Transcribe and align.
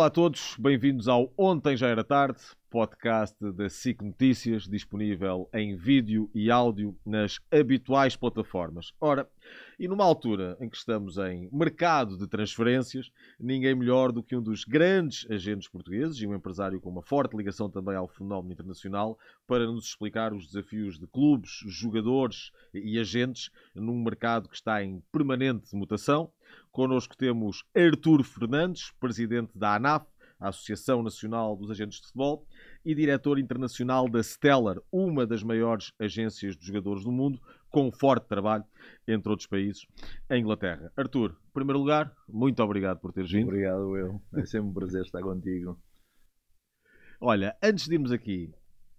Olá 0.00 0.06
a 0.06 0.10
todos, 0.10 0.56
bem-vindos 0.58 1.08
ao 1.08 1.30
Ontem 1.36 1.76
Já 1.76 1.88
Era 1.88 2.02
Tarde, 2.02 2.40
podcast 2.70 3.36
da 3.52 3.68
SIC 3.68 4.00
Notícias, 4.00 4.66
disponível 4.66 5.46
em 5.52 5.76
vídeo 5.76 6.30
e 6.34 6.50
áudio 6.50 6.96
nas 7.04 7.38
habituais 7.52 8.16
plataformas. 8.16 8.94
Ora, 8.98 9.28
e 9.80 9.88
numa 9.88 10.04
altura 10.04 10.58
em 10.60 10.68
que 10.68 10.76
estamos 10.76 11.16
em 11.16 11.48
mercado 11.50 12.18
de 12.18 12.26
transferências, 12.26 13.10
ninguém 13.40 13.74
melhor 13.74 14.12
do 14.12 14.22
que 14.22 14.36
um 14.36 14.42
dos 14.42 14.62
grandes 14.62 15.26
agentes 15.30 15.70
portugueses 15.70 16.20
e 16.20 16.26
um 16.26 16.34
empresário 16.34 16.78
com 16.78 16.90
uma 16.90 17.00
forte 17.00 17.34
ligação 17.34 17.70
também 17.70 17.96
ao 17.96 18.06
fenómeno 18.06 18.52
internacional 18.52 19.18
para 19.46 19.64
nos 19.64 19.86
explicar 19.86 20.34
os 20.34 20.48
desafios 20.48 20.98
de 20.98 21.06
clubes, 21.06 21.62
jogadores 21.64 22.52
e 22.74 22.98
agentes 22.98 23.50
num 23.74 24.02
mercado 24.02 24.50
que 24.50 24.54
está 24.54 24.84
em 24.84 25.02
permanente 25.10 25.74
mutação. 25.74 26.30
Connosco 26.70 27.16
temos 27.16 27.64
Artur 27.74 28.22
Fernandes, 28.22 28.92
presidente 29.00 29.56
da 29.56 29.76
ANAF, 29.76 30.04
a 30.40 30.48
Associação 30.48 31.02
Nacional 31.02 31.54
dos 31.54 31.70
Agentes 31.70 32.00
de 32.00 32.06
Futebol, 32.06 32.46
e 32.84 32.94
diretor 32.94 33.38
internacional 33.38 34.08
da 34.08 34.22
Stellar, 34.22 34.78
uma 34.90 35.26
das 35.26 35.42
maiores 35.42 35.92
agências 35.98 36.56
de 36.56 36.66
jogadores 36.66 37.04
do 37.04 37.12
mundo, 37.12 37.40
com 37.70 37.90
forte 37.92 38.26
trabalho, 38.26 38.64
entre 39.06 39.30
outros 39.30 39.46
países, 39.46 39.86
em 40.30 40.40
Inglaterra. 40.40 40.92
Artur, 40.96 41.36
em 41.48 41.52
primeiro 41.52 41.78
lugar, 41.78 42.12
muito 42.28 42.62
obrigado 42.62 42.98
por 43.00 43.12
teres 43.12 43.30
vindo. 43.30 43.48
Obrigado, 43.48 43.96
eu. 43.96 44.20
É 44.34 44.44
sempre 44.44 44.68
um 44.68 44.74
prazer 44.74 45.02
estar 45.02 45.22
contigo. 45.22 45.78
Olha, 47.20 47.56
antes 47.62 47.86
de 47.86 47.94
irmos 47.94 48.12
aqui 48.12 48.52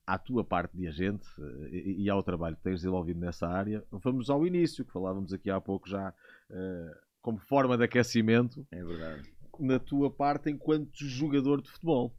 à 0.05 0.17
tua 0.17 0.43
parte 0.43 0.75
de 0.75 0.87
agente 0.87 1.27
e 1.71 2.09
ao 2.09 2.23
trabalho 2.23 2.55
que 2.55 2.63
tens 2.63 2.75
desenvolvido 2.75 3.19
nessa 3.19 3.47
área, 3.47 3.83
vamos 3.91 4.29
ao 4.29 4.45
início, 4.45 4.85
que 4.85 4.91
falávamos 4.91 5.33
aqui 5.33 5.49
há 5.49 5.59
pouco 5.59 5.89
já 5.89 6.13
eh, 6.49 6.91
como 7.21 7.39
forma 7.39 7.77
de 7.77 7.83
aquecimento. 7.83 8.65
É 8.71 8.83
verdade. 8.83 9.31
Na 9.59 9.79
tua 9.79 10.11
parte 10.11 10.49
enquanto 10.49 10.89
jogador 10.95 11.61
de 11.61 11.69
futebol. 11.69 12.15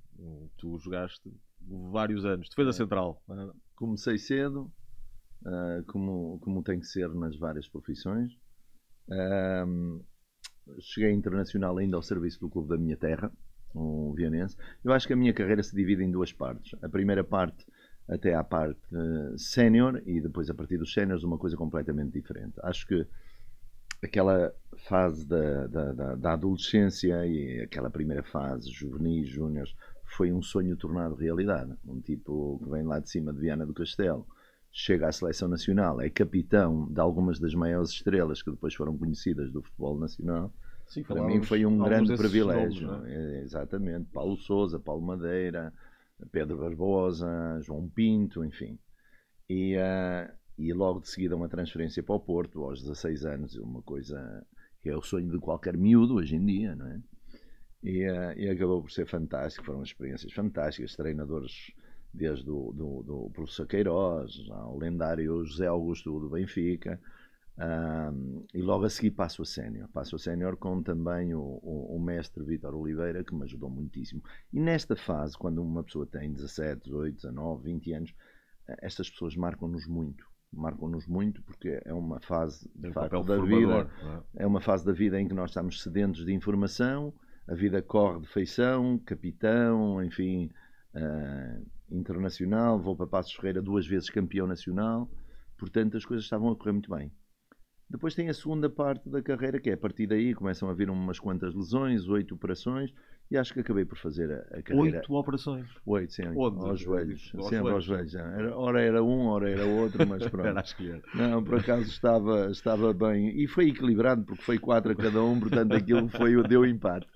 Tu 0.58 0.78
jogaste 0.78 1.32
vários 1.90 2.24
anos. 2.24 2.48
Defesa 2.48 2.70
é. 2.70 2.72
central. 2.72 3.22
Comecei 3.74 4.18
cedo, 4.18 4.70
uh, 5.46 5.84
como, 5.86 6.38
como 6.40 6.62
tem 6.62 6.80
que 6.80 6.86
ser 6.86 7.08
nas 7.14 7.36
várias 7.36 7.68
profissões. 7.68 8.32
Cheguei 10.80 11.12
internacional 11.12 11.76
ainda 11.76 11.96
ao 11.96 12.02
serviço 12.02 12.40
do 12.40 12.48
clube 12.48 12.68
da 12.68 12.78
minha 12.78 12.96
terra, 12.96 13.30
o 13.74 14.12
Vianense. 14.14 14.56
Eu 14.84 14.92
acho 14.92 15.06
que 15.06 15.12
a 15.12 15.16
minha 15.16 15.32
carreira 15.32 15.62
se 15.62 15.74
divide 15.74 16.02
em 16.02 16.10
duas 16.10 16.32
partes. 16.32 16.72
A 16.82 16.88
primeira 16.88 17.24
parte 17.24 17.66
até 18.08 18.34
à 18.34 18.44
parte 18.44 18.80
uh, 18.94 19.38
sénior 19.38 20.02
e 20.06 20.20
depois 20.20 20.50
a 20.50 20.54
partir 20.54 20.76
dos 20.76 20.92
séniores 20.92 21.22
uma 21.22 21.38
coisa 21.38 21.56
completamente 21.56 22.12
diferente. 22.12 22.54
Acho 22.62 22.86
que 22.86 23.06
aquela 24.02 24.52
fase 24.88 25.26
da, 25.26 25.66
da, 25.68 25.92
da, 25.92 26.14
da, 26.16 26.32
adolescência 26.32 27.24
e 27.26 27.60
aquela 27.60 27.88
primeira 27.88 28.22
fase, 28.22 28.70
juvenis, 28.70 29.28
júniores, 29.28 29.74
foi 30.04 30.32
um 30.32 30.42
sonho 30.42 30.76
tornado 30.76 31.14
realidade. 31.14 31.72
Um 31.86 32.00
tipo 32.00 32.60
que 32.62 32.70
vem 32.70 32.82
lá 32.82 32.98
de 32.98 33.08
cima 33.08 33.32
de 33.32 33.38
Viana 33.38 33.64
do 33.64 33.72
Castelo, 33.72 34.26
chega 34.72 35.08
à 35.08 35.12
seleção 35.12 35.48
nacional, 35.48 36.00
é 36.00 36.08
capitão 36.08 36.86
de 36.90 36.98
algumas 36.98 37.38
das 37.38 37.54
maiores 37.54 37.90
estrelas 37.90 38.42
que 38.42 38.50
depois 38.50 38.74
foram 38.74 38.96
conhecidas 38.96 39.52
do 39.52 39.62
futebol 39.62 39.98
nacional. 39.98 40.52
Sim, 40.86 41.02
Para 41.02 41.22
mim 41.22 41.42
foi 41.42 41.64
um 41.66 41.78
grande 41.78 42.16
privilégio. 42.16 42.86
Nomes, 42.86 43.10
é? 43.10 43.14
É, 43.14 43.42
exatamente. 43.42 44.08
Paulo 44.10 44.36
Souza, 44.36 44.80
Paulo 44.80 45.02
Madeira, 45.02 45.72
Pedro 46.30 46.58
Barbosa, 46.58 47.60
João 47.60 47.88
Pinto, 47.88 48.44
enfim. 48.44 48.78
E, 49.48 49.76
uh, 49.76 50.32
e 50.58 50.72
logo 50.72 51.00
de 51.00 51.08
seguida 51.08 51.36
uma 51.36 51.48
transferência 51.48 52.02
para 52.02 52.14
o 52.14 52.20
Porto, 52.20 52.64
aos 52.64 52.80
16 52.80 53.26
anos, 53.26 53.56
uma 53.56 53.82
coisa 53.82 54.44
que 54.82 54.88
é 54.88 54.96
o 54.96 55.02
sonho 55.02 55.30
de 55.30 55.38
qualquer 55.38 55.76
miúdo 55.76 56.14
hoje 56.14 56.36
em 56.36 56.44
dia, 56.44 56.74
não 56.74 56.86
é? 56.86 57.00
E, 57.82 58.10
uh, 58.10 58.38
e 58.38 58.48
acabou 58.48 58.80
por 58.80 58.90
ser 58.90 59.06
fantástico, 59.06 59.66
foram 59.66 59.82
experiências 59.82 60.32
fantásticas, 60.32 60.96
treinadores 60.96 61.72
desde 62.12 62.50
o 62.50 62.72
do, 62.72 63.02
do 63.02 63.30
professor 63.32 63.66
Queiroz 63.66 64.32
ao 64.50 64.76
lendário 64.76 65.44
José 65.44 65.66
Augusto 65.66 66.18
do 66.20 66.30
Benfica, 66.30 67.00
um, 67.58 68.46
e 68.54 68.62
logo 68.62 68.84
a 68.84 68.90
seguir 68.90 69.10
passo 69.10 69.42
a 69.42 69.44
sénior. 69.44 69.88
Passo 69.88 70.16
a 70.16 70.18
sénior 70.18 70.56
com 70.56 70.82
também 70.82 71.34
o, 71.34 71.60
o, 71.62 71.96
o 71.96 72.00
mestre 72.00 72.42
Vítor 72.44 72.74
Oliveira, 72.74 73.22
que 73.22 73.34
me 73.34 73.44
ajudou 73.44 73.68
muitíssimo. 73.68 74.22
E 74.52 74.58
nesta 74.58 74.96
fase, 74.96 75.36
quando 75.36 75.62
uma 75.62 75.84
pessoa 75.84 76.06
tem 76.06 76.32
17, 76.32 76.84
18, 76.84 77.14
19, 77.16 77.62
20 77.64 77.92
anos, 77.92 78.14
eh, 78.68 78.76
estas 78.82 79.10
pessoas 79.10 79.36
marcam-nos 79.36 79.86
muito 79.86 80.30
marcam-nos 80.54 81.06
muito 81.06 81.42
porque 81.44 81.80
é 81.82 81.94
uma 81.94 82.20
fase 82.20 82.70
de 82.74 82.90
um 82.90 82.92
facto 82.92 83.22
da 83.24 83.40
vida 83.40 83.90
é? 84.36 84.42
é? 84.42 84.46
uma 84.46 84.60
fase 84.60 84.84
da 84.84 84.92
vida 84.92 85.18
em 85.18 85.26
que 85.26 85.32
nós 85.32 85.48
estamos 85.48 85.82
sedentos 85.82 86.26
de 86.26 86.32
informação 86.34 87.12
a 87.48 87.54
vida 87.54 87.80
corre 87.80 88.20
de 88.20 88.28
feição 88.28 88.98
capitão 88.98 90.04
enfim 90.04 90.50
uh, 90.94 91.66
internacional 91.92 92.78
vou 92.78 92.96
para 92.96 93.06
Passos 93.06 93.34
Ferreira 93.34 93.62
duas 93.62 93.86
vezes 93.86 94.10
campeão 94.10 94.46
nacional 94.46 95.10
portanto 95.58 95.96
as 95.96 96.04
coisas 96.04 96.24
estavam 96.24 96.50
a 96.50 96.56
correr 96.56 96.72
muito 96.72 96.90
bem. 96.90 97.12
Depois 97.88 98.14
tem 98.14 98.28
a 98.28 98.34
segunda 98.34 98.70
parte 98.70 99.08
da 99.08 99.22
carreira 99.22 99.60
que 99.60 99.70
é 99.70 99.74
a 99.74 99.76
partir 99.76 100.06
daí 100.06 100.34
começam 100.34 100.68
a 100.68 100.74
vir 100.74 100.88
umas 100.88 101.20
quantas 101.20 101.54
lesões 101.54 102.08
oito 102.08 102.34
operações 102.34 102.92
e 103.32 103.38
acho 103.38 103.54
que 103.54 103.60
acabei 103.60 103.86
por 103.86 103.96
fazer 103.96 104.30
a, 104.30 104.58
a 104.58 104.62
carreira. 104.62 104.98
Oito 104.98 105.14
operações? 105.14 105.66
Oito, 105.86 106.12
sim. 106.12 106.24
Onde? 106.36 106.58
Aos 106.68 106.80
joelhos. 106.80 107.32
Aos 107.34 107.48
sempre 107.48 107.72
aos 107.72 107.82
joelhos. 107.82 108.14
Era, 108.14 108.54
ora 108.54 108.82
era 108.82 109.02
um, 109.02 109.26
ora 109.28 109.50
era 109.50 109.64
outro, 109.64 110.06
mas 110.06 110.22
pronto. 110.28 110.48
era 110.48 110.60
a 110.60 110.62
escolher. 110.62 111.02
Não, 111.14 111.42
por 111.42 111.58
acaso 111.58 111.88
estava, 111.88 112.50
estava 112.50 112.92
bem. 112.92 113.40
E 113.40 113.48
foi 113.48 113.70
equilibrado, 113.70 114.22
porque 114.22 114.42
foi 114.42 114.58
quatro 114.58 114.92
a 114.92 114.94
cada 114.94 115.24
um, 115.24 115.40
portanto 115.40 115.72
aquilo 115.72 116.08
foi, 116.10 116.42
deu 116.46 116.66
empate. 116.66 117.06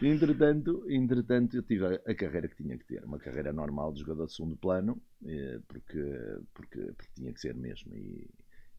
Entretanto, 0.00 0.82
entretanto, 0.88 1.58
eu 1.58 1.62
tive 1.62 1.84
a, 1.84 2.00
a 2.10 2.14
carreira 2.14 2.48
que 2.48 2.56
tinha 2.56 2.78
que 2.78 2.86
ter. 2.86 3.04
Uma 3.04 3.18
carreira 3.18 3.52
normal 3.52 3.92
de 3.92 4.00
jogador 4.00 4.24
de 4.24 4.32
segundo 4.32 4.56
plano, 4.56 4.98
eh, 5.26 5.60
porque, 5.68 6.18
porque, 6.54 6.80
porque 6.96 7.12
tinha 7.14 7.34
que 7.34 7.40
ser 7.40 7.54
mesmo. 7.54 7.94
E, 7.94 8.26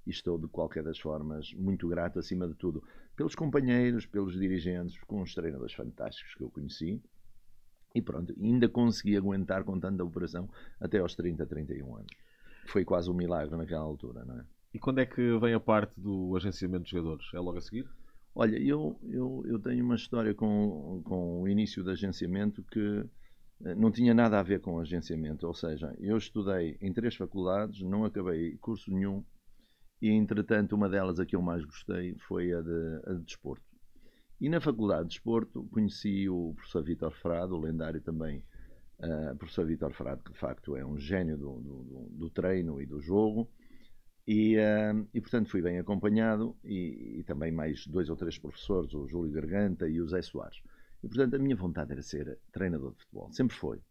e 0.08 0.10
estou 0.10 0.38
de 0.38 0.48
qualquer 0.48 0.84
das 0.84 0.98
formas 0.98 1.54
muito 1.54 1.88
grato 1.88 2.18
acima 2.18 2.48
de 2.48 2.56
tudo 2.56 2.82
pelos 3.16 3.36
companheiros, 3.36 4.06
pelos 4.06 4.40
dirigentes, 4.40 4.98
com 5.06 5.22
os 5.22 5.36
treinadores 5.36 5.74
fantásticos 5.74 6.34
que 6.34 6.44
eu 6.44 6.50
conheci 6.50 7.02
e 7.94 8.02
pronto, 8.02 8.34
ainda 8.40 8.70
consegui 8.70 9.18
aguentar 9.18 9.64
com 9.64 9.80
tanta 9.80 10.04
operação 10.04 10.50
até 10.80 11.00
aos 11.00 11.14
30, 11.16 11.46
31 11.46 11.96
anos. 11.96 12.12
Foi 12.68 12.86
quase 12.86 13.10
um 13.10 13.14
milagre 13.14 13.56
naquela 13.58 13.84
altura, 13.84 14.24
não 14.24 14.40
é? 14.40 14.46
E 14.74 14.80
quando 14.80 15.00
é 15.00 15.06
que 15.06 15.38
vem 15.40 15.54
a 15.54 15.60
parte 15.60 16.00
do 16.00 16.36
agenciamento 16.36 16.86
de 16.86 16.92
jogadores? 16.92 17.26
É 17.34 17.40
logo 17.40 17.58
a 17.58 17.62
seguir? 17.62 17.90
Olha, 18.36 18.58
eu, 18.58 19.00
eu, 19.04 19.44
eu 19.48 19.60
tenho 19.60 19.84
uma 19.84 19.96
história 19.96 20.34
com, 20.34 21.02
com 21.04 21.42
o 21.42 21.48
início 21.48 21.84
do 21.84 21.90
agenciamento 21.90 22.62
que 22.64 23.04
eh, 23.66 23.74
não 23.74 23.92
tinha 23.92 24.14
nada 24.14 24.40
a 24.40 24.44
ver 24.44 24.62
com 24.62 24.80
agenciamento. 24.80 25.48
Ou 25.48 25.54
seja, 25.54 25.96
eu 26.00 26.18
estudei 26.18 26.78
em 26.80 26.94
três 26.94 27.16
faculdades, 27.16 27.82
não 27.82 28.06
acabei 28.06 28.56
curso 28.58 28.92
nenhum 28.92 29.24
e 30.02 30.10
entretanto 30.10 30.76
uma 30.76 30.90
delas 30.90 31.20
a 31.20 31.26
que 31.26 31.36
eu 31.36 31.42
mais 31.42 31.64
gostei 31.66 32.16
foi 32.28 32.54
a 32.54 32.62
de, 32.62 33.02
a 33.06 33.14
de 33.14 33.24
desporto. 33.24 33.66
E 34.40 34.50
na 34.50 34.62
Faculdade 34.62 35.04
de 35.04 35.16
Desporto 35.16 35.64
conheci 35.72 36.30
o 36.30 36.54
professor 36.54 36.84
Vítor 36.84 37.12
Frado, 37.12 37.56
o 37.56 37.60
lendário 37.60 38.00
também 38.02 38.44
uh, 39.00 39.36
professor 39.36 39.66
Vítor 39.66 39.92
Frado, 39.94 40.24
que 40.24 40.32
de 40.32 40.38
facto 40.38 40.76
é 40.76 40.86
um 40.86 40.98
gênio 40.98 41.38
do, 41.38 41.60
do, 41.60 42.10
do 42.12 42.30
treino 42.30 42.80
e 42.80 42.86
do 42.86 43.02
jogo. 43.02 43.50
E, 44.28 44.58
uh, 44.58 45.08
e, 45.14 45.22
portanto 45.22 45.50
fui 45.50 45.62
bem 45.62 45.80
acompanhado 45.80 46.56
e, 46.64 47.20
e, 47.20 47.24
também 47.24 47.52
mais 47.52 47.88
dois 47.88 48.10
ou 48.10 48.16
três 48.16 48.38
professores, 48.38 48.94
o 48.94 49.08
Júlio 49.08 49.32
Garganta 49.32 49.88
e 49.88 50.02
o 50.02 50.08
Zé 50.08 50.22
Soares. 50.22 50.62
E 51.02 51.08
portanto 51.08 51.36
a 51.36 51.40
minha 51.40 51.56
vontade 51.56 51.94
era 51.94 52.02
ser 52.02 52.38
treinador 52.52 52.92
de 52.92 53.00
futebol, 53.00 53.32
sempre 53.32 53.56
foi. 53.56 53.82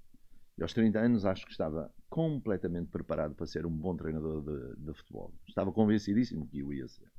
E 0.59 0.63
aos 0.63 0.73
30 0.73 0.99
anos 0.99 1.25
acho 1.25 1.45
que 1.45 1.53
estava 1.53 1.93
completamente 2.09 2.89
preparado 2.91 3.35
para 3.35 3.47
ser 3.47 3.67
um 3.67 3.71
bom 3.71 3.95
treinador 3.97 4.43
de, 4.43 4.77
de 4.77 4.95
futebol. 4.95 5.33
Estava 5.47 5.71
convencidíssimo 5.71 6.47
que 6.49 6.63
o 6.63 6.73
ia 6.73 6.89
ser. 6.89 7.11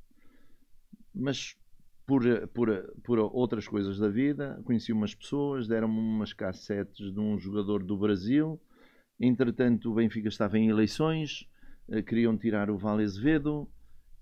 Mas 1.14 1.56
por, 2.06 2.22
por, 2.48 2.68
por 3.04 3.18
outras 3.18 3.68
coisas 3.68 3.98
da 3.98 4.08
vida, 4.08 4.60
conheci 4.64 4.92
umas 4.92 5.14
pessoas, 5.14 5.68
deram-me 5.68 5.98
umas 5.98 6.32
cassetes 6.32 7.12
de 7.12 7.20
um 7.20 7.38
jogador 7.38 7.84
do 7.84 7.96
Brasil. 7.96 8.60
Entretanto, 9.20 9.90
o 9.90 9.94
Benfica 9.94 10.28
estava 10.28 10.58
em 10.58 10.68
eleições, 10.68 11.46
eh, 11.88 12.02
queriam 12.02 12.36
tirar 12.36 12.70
o 12.70 12.78
Vale 12.78 13.04
Azevedo 13.04 13.68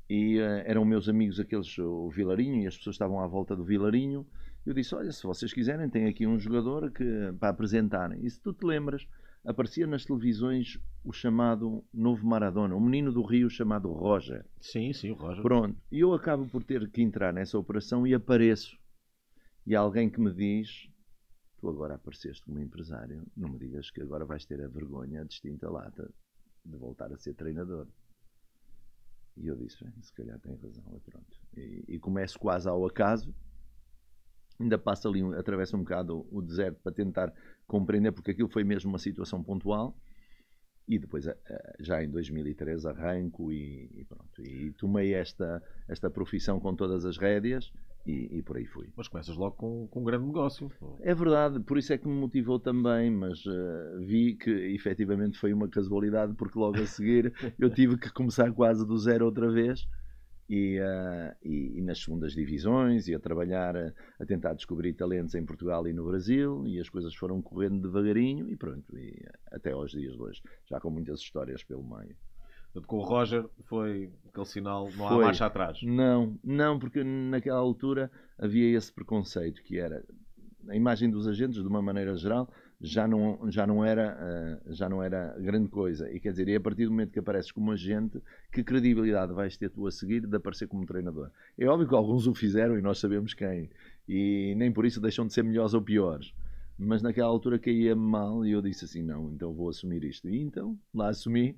e 0.08 0.38
uh, 0.38 0.62
eram 0.64 0.84
meus 0.84 1.08
amigos 1.08 1.40
aqueles, 1.40 1.76
o 1.78 2.08
Vilarinho, 2.10 2.62
e 2.62 2.66
as 2.66 2.76
pessoas 2.76 2.94
estavam 2.94 3.20
à 3.20 3.26
volta 3.26 3.54
do 3.54 3.64
Vilarinho. 3.64 4.26
Eu 4.66 4.74
disse: 4.74 4.94
Olha, 4.96 5.12
se 5.12 5.22
vocês 5.22 5.52
quiserem, 5.52 5.88
tem 5.88 6.06
aqui 6.06 6.26
um 6.26 6.38
jogador 6.38 6.90
que, 6.90 7.32
para 7.38 7.50
apresentarem. 7.50 8.26
E 8.26 8.28
se 8.28 8.40
tu 8.40 8.52
te 8.52 8.66
lembras, 8.66 9.06
aparecia 9.44 9.86
nas 9.86 10.04
televisões 10.04 10.76
o 11.04 11.12
chamado 11.12 11.84
novo 11.94 12.26
Maradona, 12.26 12.74
um 12.74 12.80
menino 12.80 13.12
do 13.12 13.22
Rio 13.22 13.48
chamado 13.48 13.92
Roger. 13.92 14.44
Sim, 14.60 14.92
sim, 14.92 15.12
o 15.12 15.14
Roger. 15.14 15.40
Pronto, 15.40 15.80
e 15.90 16.00
eu 16.00 16.12
acabo 16.12 16.48
por 16.48 16.64
ter 16.64 16.90
que 16.90 17.00
entrar 17.00 17.32
nessa 17.32 17.56
operação 17.56 18.04
e 18.04 18.12
apareço. 18.12 18.76
E 19.64 19.76
há 19.76 19.80
alguém 19.80 20.10
que 20.10 20.20
me 20.20 20.32
diz: 20.34 20.88
Tu 21.58 21.68
agora 21.68 21.94
apareceste 21.94 22.42
como 22.42 22.58
empresário, 22.58 23.24
não 23.36 23.48
me 23.48 23.58
digas 23.60 23.88
que 23.92 24.02
agora 24.02 24.24
vais 24.24 24.44
ter 24.44 24.60
a 24.60 24.66
vergonha, 24.66 25.20
a 25.20 25.24
distinta 25.24 25.70
lata 25.70 26.12
de 26.64 26.76
voltar 26.76 27.12
a 27.12 27.16
ser 27.16 27.34
treinador. 27.34 27.86
E 29.36 29.46
eu 29.46 29.54
disse: 29.54 29.78
Se 30.02 30.12
calhar 30.12 30.40
tem 30.40 30.56
razão, 30.56 30.84
é 30.92 30.98
pronto. 31.08 31.38
E, 31.56 31.84
e 31.86 31.98
começo 32.00 32.36
quase 32.36 32.68
ao 32.68 32.84
acaso 32.84 33.32
ainda 34.58 34.78
passa 34.78 35.08
ali, 35.08 35.22
atravessa 35.34 35.76
um 35.76 35.80
bocado 35.80 36.26
o 36.30 36.40
deserto 36.42 36.80
para 36.82 36.92
tentar 36.92 37.32
compreender, 37.66 38.12
porque 38.12 38.30
aquilo 38.30 38.48
foi 38.48 38.64
mesmo 38.64 38.90
uma 38.90 38.98
situação 38.98 39.42
pontual. 39.42 39.96
E 40.88 41.00
depois, 41.00 41.26
eh, 41.26 41.36
eh, 41.50 41.76
já 41.80 42.02
em 42.02 42.08
2013, 42.08 42.86
arranco 42.88 43.52
e, 43.52 43.90
e 43.92 44.04
pronto. 44.04 44.40
E 44.40 44.72
tomei 44.74 45.14
esta, 45.14 45.60
esta 45.88 46.08
profissão 46.08 46.60
com 46.60 46.76
todas 46.76 47.04
as 47.04 47.18
rédeas 47.18 47.72
e, 48.06 48.38
e, 48.38 48.42
por 48.42 48.56
aí 48.56 48.66
fui. 48.66 48.88
Mas 48.96 49.08
começas 49.08 49.36
logo 49.36 49.56
com, 49.56 49.88
com 49.88 50.00
um 50.00 50.04
grande 50.04 50.24
negócio. 50.24 50.70
É 51.00 51.12
verdade, 51.12 51.58
por 51.60 51.76
isso 51.76 51.92
é 51.92 51.98
que 51.98 52.06
me 52.06 52.14
motivou 52.14 52.60
também, 52.60 53.10
mas 53.10 53.44
uh, 53.46 53.98
vi 53.98 54.36
que 54.36 54.50
efetivamente 54.50 55.36
foi 55.38 55.52
uma 55.52 55.68
casualidade, 55.68 56.34
porque 56.34 56.56
logo 56.56 56.78
a 56.78 56.86
seguir 56.86 57.32
eu 57.58 57.68
tive 57.68 57.98
que 57.98 58.12
começar 58.12 58.52
quase 58.52 58.86
do 58.86 58.96
zero 58.96 59.26
outra 59.26 59.50
vez. 59.50 59.88
E, 60.48 60.78
uh, 60.78 61.34
e, 61.42 61.78
e, 61.78 61.82
nas 61.82 61.98
segundas 61.98 62.32
divisões 62.32 63.08
e 63.08 63.14
a 63.14 63.18
trabalhar 63.18 63.76
a, 63.76 63.92
a, 64.20 64.24
tentar 64.24 64.54
descobrir 64.54 64.92
talentos 64.92 65.34
em 65.34 65.44
Portugal 65.44 65.88
e 65.88 65.92
no 65.92 66.06
Brasil 66.06 66.64
e 66.68 66.78
as 66.78 66.88
coisas 66.88 67.12
foram 67.16 67.42
correndo 67.42 67.82
devagarinho 67.82 68.48
e 68.48 68.56
pronto, 68.56 68.96
e 68.96 69.26
até 69.50 69.72
aos 69.72 69.90
dias 69.90 70.14
de 70.14 70.22
hoje, 70.22 70.40
já 70.70 70.78
com 70.78 70.88
muitas 70.88 71.18
histórias 71.18 71.64
pelo 71.64 71.82
meio. 71.82 72.14
Com 72.86 72.98
o 72.98 73.02
Roger 73.02 73.44
foi 73.64 74.12
aquele 74.28 74.46
sinal, 74.46 74.88
não 74.96 75.08
há 75.08 75.18
marcha 75.18 75.46
atrás. 75.46 75.82
Não, 75.82 76.38
não, 76.44 76.78
porque 76.78 77.02
naquela 77.02 77.58
altura 77.58 78.10
havia 78.38 78.76
esse 78.76 78.92
preconceito 78.92 79.62
que 79.62 79.78
era 79.78 80.04
a 80.68 80.76
imagem 80.76 81.10
dos 81.10 81.26
agentes, 81.26 81.60
de 81.60 81.68
uma 81.68 81.80
maneira 81.80 82.16
geral, 82.16 82.52
já 82.80 83.08
não, 83.08 83.50
já 83.50 83.66
não, 83.66 83.84
era, 83.84 84.60
uh, 84.66 84.72
já 84.74 84.88
não 84.88 85.02
era 85.02 85.34
grande 85.38 85.68
coisa. 85.68 86.10
E 86.10 86.20
quer 86.20 86.30
dizer, 86.30 86.48
é 86.48 86.56
a 86.56 86.60
partir 86.60 86.84
do 86.84 86.90
momento 86.90 87.12
que 87.12 87.18
apareces 87.18 87.50
como 87.50 87.72
agente, 87.72 88.20
que 88.52 88.62
credibilidade 88.62 89.32
vais 89.32 89.56
ter 89.56 89.70
tu 89.70 89.86
a 89.86 89.90
seguir 89.90 90.26
de 90.26 90.36
aparecer 90.36 90.66
como 90.66 90.84
treinador? 90.84 91.30
É 91.58 91.66
óbvio 91.66 91.88
que 91.88 91.94
alguns 91.94 92.26
o 92.26 92.34
fizeram 92.34 92.78
e 92.78 92.82
nós 92.82 92.98
sabemos 92.98 93.32
quem. 93.32 93.70
E 94.08 94.54
nem 94.56 94.70
por 94.70 94.84
isso 94.84 95.00
deixam 95.00 95.26
de 95.26 95.32
ser 95.32 95.42
melhores 95.42 95.74
ou 95.74 95.82
piores. 95.82 96.34
Mas 96.78 97.00
naquela 97.00 97.28
altura 97.28 97.58
caía 97.58 97.96
mal 97.96 98.44
e 98.44 98.52
eu 98.52 98.60
disse 98.60 98.84
assim: 98.84 99.02
não, 99.02 99.32
então 99.32 99.54
vou 99.54 99.70
assumir 99.70 100.04
isto. 100.04 100.28
E 100.28 100.40
então 100.40 100.78
lá 100.94 101.08
assumi 101.08 101.56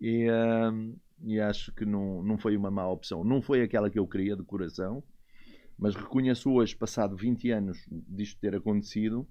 e, 0.00 0.28
uh, 0.28 0.98
e 1.22 1.40
acho 1.40 1.72
que 1.72 1.84
não, 1.84 2.22
não 2.22 2.36
foi 2.36 2.56
uma 2.56 2.70
má 2.70 2.88
opção. 2.88 3.22
Não 3.22 3.40
foi 3.40 3.62
aquela 3.62 3.88
que 3.88 3.98
eu 3.98 4.06
queria 4.06 4.36
de 4.36 4.42
coração, 4.42 5.02
mas 5.78 5.94
reconheço 5.94 6.50
hoje, 6.50 6.74
passado 6.74 7.16
20 7.16 7.50
anos 7.50 7.86
disto 7.90 8.40
ter 8.40 8.56
acontecido, 8.56 9.26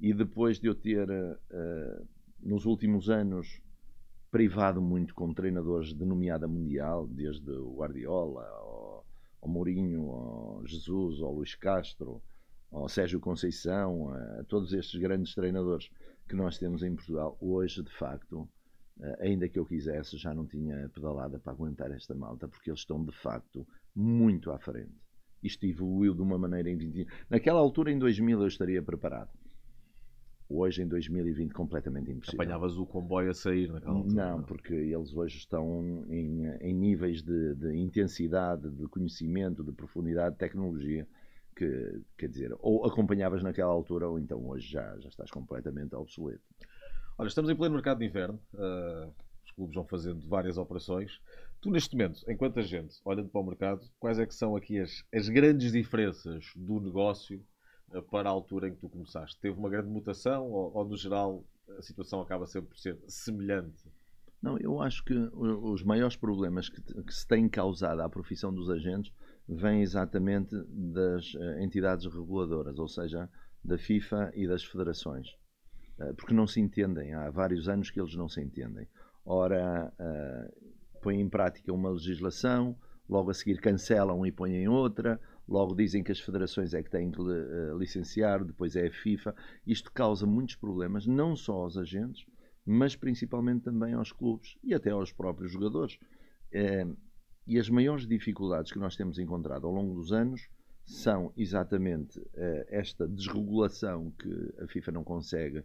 e 0.00 0.12
depois 0.12 0.58
de 0.58 0.68
eu 0.68 0.74
ter, 0.74 1.08
uh, 1.10 2.08
nos 2.40 2.66
últimos 2.66 3.08
anos, 3.08 3.60
privado 4.30 4.82
muito 4.82 5.14
com 5.14 5.32
treinadores 5.32 5.94
de 5.94 6.04
nomeada 6.04 6.48
mundial, 6.48 7.06
desde 7.06 7.50
o 7.50 7.76
Guardiola, 7.76 8.44
ao, 8.44 9.04
Mourinho, 9.46 10.10
ao 10.10 10.66
Jesus, 10.66 11.20
ao 11.20 11.32
Luís 11.32 11.54
Castro, 11.54 12.22
ao 12.72 12.88
Sérgio 12.88 13.20
Conceição, 13.20 14.12
a 14.12 14.44
todos 14.44 14.72
estes 14.72 15.00
grandes 15.00 15.34
treinadores 15.34 15.88
que 16.28 16.34
nós 16.34 16.58
temos 16.58 16.82
em 16.82 16.94
Portugal, 16.94 17.36
hoje, 17.40 17.82
de 17.82 17.92
facto, 17.92 18.48
Uh, 18.96 19.16
ainda 19.18 19.48
que 19.48 19.58
eu 19.58 19.66
quisesse, 19.66 20.16
já 20.16 20.32
não 20.32 20.46
tinha 20.46 20.88
pedalada 20.90 21.36
para 21.40 21.52
aguentar 21.52 21.90
esta 21.90 22.14
malta, 22.14 22.46
porque 22.46 22.70
eles 22.70 22.78
estão 22.78 23.04
de 23.04 23.10
facto 23.10 23.66
muito 23.92 24.52
à 24.52 24.58
frente. 24.60 24.94
Isto 25.42 25.66
evoluiu 25.66 26.14
de 26.14 26.22
uma 26.22 26.38
maneira 26.38 26.70
em 26.70 26.76
20 26.76 27.04
Naquela 27.28 27.58
altura, 27.58 27.90
em 27.90 27.98
2000, 27.98 28.40
eu 28.40 28.46
estaria 28.46 28.80
preparado. 28.80 29.30
Hoje, 30.48 30.82
em 30.82 30.86
2020, 30.86 31.52
completamente 31.52 32.10
impossível. 32.10 32.42
Apanhavas 32.42 32.76
o 32.76 32.84
comboio 32.84 33.30
a 33.30 33.34
sair 33.34 33.72
naquela 33.72 33.94
altura? 33.94 34.14
Não, 34.14 34.42
porque 34.42 34.74
eles 34.74 35.14
hoje 35.14 35.38
estão 35.38 36.04
em, 36.08 36.46
em 36.60 36.74
níveis 36.74 37.22
de, 37.22 37.54
de, 37.54 37.76
intensidade, 37.76 38.70
de 38.70 38.86
conhecimento, 38.88 39.64
de 39.64 39.72
profundidade, 39.72 40.34
de 40.34 40.38
tecnologia, 40.38 41.08
que, 41.56 42.00
quer 42.18 42.28
dizer, 42.28 42.54
ou 42.58 42.84
acompanhavas 42.84 43.42
naquela 43.42 43.72
altura, 43.72 44.08
ou 44.08 44.18
então 44.18 44.46
hoje 44.46 44.70
já, 44.70 44.98
já 44.98 45.08
estás 45.08 45.30
completamente 45.30 45.94
obsoleto. 45.94 46.42
Olha, 47.16 47.28
estamos 47.28 47.50
em 47.50 47.56
pleno 47.56 47.74
mercado 47.74 47.98
de 47.98 48.06
inverno. 48.06 48.38
Uh, 48.52 49.10
os 49.44 49.52
clubes 49.52 49.74
vão 49.74 49.84
fazendo 49.84 50.28
várias 50.28 50.58
operações. 50.58 51.20
Tu, 51.60 51.70
neste 51.70 51.96
momento, 51.96 52.20
enquanto 52.28 52.58
agente, 52.58 52.96
olhando 53.04 53.28
para 53.28 53.40
o 53.40 53.44
mercado, 53.44 53.80
quais 53.98 54.18
é 54.18 54.26
que 54.26 54.34
são 54.34 54.56
aqui 54.56 54.78
as, 54.78 55.04
as 55.14 55.28
grandes 55.28 55.72
diferenças 55.72 56.52
do 56.54 56.80
negócio 56.80 57.42
para 58.02 58.28
a 58.28 58.32
altura 58.32 58.68
em 58.68 58.74
que 58.74 58.80
tu 58.80 58.88
começaste? 58.88 59.38
Teve 59.40 59.58
uma 59.58 59.68
grande 59.68 59.88
mutação 59.88 60.50
ou, 60.50 60.72
ou 60.74 60.84
no 60.84 60.96
geral, 60.96 61.44
a 61.78 61.82
situação 61.82 62.20
acaba 62.20 62.46
sempre 62.46 62.70
por 62.70 62.78
ser 62.78 62.98
semelhante? 63.06 63.84
Não, 64.42 64.58
eu 64.58 64.80
acho 64.80 65.02
que 65.04 65.14
os 65.14 65.82
maiores 65.82 66.16
problemas 66.16 66.68
que, 66.68 66.80
que 66.82 67.14
se 67.14 67.26
têm 67.26 67.48
causado 67.48 68.00
à 68.00 68.08
profissão 68.08 68.52
dos 68.52 68.68
agentes 68.68 69.10
vêm 69.48 69.80
exatamente 69.80 70.54
das 70.68 71.32
uh, 71.34 71.58
entidades 71.60 72.04
reguladoras, 72.04 72.78
ou 72.78 72.88
seja, 72.88 73.28
da 73.64 73.78
FIFA 73.78 74.30
e 74.34 74.46
das 74.46 74.62
federações. 74.62 75.28
Eh, 75.98 76.12
porque 76.12 76.34
não 76.34 76.46
se 76.46 76.60
entendem. 76.60 77.14
Há 77.14 77.30
vários 77.30 77.68
anos 77.68 77.90
que 77.90 78.00
eles 78.00 78.14
não 78.14 78.28
se 78.28 78.40
entendem. 78.42 78.86
Ora, 79.24 79.90
põem 81.00 81.20
em 81.20 81.28
prática 81.28 81.72
uma 81.72 81.88
legislação, 81.88 82.76
logo 83.08 83.30
a 83.30 83.34
seguir 83.34 83.58
cancelam 83.58 84.26
e 84.26 84.32
põem 84.32 84.68
outra, 84.68 85.18
logo 85.48 85.74
dizem 85.74 86.02
que 86.02 86.12
as 86.12 86.20
federações 86.20 86.74
é 86.74 86.82
que 86.82 86.90
têm 86.90 87.10
que 87.10 87.20
uh, 87.20 87.78
licenciar, 87.78 88.44
depois 88.44 88.76
é 88.76 88.86
a 88.86 88.92
FIFA. 88.92 89.34
Isto 89.66 89.92
causa 89.92 90.26
muitos 90.26 90.56
problemas, 90.56 91.06
não 91.06 91.36
só 91.36 91.54
aos 91.54 91.76
agentes, 91.76 92.24
mas 92.64 92.96
principalmente 92.96 93.64
também 93.64 93.94
aos 93.94 94.12
clubes 94.12 94.56
e 94.62 94.74
até 94.74 94.90
aos 94.90 95.12
próprios 95.12 95.52
jogadores. 95.52 95.98
Uh, 96.52 96.96
e 97.46 97.58
as 97.58 97.68
maiores 97.68 98.06
dificuldades 98.06 98.72
que 98.72 98.78
nós 98.78 98.96
temos 98.96 99.18
encontrado 99.18 99.66
ao 99.66 99.72
longo 99.72 99.94
dos 99.94 100.12
anos 100.12 100.48
são 100.84 101.32
exatamente 101.36 102.18
uh, 102.18 102.64
esta 102.68 103.06
desregulação 103.06 104.10
que 104.12 104.54
a 104.62 104.66
FIFA 104.66 104.92
não 104.92 105.04
consegue 105.04 105.62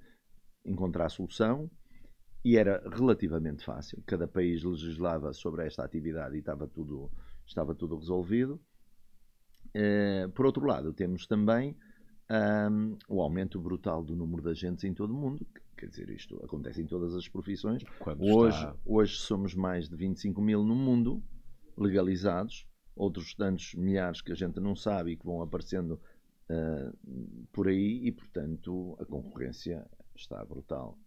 encontrar 0.66 1.10
solução 1.10 1.70
e 2.44 2.58
era 2.58 2.82
relativamente 2.90 3.64
fácil. 3.64 4.02
Cada 4.06 4.28
país 4.28 4.64
legislava 4.64 5.34
sobre 5.34 5.66
esta 5.66 5.84
atividade 5.84 6.36
e 6.36 6.40
estava 6.40 6.68
tudo, 6.68 7.12
estava 7.46 7.76
tudo 7.76 7.98
resolvido. 7.98 8.60
Uh, 9.76 10.30
por 10.32 10.46
outro 10.46 10.66
lado, 10.66 10.94
temos 10.94 11.28
também 11.28 11.76
um, 12.30 12.98
o 13.08 13.22
aumento 13.22 13.60
brutal 13.60 14.04
do 14.04 14.16
número 14.16 14.42
de 14.42 14.50
agentes 14.50 14.84
em 14.84 14.94
todo 14.94 15.12
o 15.12 15.18
mundo. 15.18 15.46
Quer 15.78 15.88
dizer, 15.88 16.10
isto 16.10 16.44
acontece 16.44 16.82
em 16.82 16.86
todas 16.86 17.16
as 17.16 17.28
profissões. 17.28 17.84
hoje, 18.20 18.58
está... 18.58 18.76
hoje 18.86 19.16
somos 19.16 19.56
mais 19.56 19.88
de 19.88 19.96
25 19.96 20.42
mil 20.42 20.64
no 20.64 20.76
mundo 20.76 21.24
legalizados, 21.78 22.68
outros 22.96 23.34
tantos 23.34 23.74
milhares 23.76 24.22
que 24.22 24.32
a 24.32 24.36
gente 24.36 24.60
não 24.60 24.76
sabe 24.76 25.12
e 25.12 25.18
que 25.18 25.26
vão 25.26 25.42
aparecendo 25.42 26.00
uh, 26.50 27.48
por 27.54 27.68
aí, 27.68 28.06
e 28.06 28.12
portanto 28.12 28.98
a 29.00 29.06
concorrência 29.06 29.86
está 30.16 30.44
brutal. 30.44 30.98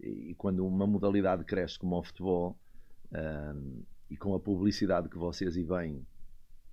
E, 0.00 0.30
e 0.30 0.34
quando 0.34 0.66
uma 0.66 0.86
modalidade 0.86 1.44
cresce 1.44 1.78
como 1.78 1.98
o 1.98 2.02
futebol, 2.02 2.58
e 4.08 4.16
com 4.16 4.34
a 4.34 4.40
publicidade 4.40 5.08
que 5.08 5.18
vocês 5.18 5.56
e 5.56 5.64
bem 5.64 6.06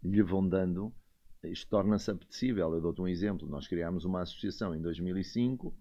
lhe 0.04 0.24
vão 0.24 0.48
dando, 0.48 0.94
isto 1.44 1.70
torna-se 1.70 2.12
apetecível. 2.12 2.74
Eu 2.74 2.82
dou-te 2.82 3.02
um 3.02 3.08
exemplo. 3.08 3.48
Nós 3.48 3.68
criámos 3.68 4.06
uma 4.06 4.22
associação 4.22 4.76
em 4.76 4.82
2005, 4.82 5.74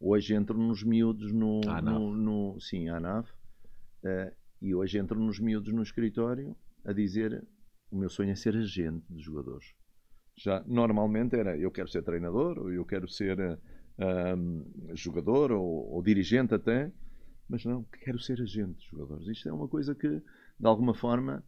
hoje 0.00 0.34
entram 0.34 0.58
nos 0.58 0.82
miúdos 0.82 1.32
no. 1.32 1.60
no, 1.82 2.14
no 2.14 2.60
sim, 2.60 2.88
a 2.88 2.96
ANAV, 2.96 3.28
uh, 3.28 4.34
e 4.60 4.74
hoje 4.74 4.98
entram 4.98 5.20
nos 5.20 5.40
miúdos 5.40 5.72
no 5.72 5.82
escritório 5.82 6.56
a 6.84 6.92
dizer: 6.92 7.44
o 7.90 7.96
meu 7.96 8.08
sonho 8.08 8.30
é 8.30 8.34
ser 8.34 8.56
agente 8.56 9.04
de 9.10 9.20
jogadores. 9.20 9.74
Já 10.36 10.62
normalmente 10.66 11.36
era 11.36 11.56
eu 11.58 11.70
quero 11.70 11.88
ser 11.88 12.02
treinador, 12.02 12.58
ou 12.58 12.72
eu 12.72 12.84
quero 12.84 13.08
ser 13.08 13.38
uh, 13.38 14.94
jogador 14.94 15.52
ou, 15.52 15.92
ou, 15.92 16.02
dirigente 16.02 16.54
até, 16.54 16.90
mas 17.48 17.64
não, 17.64 17.84
quero 17.84 18.18
ser 18.18 18.40
agente 18.40 18.78
de 18.78 18.86
jogadores. 18.86 19.26
Isto 19.28 19.48
é 19.48 19.52
uma 19.52 19.68
coisa 19.68 19.94
que, 19.94 20.08
de 20.08 20.66
alguma 20.66 20.94
forma, 20.94 21.44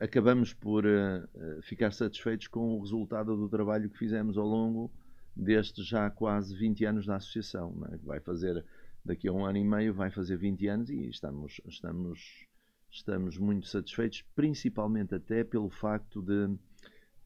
acabamos 0.00 0.54
por 0.54 0.84
uh, 0.86 1.62
ficar 1.62 1.92
satisfeitos 1.92 2.48
com 2.48 2.76
o 2.76 2.80
resultado 2.80 3.36
do 3.36 3.48
trabalho 3.48 3.90
que 3.90 3.98
fizemos 3.98 4.38
ao 4.38 4.46
longo 4.46 4.90
destes 5.36 5.86
já 5.86 6.10
quase 6.10 6.56
20 6.56 6.84
anos 6.84 7.06
da 7.06 7.16
associação, 7.16 7.74
é? 7.92 7.96
vai 7.98 8.20
fazer 8.20 8.64
daqui 9.04 9.28
a 9.28 9.32
um 9.32 9.44
ano 9.44 9.58
e 9.58 9.64
meio 9.64 9.94
vai 9.94 10.10
fazer 10.10 10.36
20 10.36 10.66
anos 10.68 10.90
e 10.90 11.08
estamos 11.08 11.60
estamos 11.66 12.46
estamos 12.90 13.36
muito 13.36 13.66
satisfeitos, 13.66 14.24
principalmente 14.34 15.14
até 15.14 15.44
pelo 15.44 15.68
facto 15.68 16.22
de 16.22 16.56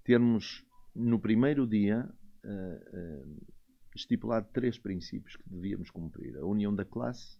termos 0.04 0.64
no 0.94 1.18
primeiro 1.18 1.66
dia 1.66 2.08
estipulado 3.94 4.48
três 4.52 4.78
princípios 4.78 5.36
que 5.36 5.48
devíamos 5.48 5.90
cumprir: 5.90 6.36
a 6.36 6.44
união 6.44 6.74
da 6.74 6.84
classe, 6.84 7.38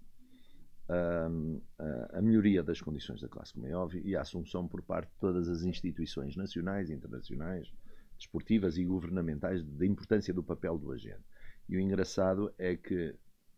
a, 0.92 2.18
a, 2.18 2.22
melhoria 2.22 2.62
das 2.62 2.80
condições 2.80 3.20
da 3.20 3.28
classe, 3.28 3.52
como 3.52 3.66
é 3.66 3.74
óbvio, 3.74 4.02
e 4.04 4.16
a 4.16 4.22
assunção 4.22 4.66
por 4.66 4.82
parte 4.82 5.10
de 5.10 5.18
todas 5.20 5.48
as 5.48 5.62
instituições 5.62 6.36
nacionais, 6.36 6.90
internacionais, 6.90 7.72
desportivas 8.18 8.76
e 8.76 8.84
governamentais 8.84 9.62
da 9.64 9.86
importância 9.86 10.32
do 10.32 10.42
papel 10.42 10.78
do 10.78 10.92
agente. 10.92 11.22
E 11.68 11.76
o 11.76 11.80
engraçado 11.80 12.52
é 12.58 12.76
que, 12.76 13.14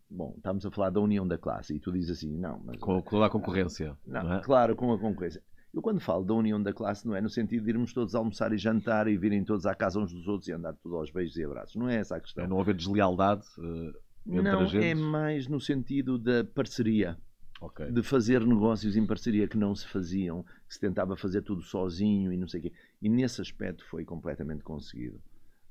bom, 0.09 0.33
estamos 0.37 0.65
a 0.65 0.71
falar 0.71 0.89
da 0.89 0.99
união 0.99 1.27
da 1.27 1.37
classe 1.37 1.75
e 1.75 1.79
tu 1.79 1.91
dizes 1.91 2.17
assim, 2.17 2.31
não, 2.31 2.59
mas. 2.63 2.77
Com, 2.79 3.01
com 3.01 3.23
a 3.23 3.29
concorrência. 3.29 3.97
Não, 4.05 4.23
não 4.23 4.33
é? 4.35 4.41
claro, 4.41 4.75
com 4.75 4.91
a 4.91 4.99
concorrência. 4.99 5.41
Eu 5.73 5.81
quando 5.81 5.99
falo 5.99 6.23
da 6.23 6.33
união 6.33 6.61
da 6.61 6.71
classe 6.71 7.05
não 7.05 7.13
é 7.13 7.19
no 7.19 7.29
sentido 7.29 7.65
de 7.65 7.71
irmos 7.71 7.91
todos 7.91 8.15
almoçar 8.15 8.53
e 8.53 8.57
jantar 8.57 9.09
e 9.09 9.17
virem 9.17 9.43
todos 9.43 9.65
à 9.65 9.75
casa 9.75 9.99
uns 9.99 10.13
dos 10.13 10.25
outros 10.25 10.47
e 10.47 10.53
andar 10.53 10.73
tudo 10.75 10.95
aos 10.95 11.11
beijos 11.11 11.35
e 11.35 11.43
abraços. 11.43 11.75
Não 11.75 11.89
é 11.89 11.97
essa 11.97 12.15
a 12.15 12.21
questão. 12.21 12.45
É 12.45 12.47
não 12.47 12.61
haver 12.61 12.75
deslealdade 12.75 13.45
uh, 13.57 13.93
entre 14.25 14.41
não, 14.41 14.65
é 14.81 14.95
mais 14.95 15.47
no 15.47 15.59
sentido 15.59 16.17
da 16.17 16.43
parceria. 16.43 17.17
Ok. 17.61 17.89
De 17.91 18.03
fazer 18.03 18.45
negócios 18.45 18.97
em 18.97 19.05
parceria 19.05 19.47
que 19.47 19.57
não 19.57 19.73
se 19.73 19.87
faziam, 19.87 20.43
que 20.67 20.73
se 20.73 20.79
tentava 20.79 21.15
fazer 21.15 21.41
tudo 21.41 21.61
sozinho 21.61 22.31
e 22.31 22.37
não 22.37 22.47
sei 22.47 22.59
o 22.59 22.63
quê. 22.63 22.73
E 23.01 23.09
nesse 23.09 23.41
aspecto 23.41 23.85
foi 23.85 24.03
completamente 24.03 24.63
conseguido. 24.63 25.21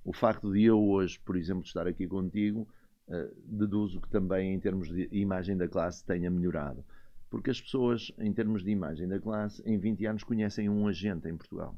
O 0.05 0.13
facto 0.13 0.53
de 0.53 0.63
eu 0.65 0.83
hoje, 0.83 1.19
por 1.21 1.37
exemplo, 1.37 1.65
estar 1.65 1.87
aqui 1.87 2.07
contigo, 2.07 2.69
uh, 3.09 3.35
deduzo 3.45 4.01
que 4.01 4.09
também 4.11 4.55
em 4.55 4.61
termos 4.61 4.89
de 4.89 5.09
imagem 5.13 5.57
da 5.57 5.69
classe 5.69 6.05
tenha 6.05 6.31
melhorado. 6.31 6.85
Porque 7.31 7.51
as 7.51 7.61
pessoas, 7.61 8.13
em 8.19 8.33
termos 8.33 8.63
de 8.63 8.71
imagem 8.71 9.09
da 9.09 9.19
classe, 9.19 9.63
em 9.67 9.79
20 9.79 10.07
anos 10.07 10.25
conhecem 10.25 10.69
um 10.69 10.87
agente 10.87 11.29
em 11.29 11.37
Portugal. 11.37 11.77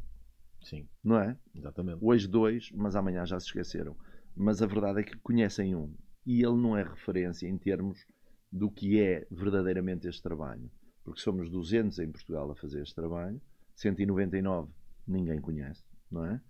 Sim, 0.62 0.88
Não 1.02 1.18
é? 1.18 1.36
exatamente. 1.54 1.98
Hoje 2.04 2.26
dois, 2.26 2.70
mas 2.72 2.96
amanhã 2.96 3.24
já 3.24 3.38
se 3.38 3.46
esqueceram. 3.46 3.96
Mas 4.36 4.60
a 4.60 4.66
verdade 4.66 5.00
é 5.00 5.02
que 5.02 5.16
conhecem 5.18 5.74
um. 5.74 5.94
E 6.26 6.42
ele 6.44 6.56
não 6.56 6.76
é 6.76 6.82
referência 6.82 7.48
em 7.48 7.56
termos 7.56 8.04
do 8.50 8.70
que 8.70 9.00
é 9.00 9.26
verdadeiramente 9.30 10.08
este 10.08 10.22
trabalho. 10.22 10.70
Porque 11.04 11.20
somos 11.20 11.50
200 11.50 11.98
em 11.98 12.10
Portugal 12.10 12.50
a 12.50 12.56
fazer 12.56 12.82
este 12.82 12.94
trabalho, 12.94 13.40
199 13.74 14.72
ninguém 15.06 15.40
conhece, 15.40 15.84
não 16.10 16.24
é? 16.24 16.40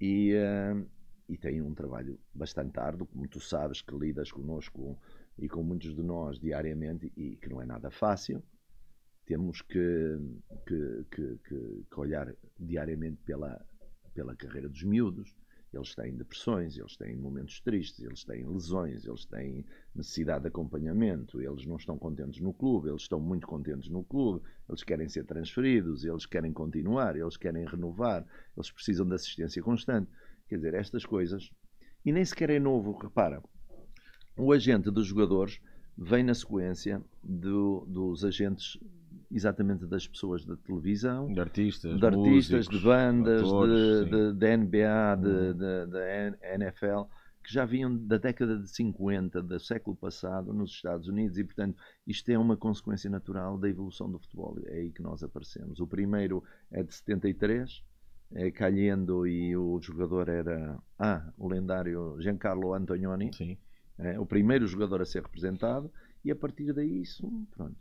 E, 0.00 0.34
uh, 0.34 0.88
e 1.28 1.38
tem 1.38 1.62
um 1.62 1.74
trabalho 1.74 2.18
bastante 2.34 2.78
árduo, 2.78 3.06
como 3.06 3.28
tu 3.28 3.40
sabes, 3.40 3.80
que 3.80 3.94
lidas 3.94 4.32
connosco 4.32 4.98
e 5.38 5.48
com 5.48 5.62
muitos 5.62 5.94
de 5.94 6.02
nós 6.02 6.38
diariamente 6.38 7.12
e 7.16 7.36
que 7.36 7.48
não 7.48 7.62
é 7.62 7.66
nada 7.66 7.90
fácil. 7.90 8.42
Temos 9.24 9.62
que, 9.62 10.18
que, 10.66 11.06
que, 11.10 11.38
que 11.90 12.00
olhar 12.00 12.34
diariamente 12.58 13.22
pela, 13.22 13.64
pela 14.12 14.34
carreira 14.34 14.68
dos 14.68 14.82
miúdos. 14.82 15.34
Eles 15.72 15.94
têm 15.94 16.14
depressões, 16.14 16.76
eles 16.76 16.96
têm 16.96 17.16
momentos 17.16 17.60
tristes, 17.60 18.04
eles 18.04 18.24
têm 18.24 18.46
lesões, 18.46 19.06
eles 19.06 19.24
têm 19.24 19.64
necessidade 19.94 20.42
de 20.42 20.48
acompanhamento, 20.48 21.40
eles 21.40 21.64
não 21.64 21.76
estão 21.76 21.98
contentes 21.98 22.40
no 22.40 22.52
clube, 22.52 22.90
eles 22.90 23.02
estão 23.02 23.18
muito 23.18 23.46
contentes 23.46 23.88
no 23.88 24.04
clube, 24.04 24.44
eles 24.68 24.82
querem 24.82 25.08
ser 25.08 25.24
transferidos, 25.24 26.04
eles 26.04 26.26
querem 26.26 26.52
continuar, 26.52 27.16
eles 27.16 27.38
querem 27.38 27.64
renovar, 27.64 28.26
eles 28.54 28.70
precisam 28.70 29.06
de 29.06 29.14
assistência 29.14 29.62
constante. 29.62 30.10
Quer 30.46 30.56
dizer, 30.56 30.74
estas 30.74 31.06
coisas. 31.06 31.50
E 32.04 32.12
nem 32.12 32.24
sequer 32.24 32.50
é 32.50 32.58
novo, 32.58 32.92
repara. 32.92 33.42
O 34.36 34.52
agente 34.52 34.90
dos 34.90 35.06
jogadores 35.06 35.58
vem 35.96 36.22
na 36.22 36.34
sequência 36.34 37.02
do, 37.22 37.86
dos 37.86 38.24
agentes 38.24 38.78
exatamente 39.32 39.86
das 39.86 40.06
pessoas 40.06 40.44
da 40.44 40.56
televisão, 40.56 41.32
De 41.32 41.40
artistas, 41.40 41.98
de 41.98 42.06
artistas, 42.06 42.66
músicos, 42.66 42.68
de 42.78 42.84
bandas, 42.84 43.42
atores, 43.42 44.10
de, 44.10 44.32
de, 44.34 44.56
NBA, 44.56 45.14
de, 45.16 45.28
Uhum. 45.28 45.52
de- 45.54 45.86
da 45.86 46.06
N- 46.08 46.36
NFL, 46.54 47.02
que 47.44 47.52
já 47.52 47.64
vinham 47.64 47.96
da 47.96 48.18
década 48.18 48.56
de 48.58 48.68
50 48.68 49.42
do 49.42 49.58
século 49.58 49.96
passado 49.96 50.52
nos 50.52 50.70
Estados 50.70 51.08
Unidos 51.08 51.36
e, 51.38 51.44
portanto, 51.44 51.76
isto 52.06 52.30
é 52.30 52.38
uma 52.38 52.56
consequência 52.56 53.10
natural 53.10 53.58
da 53.58 53.68
evolução 53.68 54.08
do 54.10 54.18
futebol. 54.20 54.56
É 54.66 54.74
aí 54.78 54.92
que 54.92 55.02
nós 55.02 55.22
aparecemos. 55.24 55.80
O 55.80 55.86
primeiro 55.86 56.44
é 56.70 56.82
de 56.84 56.94
73, 56.94 57.82
é 58.34 58.50
Calhendo 58.52 59.26
e 59.26 59.56
o 59.56 59.80
jogador 59.82 60.28
era 60.28 60.78
ah, 60.98 61.32
o 61.36 61.48
lendário 61.48 62.16
Giancarlo 62.20 62.72
Antonioni, 62.74 63.32
Sim. 63.34 63.58
é, 63.98 64.18
o 64.20 64.24
primeiro 64.24 64.66
jogador 64.68 65.02
a 65.02 65.04
ser 65.04 65.22
representado, 65.22 65.90
e 66.24 66.30
a 66.30 66.36
partir 66.36 66.72
daí, 66.72 67.02
isso, 67.02 67.28
pronto, 67.52 67.76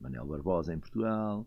Manel 0.00 0.26
Barbosa 0.26 0.72
em 0.74 0.78
Portugal, 0.78 1.46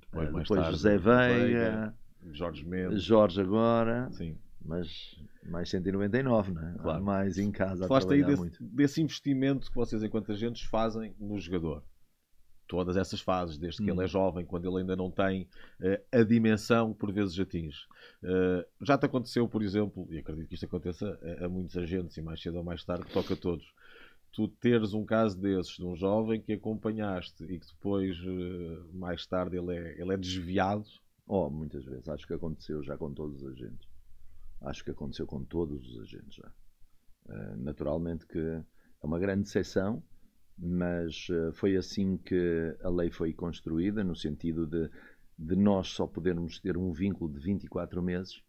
Depois, 0.00 0.28
eh, 0.28 0.32
depois 0.32 0.48
tarde, 0.60 0.70
José 0.72 0.98
Veiga, 0.98 1.94
Jorge 2.32 2.64
Mendes. 2.64 3.02
Jorge 3.02 3.40
agora, 3.40 4.08
Sim. 4.12 4.36
mas 4.64 5.16
mais 5.44 5.68
199, 5.70 6.52
não 6.52 6.68
é? 6.68 6.74
Claro. 6.74 7.04
Mais 7.04 7.38
em 7.38 7.52
casa 7.52 7.86
Falaste 7.86 8.12
aí 8.12 8.24
desse, 8.24 8.38
muito. 8.40 8.64
desse 8.64 9.00
investimento 9.00 9.68
que 9.68 9.74
vocês, 9.76 10.02
enquanto 10.02 10.32
agentes, 10.32 10.62
fazem 10.62 11.14
no 11.20 11.38
jogador. 11.38 11.84
Todas 12.68 12.96
essas 12.96 13.20
fases, 13.20 13.56
desde 13.56 13.80
que 13.80 13.88
Hum. 13.92 13.94
ele 13.94 14.04
é 14.04 14.08
jovem, 14.08 14.44
quando 14.44 14.68
ele 14.68 14.80
ainda 14.80 14.96
não 14.96 15.08
tem 15.08 15.48
eh, 15.80 16.02
a 16.10 16.24
dimensão 16.24 16.92
que 16.92 16.98
por 16.98 17.12
vezes 17.12 17.38
atinge. 17.38 17.78
Eh, 18.24 18.66
já 18.82 18.98
te 18.98 19.06
aconteceu, 19.06 19.48
por 19.48 19.62
exemplo, 19.62 20.04
e 20.10 20.18
acredito 20.18 20.48
que 20.48 20.54
isto 20.54 20.66
aconteça 20.66 21.16
a, 21.40 21.44
a 21.44 21.48
muitos 21.48 21.76
agentes, 21.76 22.16
e 22.16 22.22
mais 22.22 22.42
cedo 22.42 22.56
ou 22.56 22.64
mais 22.64 22.84
tarde 22.84 23.04
toca 23.12 23.34
a 23.34 23.36
todos, 23.36 23.64
tu 24.32 24.48
teres 24.48 24.92
um 24.92 25.04
caso 25.04 25.40
desses, 25.40 25.76
de 25.76 25.84
um 25.84 25.96
jovem 25.96 26.40
que 26.40 26.52
acompanhaste 26.52 27.44
e 27.44 27.58
que 27.58 27.66
depois, 27.66 28.16
eh, 28.18 28.92
mais 28.92 29.26
tarde, 29.26 29.56
ele 29.56 29.74
é, 29.74 30.00
ele 30.00 30.12
é 30.12 30.16
desviado. 30.16 30.84
Oh, 31.26 31.50
muitas 31.50 31.84
vezes. 31.84 32.08
Acho 32.08 32.26
que 32.26 32.34
aconteceu 32.34 32.82
já 32.82 32.96
com 32.96 33.12
todos 33.12 33.42
os 33.42 33.48
agentes. 33.52 33.88
Acho 34.62 34.84
que 34.84 34.90
aconteceu 34.90 35.26
com 35.26 35.42
todos 35.44 35.88
os 35.88 36.00
agentes 36.00 36.34
já. 36.34 36.52
Eh, 37.28 37.56
naturalmente 37.56 38.26
que 38.26 38.38
é 38.38 38.64
uma 39.02 39.18
grande 39.18 39.48
exceção, 39.48 40.02
mas 40.58 41.26
eh, 41.30 41.52
foi 41.52 41.76
assim 41.76 42.16
que 42.16 42.76
a 42.82 42.88
lei 42.88 43.10
foi 43.10 43.32
construída, 43.32 44.04
no 44.04 44.14
sentido 44.14 44.66
de, 44.66 44.88
de 45.38 45.56
nós 45.56 45.88
só 45.88 46.06
podermos 46.06 46.60
ter 46.60 46.76
um 46.76 46.92
vínculo 46.92 47.32
de 47.32 47.40
24 47.40 48.02
meses, 48.02 48.42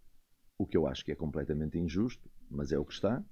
o 0.57 0.65
que 0.65 0.77
eu 0.77 0.87
acho 0.87 1.03
que 1.03 1.11
é 1.11 1.15
completamente 1.15 1.77
injusto, 1.77 2.29
mas 2.49 2.71
é 2.71 2.79
o 2.79 2.85
que 2.85 2.93
está, 2.93 3.23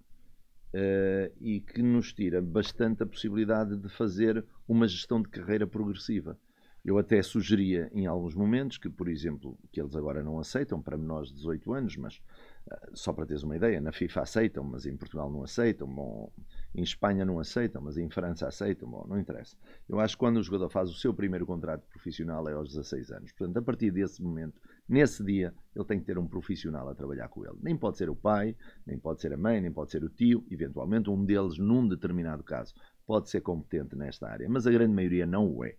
eh, 0.78 1.32
e 1.40 1.62
que 1.62 1.82
nos 1.82 2.12
tira 2.12 2.42
bastante 2.42 3.02
a 3.02 3.06
possibilidade 3.06 3.78
de 3.78 3.88
fazer 3.88 4.46
uma 4.68 4.86
gestão 4.90 5.22
de 5.22 5.30
carreira 5.30 5.66
progressiva. 5.66 6.38
Eu 6.84 6.98
até 6.98 7.24
sugeria 7.24 7.90
em 7.94 8.06
alguns 8.06 8.36
momentos 8.36 8.78
que, 8.78 8.90
por 8.90 9.08
exemplo, 9.08 9.58
que 9.72 9.80
eles 9.80 9.96
agora 9.96 10.22
não 10.22 10.38
aceitam 10.38 10.82
para 10.82 10.98
menores 10.98 11.30
de 11.30 11.36
18 11.36 11.74
anos, 11.74 11.96
mas 11.96 12.22
ah, 12.70 12.90
só 12.94 13.14
para 13.14 13.26
teres 13.26 13.42
uma 13.42 13.56
ideia, 13.56 13.80
na 13.80 13.94
FIFA 13.94 14.24
aceitam, 14.24 14.66
mas 14.66 14.86
em 14.86 14.98
Portugal 14.98 15.32
não 15.32 15.44
aceitam, 15.44 15.88
bom, 15.88 16.30
em 16.76 16.84
Espanha 16.84 17.24
não 17.24 17.40
aceitam, 17.40 17.82
mas 17.82 17.98
em 17.98 18.10
França 18.10 18.46
aceitam, 18.46 18.90
bom, 18.90 19.06
não 19.08 19.18
interessa. 19.18 19.56
Eu 19.88 20.02
acho 20.02 20.16
que 20.16 20.20
quando 20.20 20.38
o 20.38 20.44
jogador 20.44 20.70
faz 20.70 20.90
o 20.90 20.96
seu 20.96 21.14
primeiro 21.14 21.46
contrato 21.46 21.88
profissional 21.88 22.50
é 22.50 22.54
aos 22.54 22.74
16 22.74 23.12
anos. 23.12 23.32
Portanto, 23.32 23.56
a 23.56 23.62
partir 23.62 23.92
desse 23.92 24.22
momento, 24.22 24.60
nesse 24.88 25.24
dia, 25.24 25.54
ele 25.76 25.86
tem 25.86 26.00
que 26.00 26.06
ter 26.06 26.18
um 26.18 26.28
profissional 26.28 26.88
a 26.90 26.96
trabalhar 26.96 27.28
com 27.28 27.46
ele. 27.46 27.58
Nem 27.62 27.76
pode 27.78 27.98
ser 27.98 28.10
o 28.10 28.16
pai, 28.16 28.56
nem 28.86 28.98
pode 28.98 29.22
ser 29.22 29.34
a 29.34 29.38
mãe, 29.38 29.60
nem 29.62 29.72
pode 29.72 29.92
ser 29.92 30.04
o 30.04 30.10
tio, 30.10 30.46
eventualmente 30.50 31.10
um 31.10 31.24
deles, 31.26 31.58
num 31.58 31.88
determinado 31.88 32.44
caso, 32.44 32.74
pode 33.06 33.30
ser 33.30 33.42
competente 33.42 33.96
nesta 33.96 34.28
área, 34.28 34.48
mas 34.50 34.66
a 34.66 34.72
grande 34.72 34.94
maioria 34.94 35.26
não 35.26 35.48
o 35.48 35.66
é. 35.66 35.76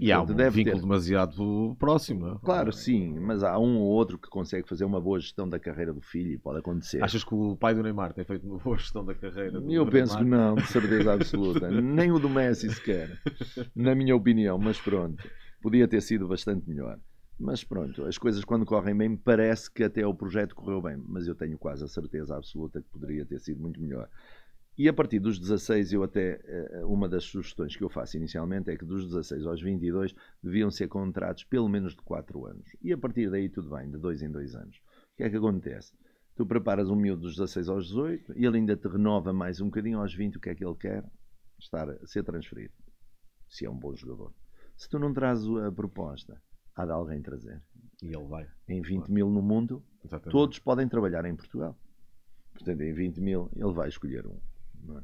E 0.00 0.10
há 0.10 0.22
um 0.22 0.26
deve 0.26 0.56
vínculo 0.56 0.76
ter. 0.76 0.82
demasiado 0.82 1.76
próximo. 1.78 2.26
é? 2.26 2.38
Claro, 2.42 2.72
sim, 2.72 3.18
mas 3.20 3.42
há 3.42 3.58
um 3.58 3.78
ou 3.78 3.88
outro 3.88 4.18
que 4.18 4.28
consegue 4.28 4.66
fazer 4.66 4.86
uma 4.86 4.98
boa 4.98 5.20
gestão 5.20 5.46
da 5.46 5.58
carreira 5.58 5.92
do 5.92 6.00
filho 6.00 6.32
e 6.32 6.38
pode 6.38 6.60
acontecer. 6.60 7.02
Achas 7.04 7.22
que 7.22 7.34
o 7.34 7.56
pai 7.56 7.74
do 7.74 7.82
Neymar 7.82 8.14
tem 8.14 8.24
feito 8.24 8.46
uma 8.46 8.58
boa 8.58 8.78
gestão 8.78 9.04
da 9.04 9.14
carreira? 9.14 9.60
do 9.60 9.70
Eu 9.70 9.86
penso 9.86 10.16
que 10.16 10.24
Neymar? 10.24 10.48
não, 10.48 10.54
de 10.54 10.66
certeza 10.66 11.12
absoluta. 11.12 11.68
Nem 11.70 12.10
o 12.10 12.18
do 12.18 12.30
Messi 12.30 12.70
sequer, 12.72 13.20
na 13.76 13.94
minha 13.94 14.16
opinião, 14.16 14.56
mas 14.58 14.80
pronto, 14.80 15.22
podia 15.60 15.86
ter 15.86 16.00
sido 16.00 16.26
bastante 16.26 16.66
melhor. 16.66 16.98
Mas 17.42 17.64
pronto, 17.64 18.04
as 18.04 18.16
coisas 18.16 18.44
quando 18.44 18.64
correm 18.64 18.96
bem, 18.96 19.16
parece 19.16 19.68
que 19.68 19.82
até 19.82 20.06
o 20.06 20.14
projeto 20.14 20.54
correu 20.54 20.80
bem, 20.80 20.96
mas 20.96 21.26
eu 21.26 21.34
tenho 21.34 21.58
quase 21.58 21.82
a 21.82 21.88
certeza 21.88 22.36
absoluta 22.36 22.80
que 22.80 22.88
poderia 22.88 23.26
ter 23.26 23.40
sido 23.40 23.60
muito 23.60 23.80
melhor. 23.80 24.08
E 24.78 24.88
a 24.88 24.92
partir 24.92 25.18
dos 25.18 25.40
16, 25.40 25.92
eu 25.92 26.04
até, 26.04 26.40
eh, 26.44 26.84
uma 26.84 27.08
das 27.08 27.24
sugestões 27.24 27.74
que 27.74 27.82
eu 27.82 27.88
faço 27.88 28.16
inicialmente 28.16 28.70
é 28.70 28.76
que 28.76 28.84
dos 28.84 29.06
16 29.06 29.44
aos 29.44 29.60
22 29.60 30.14
deviam 30.40 30.70
ser 30.70 30.86
contratos 30.86 31.42
pelo 31.42 31.68
menos 31.68 31.96
de 31.96 32.02
4 32.02 32.46
anos. 32.46 32.64
E 32.80 32.92
a 32.92 32.96
partir 32.96 33.28
daí 33.28 33.48
tudo 33.48 33.70
bem, 33.70 33.90
de 33.90 33.98
2 33.98 34.22
em 34.22 34.30
2 34.30 34.54
anos. 34.54 34.76
O 34.76 35.16
que 35.16 35.24
é 35.24 35.28
que 35.28 35.36
acontece? 35.36 35.92
Tu 36.36 36.46
preparas 36.46 36.88
um 36.90 36.94
miúdo 36.94 37.22
dos 37.22 37.34
16 37.34 37.68
aos 37.68 37.88
18 37.88 38.38
e 38.38 38.46
ele 38.46 38.58
ainda 38.58 38.76
te 38.76 38.86
renova 38.86 39.32
mais 39.32 39.60
um 39.60 39.64
bocadinho 39.64 39.98
aos 39.98 40.14
20 40.14 40.36
o 40.36 40.40
que 40.40 40.50
é 40.50 40.54
que 40.54 40.64
ele 40.64 40.76
quer? 40.76 41.04
Estar 41.58 41.88
ser 42.06 42.22
transferido. 42.22 42.72
Se 43.48 43.66
é 43.66 43.70
um 43.70 43.76
bom 43.76 43.96
jogador. 43.96 44.32
Se 44.76 44.88
tu 44.88 45.00
não 45.00 45.12
trazes 45.12 45.50
a 45.56 45.72
proposta, 45.72 46.40
há 46.74 46.84
de 46.84 46.92
alguém 46.92 47.20
trazer. 47.22 47.60
E 48.02 48.06
ele 48.06 48.24
vai. 48.26 48.46
Em 48.68 48.80
20 48.82 49.08
mil 49.08 49.28
no 49.30 49.42
mundo, 49.42 49.82
Exatamente. 50.04 50.32
todos 50.32 50.58
podem 50.58 50.88
trabalhar 50.88 51.24
em 51.24 51.36
Portugal. 51.36 51.76
Portanto, 52.52 52.80
em 52.82 52.92
20 52.92 53.20
mil, 53.20 53.50
ele 53.56 53.72
vai 53.72 53.88
escolher 53.88 54.26
um. 54.26 54.38
é? 54.98 55.02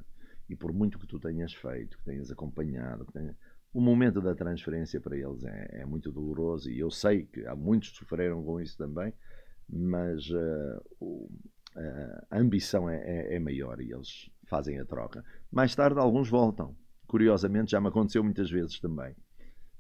E 0.50 0.56
por 0.56 0.72
muito 0.72 0.98
que 0.98 1.06
tu 1.06 1.18
tenhas 1.20 1.52
feito, 1.54 1.98
que 1.98 2.04
tenhas 2.04 2.30
acompanhado, 2.30 3.04
que 3.06 3.12
tenha- 3.12 3.36
o 3.72 3.80
momento 3.80 4.20
da 4.20 4.34
transferência 4.34 5.00
para 5.00 5.16
eles 5.16 5.44
é, 5.44 5.82
é 5.82 5.86
muito 5.86 6.10
doloroso 6.10 6.70
e 6.70 6.78
eu 6.78 6.90
sei 6.90 7.24
que 7.26 7.46
há 7.46 7.54
muitos 7.54 7.90
que 7.90 7.98
sofreram 7.98 8.42
com 8.42 8.58
isso 8.60 8.76
também, 8.78 9.12
mas 9.68 10.26
eh, 10.30 10.80
o- 10.98 11.28
eh, 11.76 12.26
a 12.30 12.38
ambição 12.38 12.88
é, 12.88 12.96
é- 12.96 13.34
é 13.36 13.38
maior 13.38 13.78
e 13.80 13.92
eles 13.92 14.30
fazem 14.46 14.78
a 14.80 14.84
troca. 14.86 15.22
Mais 15.52 15.74
tarde, 15.76 16.00
alguns 16.00 16.28
voltam. 16.30 16.74
Curiosamente, 17.06 17.70
já 17.70 17.80
me 17.80 17.88
aconteceu 17.88 18.24
muitas 18.24 18.50
vezes 18.50 18.80
também. 18.80 19.14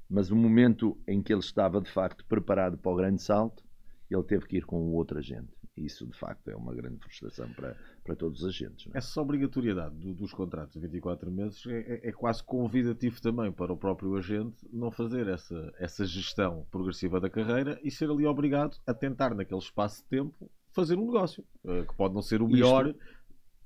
Mas 0.08 0.30
o 0.30 0.36
momento 0.36 0.98
em 1.06 1.22
que 1.22 1.32
ele 1.32 1.40
estava 1.40 1.80
de 1.80 1.90
facto 1.90 2.24
preparado 2.24 2.78
para 2.78 2.92
o 2.92 2.96
grande 2.96 3.22
salto, 3.22 3.62
ele 4.10 4.22
teve 4.22 4.46
que 4.46 4.56
ir 4.56 4.64
com 4.64 4.80
o 4.80 4.94
outro 4.94 5.18
agente. 5.18 5.58
Isso, 5.76 6.06
de 6.06 6.16
facto, 6.16 6.48
é 6.48 6.56
uma 6.56 6.74
grande 6.74 6.98
frustração 6.98 7.48
para, 7.52 7.76
para 8.02 8.16
todos 8.16 8.42
os 8.42 8.48
agentes. 8.48 8.88
É? 8.92 8.98
Essa 8.98 9.20
obrigatoriedade 9.20 9.94
do, 9.94 10.12
dos 10.12 10.32
contratos 10.32 10.74
de 10.74 10.80
24 10.80 11.30
meses 11.30 11.64
é, 11.66 11.78
é, 11.78 12.08
é, 12.08 12.12
quase 12.12 12.42
convidativo 12.42 13.20
também 13.20 13.52
para 13.52 13.72
o 13.72 13.76
próprio 13.76 14.16
agente 14.16 14.56
não 14.72 14.90
fazer 14.90 15.28
essa, 15.28 15.72
essa 15.78 16.04
gestão 16.04 16.66
progressiva 16.70 17.20
da 17.20 17.30
carreira 17.30 17.78
e 17.82 17.90
ser 17.90 18.10
ali 18.10 18.26
obrigado 18.26 18.76
a 18.86 18.94
tentar, 18.94 19.34
naquele 19.34 19.60
espaço 19.60 20.02
de 20.02 20.08
tempo, 20.08 20.50
fazer 20.72 20.96
um 20.96 21.06
negócio, 21.06 21.44
uh, 21.64 21.86
que 21.86 21.94
pode 21.94 22.14
não 22.14 22.22
ser 22.22 22.42
o 22.42 22.48
melhor 22.48 22.88
Isto, 22.88 23.00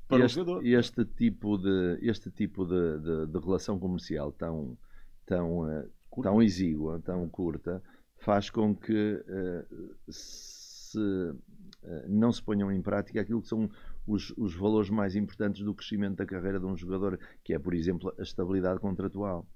para 0.09 0.25
este, 0.25 0.41
o 0.41 0.45
jogador. 0.45 0.67
Este 0.67 1.05
tipo 1.05 1.57
de, 1.57 1.99
este 2.03 2.31
tipo 2.31 2.67
de, 2.67 2.99
de, 3.01 3.27
de 3.27 3.39
relação 3.39 3.79
comercial 3.79 4.33
tão, 4.33 4.77
tão, 5.25 5.67
uh, 6.21 6.23
tão 6.23 6.43
exígua, 6.43 7.01
tão 7.05 7.29
curta, 7.29 7.83
faz 8.19 8.51
com 8.51 8.75
que 8.75 9.15
uh, 9.15 10.13
se 10.13 10.99
eh, 11.85 12.07
não 12.09 12.33
se 12.33 12.43
ponham 12.43 12.71
em 12.71 12.81
prática 12.81 13.21
aquilo 13.21 13.43
que 13.43 13.49
são 13.49 13.71
os, 14.07 14.31
os 14.37 14.55
valores 14.55 14.91
mais 14.91 15.17
importantes 15.17 15.63
do 15.63 15.75
crescimento 15.75 16.17
da 16.17 16.27
carreira 16.27 16.59
de 16.59 16.67
um 16.67 16.77
jogador, 16.77 17.19
que 17.43 17.55
é, 17.55 17.59
por 17.59 17.75
exemplo, 17.75 18.13
a 18.19 18.23
estabilidade 18.23 18.81
contratual. 18.81 19.47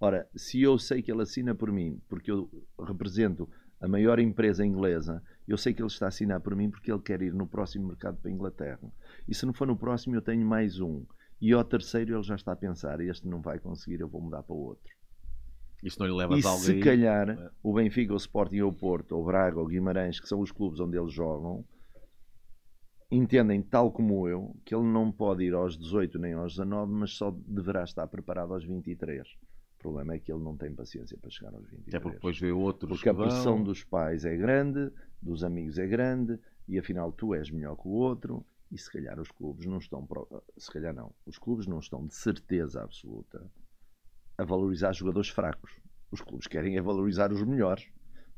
Ora, 0.00 0.28
se 0.34 0.60
eu 0.60 0.78
sei 0.78 1.02
que 1.02 1.10
ele 1.10 1.22
assina 1.22 1.54
por 1.54 1.70
mim, 1.70 2.00
porque 2.08 2.30
eu 2.30 2.50
represento 2.78 3.48
a 3.80 3.88
maior 3.88 4.18
empresa 4.18 4.64
inglesa, 4.64 5.22
eu 5.46 5.56
sei 5.56 5.74
que 5.74 5.82
ele 5.82 5.88
está 5.88 6.06
a 6.06 6.08
assinar 6.08 6.40
por 6.40 6.54
mim 6.56 6.70
porque 6.70 6.90
ele 6.90 7.02
quer 7.02 7.20
ir 7.22 7.34
no 7.34 7.46
próximo 7.46 7.88
mercado 7.88 8.18
para 8.18 8.30
a 8.30 8.34
Inglaterra. 8.34 8.92
E 9.28 9.34
se 9.34 9.46
não 9.46 9.52
for 9.52 9.66
no 9.66 9.76
próximo, 9.76 10.14
eu 10.14 10.22
tenho 10.22 10.46
mais 10.46 10.80
um. 10.80 11.04
E 11.40 11.52
ao 11.52 11.64
terceiro 11.64 12.14
ele 12.14 12.22
já 12.22 12.34
está 12.34 12.52
a 12.52 12.56
pensar, 12.56 13.00
este 13.00 13.28
não 13.28 13.40
vai 13.42 13.58
conseguir, 13.58 14.00
eu 14.00 14.08
vou 14.08 14.20
mudar 14.20 14.42
para 14.42 14.54
o 14.54 14.58
outro. 14.58 14.93
Isso 15.84 15.98
não 16.00 16.06
lhe 16.06 16.14
leva 16.14 16.34
e 16.34 16.38
a 16.38 16.42
se 16.42 16.80
calhar 16.80 17.28
é. 17.28 17.50
o 17.62 17.74
Benfica, 17.74 18.14
o 18.14 18.16
Sporting, 18.16 18.62
o 18.62 18.72
Porto, 18.72 19.14
o 19.16 19.22
Braga, 19.22 19.60
o 19.60 19.66
Guimarães, 19.66 20.18
que 20.18 20.26
são 20.26 20.40
os 20.40 20.50
clubes 20.50 20.80
onde 20.80 20.96
eles 20.96 21.12
jogam, 21.12 21.62
entendem, 23.10 23.60
tal 23.60 23.92
como 23.92 24.26
eu, 24.26 24.56
que 24.64 24.74
ele 24.74 24.86
não 24.86 25.12
pode 25.12 25.44
ir 25.44 25.52
aos 25.52 25.76
18 25.76 26.18
nem 26.18 26.32
aos 26.32 26.52
19, 26.52 26.90
mas 26.90 27.10
só 27.12 27.30
deverá 27.46 27.84
estar 27.84 28.06
preparado 28.06 28.54
aos 28.54 28.64
23. 28.64 29.28
O 29.28 29.78
problema 29.78 30.14
é 30.14 30.18
que 30.18 30.32
ele 30.32 30.42
não 30.42 30.56
tem 30.56 30.74
paciência 30.74 31.18
para 31.18 31.28
chegar 31.28 31.54
aos 31.54 31.68
23. 31.68 31.88
Até 31.88 32.00
porque 32.00 32.16
depois 32.16 32.38
vê 32.40 32.50
outros 32.50 32.88
Porque 32.88 33.08
a 33.10 33.14
pressão 33.14 33.62
dos 33.62 33.84
pais 33.84 34.24
é 34.24 34.34
grande, 34.34 34.90
dos 35.20 35.44
amigos 35.44 35.78
é 35.78 35.86
grande, 35.86 36.40
e 36.66 36.78
afinal 36.78 37.12
tu 37.12 37.34
és 37.34 37.50
melhor 37.50 37.76
que 37.76 37.86
o 37.86 37.92
outro, 37.92 38.42
e 38.72 38.78
se 38.78 38.90
calhar 38.90 39.20
os 39.20 39.30
clubes 39.30 39.66
não 39.66 39.76
estão, 39.76 40.08
se 40.56 40.72
calhar 40.72 40.94
não, 40.94 41.12
os 41.26 41.36
clubes 41.36 41.66
não 41.66 41.78
estão 41.78 42.06
de 42.06 42.14
certeza 42.14 42.82
absoluta 42.82 43.46
a 44.36 44.44
valorizar 44.44 44.92
jogadores 44.92 45.28
fracos. 45.28 45.72
Os 46.10 46.20
clubes 46.20 46.46
querem 46.46 46.76
é 46.76 46.82
valorizar 46.82 47.32
os 47.32 47.42
melhores. 47.42 47.86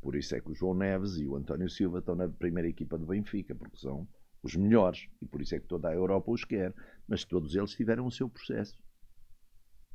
Por 0.01 0.15
isso 0.15 0.35
é 0.35 0.41
que 0.41 0.51
o 0.51 0.55
João 0.55 0.75
Neves 0.75 1.17
e 1.17 1.27
o 1.27 1.37
António 1.37 1.69
Silva 1.69 1.99
estão 1.99 2.15
na 2.15 2.29
primeira 2.29 2.69
equipa 2.69 2.97
do 2.97 3.07
Benfica, 3.07 3.55
porque 3.55 3.77
são 3.77 4.07
os 4.43 4.55
melhores, 4.55 5.09
e 5.21 5.27
por 5.27 5.41
isso 5.41 5.55
é 5.55 5.61
que 5.61 5.67
toda 5.67 5.89
a 5.89 5.95
Europa 5.95 6.31
os 6.31 6.45
quer, 6.45 6.73
mas 7.09 7.25
todos 7.25 7.55
eles 7.55 7.73
tiveram 7.73 8.07
o 8.07 8.11
seu 8.13 8.29
processo. 8.29 8.79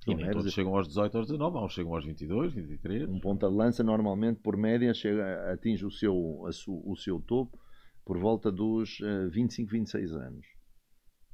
E 0.08 0.16
nem 0.16 0.32
todos 0.32 0.52
chegam 0.52 0.76
aos 0.76 0.88
18, 0.88 1.18
aos 1.18 1.28
19, 1.28 1.58
uns 1.60 1.74
chegam 1.74 1.94
aos 1.94 2.04
22, 2.04 2.54
23. 2.54 3.08
Um 3.08 3.20
ponta 3.20 3.48
de 3.48 3.56
lança, 3.56 3.84
normalmente, 3.84 4.40
por 4.42 4.58
média, 4.58 4.94
chega, 4.94 5.52
atinge 5.54 5.86
o 5.86 5.92
seu, 5.92 6.16
o 6.16 6.96
seu 6.98 7.20
topo 7.20 7.60
por 8.04 8.18
volta 8.18 8.52
dos 8.52 9.00
uh, 9.00 9.30
25, 9.30 9.72
26 9.72 10.12
anos. 10.14 10.46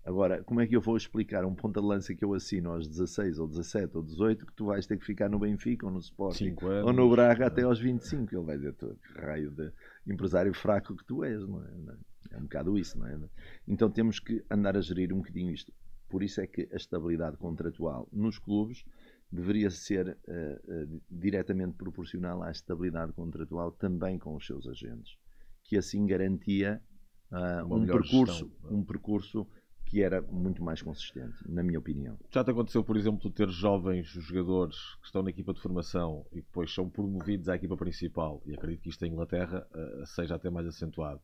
Agora, 0.07 0.41
como 0.45 0.61
é 0.61 0.65
que 0.65 0.73
eu 0.73 0.79
vou 0.79 0.95
explicar 0.95 1.43
um 1.43 1.53
ponta 1.53 1.81
de 1.81 1.85
lança 1.85 2.15
que 2.15 2.23
eu 2.23 2.33
assino 2.33 2.71
aos 2.71 2.87
16, 2.87 3.39
ou 3.39 3.47
17, 3.49 3.97
ou 3.97 4.01
18, 4.01 4.45
que 4.45 4.53
tu 4.53 4.67
vais 4.67 4.87
ter 4.87 4.97
que 4.97 5.05
ficar 5.05 5.29
no 5.29 5.37
Benfica, 5.37 5.85
ou 5.85 5.91
no 5.91 5.99
Sporting, 5.99 6.55
ou 6.85 6.93
no 6.93 7.09
Braga 7.09 7.43
é. 7.43 7.47
até 7.47 7.63
aos 7.63 7.77
25? 7.77 8.33
Ele 8.33 8.45
vai 8.45 8.55
dizer, 8.55 8.73
tu, 8.75 8.97
que 9.03 9.19
raio 9.19 9.51
de 9.51 9.69
empresário 10.07 10.53
fraco 10.53 10.95
que 10.95 11.03
tu 11.03 11.25
és, 11.25 11.45
não 11.45 11.61
é? 11.61 11.71
Não 11.75 11.93
é? 11.93 11.97
É 12.31 12.37
um 12.37 12.43
bocado 12.43 12.77
isso, 12.77 12.97
não 12.97 13.05
é? 13.05 13.19
Então 13.67 13.91
temos 13.91 14.17
que 14.21 14.41
andar 14.49 14.77
a 14.77 14.81
gerir 14.81 15.11
um 15.11 15.17
bocadinho 15.17 15.51
isto. 15.51 15.73
Por 16.07 16.23
isso 16.23 16.39
é 16.39 16.47
que 16.47 16.69
a 16.71 16.77
estabilidade 16.77 17.35
contratual 17.35 18.07
nos 18.13 18.39
clubes 18.39 18.85
deveria 19.29 19.69
ser 19.69 20.07
uh, 20.07 20.93
uh, 20.95 21.01
diretamente 21.11 21.75
proporcional 21.75 22.41
à 22.43 22.49
estabilidade 22.49 23.11
contratual 23.11 23.73
também 23.73 24.17
com 24.17 24.33
os 24.37 24.45
seus 24.45 24.65
agentes, 24.69 25.17
que 25.65 25.77
assim 25.77 26.05
garantia 26.05 26.81
uh, 27.29 27.75
um, 27.75 27.85
percurso, 27.85 28.45
gestão, 28.45 28.71
um 28.71 28.85
percurso 28.85 29.47
que 29.87 30.03
era 30.03 30.21
muito 30.21 30.61
mais 30.61 30.81
consistente, 30.81 31.37
na 31.47 31.63
minha 31.63 31.79
opinião. 31.79 32.19
Já 32.29 32.43
te 32.43 32.51
aconteceu, 32.51 32.83
por 32.83 32.97
exemplo, 32.97 33.31
ter 33.31 33.49
jovens 33.49 34.07
jogadores 34.07 34.75
que 34.99 35.05
estão 35.05 35.23
na 35.23 35.29
equipa 35.29 35.53
de 35.53 35.61
formação 35.61 36.25
e 36.31 36.41
depois 36.41 36.73
são 36.73 36.89
promovidos 36.89 37.47
à 37.47 37.55
equipa 37.55 37.77
principal, 37.77 38.41
e 38.45 38.53
acredito 38.53 38.81
que 38.81 38.89
isto 38.89 39.05
em 39.05 39.11
Inglaterra 39.11 39.65
seja 40.05 40.35
até 40.35 40.49
mais 40.49 40.67
acentuado 40.67 41.21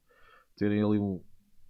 terem 0.55 0.81
ali 0.81 0.97
um, 0.97 1.21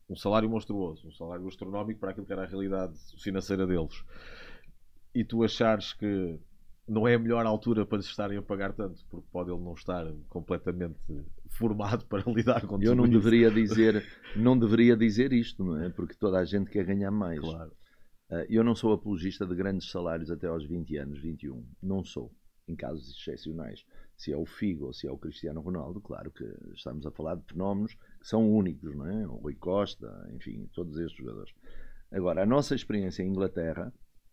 um 0.08 0.16
salário 0.16 0.50
monstruoso, 0.50 1.08
um 1.08 1.12
salário 1.12 1.48
astronómico 1.48 2.00
para 2.00 2.12
aquilo 2.12 2.26
que 2.26 2.34
era 2.34 2.44
a 2.44 2.48
realidade 2.48 2.94
financeira 3.20 3.66
deles. 3.66 4.04
E 5.16 5.24
tu 5.24 5.44
achares 5.44 5.94
que 5.94 6.40
não 6.88 7.08
é 7.08 7.16
a 7.16 7.20
melhor 7.20 7.46
altura 7.46 7.86
para 7.86 7.98
lhes 7.98 8.08
estarem 8.08 8.38
a 8.38 8.42
pagar 8.42 8.74
tanto, 8.74 9.04
porque 9.10 9.28
pode 9.32 9.50
ele 9.50 9.62
não 9.62 9.74
estar 9.74 10.06
completamente 10.30 11.00
formado 11.58 12.06
para 12.06 12.24
lidar 12.32 12.66
com 12.66 12.82
Eu 12.82 12.96
não 12.96 13.06
isso. 13.06 13.14
deveria 13.14 13.50
dizer, 13.52 14.04
não 14.36 14.58
deveria 14.58 14.96
dizer 14.96 15.34
isto, 15.34 15.64
não 15.64 15.82
é? 15.82 15.90
Porque 15.90 16.16
toda 16.16 16.40
a 16.40 16.46
gente 16.46 16.70
quer 16.70 16.86
ganhar 16.86 17.12
mais. 17.12 17.40
Claro. 17.40 17.72
Ah, 18.32 18.46
eu 18.50 18.64
não 18.64 18.76
sou 18.76 18.94
apologista 18.94 19.46
de 19.46 19.56
grandes 19.56 19.90
salários 19.90 20.32
até 20.32 20.48
aos 20.48 20.66
20 20.66 20.98
anos, 20.98 21.22
21. 21.22 21.66
Não 21.82 22.04
sou, 22.04 22.32
em 22.68 22.76
casos 22.76 23.10
excepcionais 23.18 23.84
se 24.18 24.32
é 24.32 24.38
o 24.38 24.46
Figo 24.46 24.86
ou 24.86 24.94
se 24.94 25.08
é 25.08 25.12
o 25.12 25.18
Cristiano 25.18 25.62
Ronaldo, 25.62 26.00
claro 26.00 26.32
que 26.32 26.46
estamos 26.74 27.06
a 27.06 27.12
falar 27.12 27.36
de 27.36 27.46
fenómenos 27.46 27.94
que 27.94 28.28
são 28.28 28.50
únicos, 28.50 28.96
não 28.96 29.06
é? 29.08 29.28
O 29.28 29.36
Rui 29.36 29.56
Costa, 29.56 30.30
enfim, 30.34 30.70
todos 30.74 30.98
estes 30.98 31.18
jogadores. 31.18 31.54
Agora, 32.12 32.44
a 32.44 32.46
nossa 32.46 32.76
experiência 32.76 33.24
em 33.24 33.30
Inglaterra, 33.30 33.92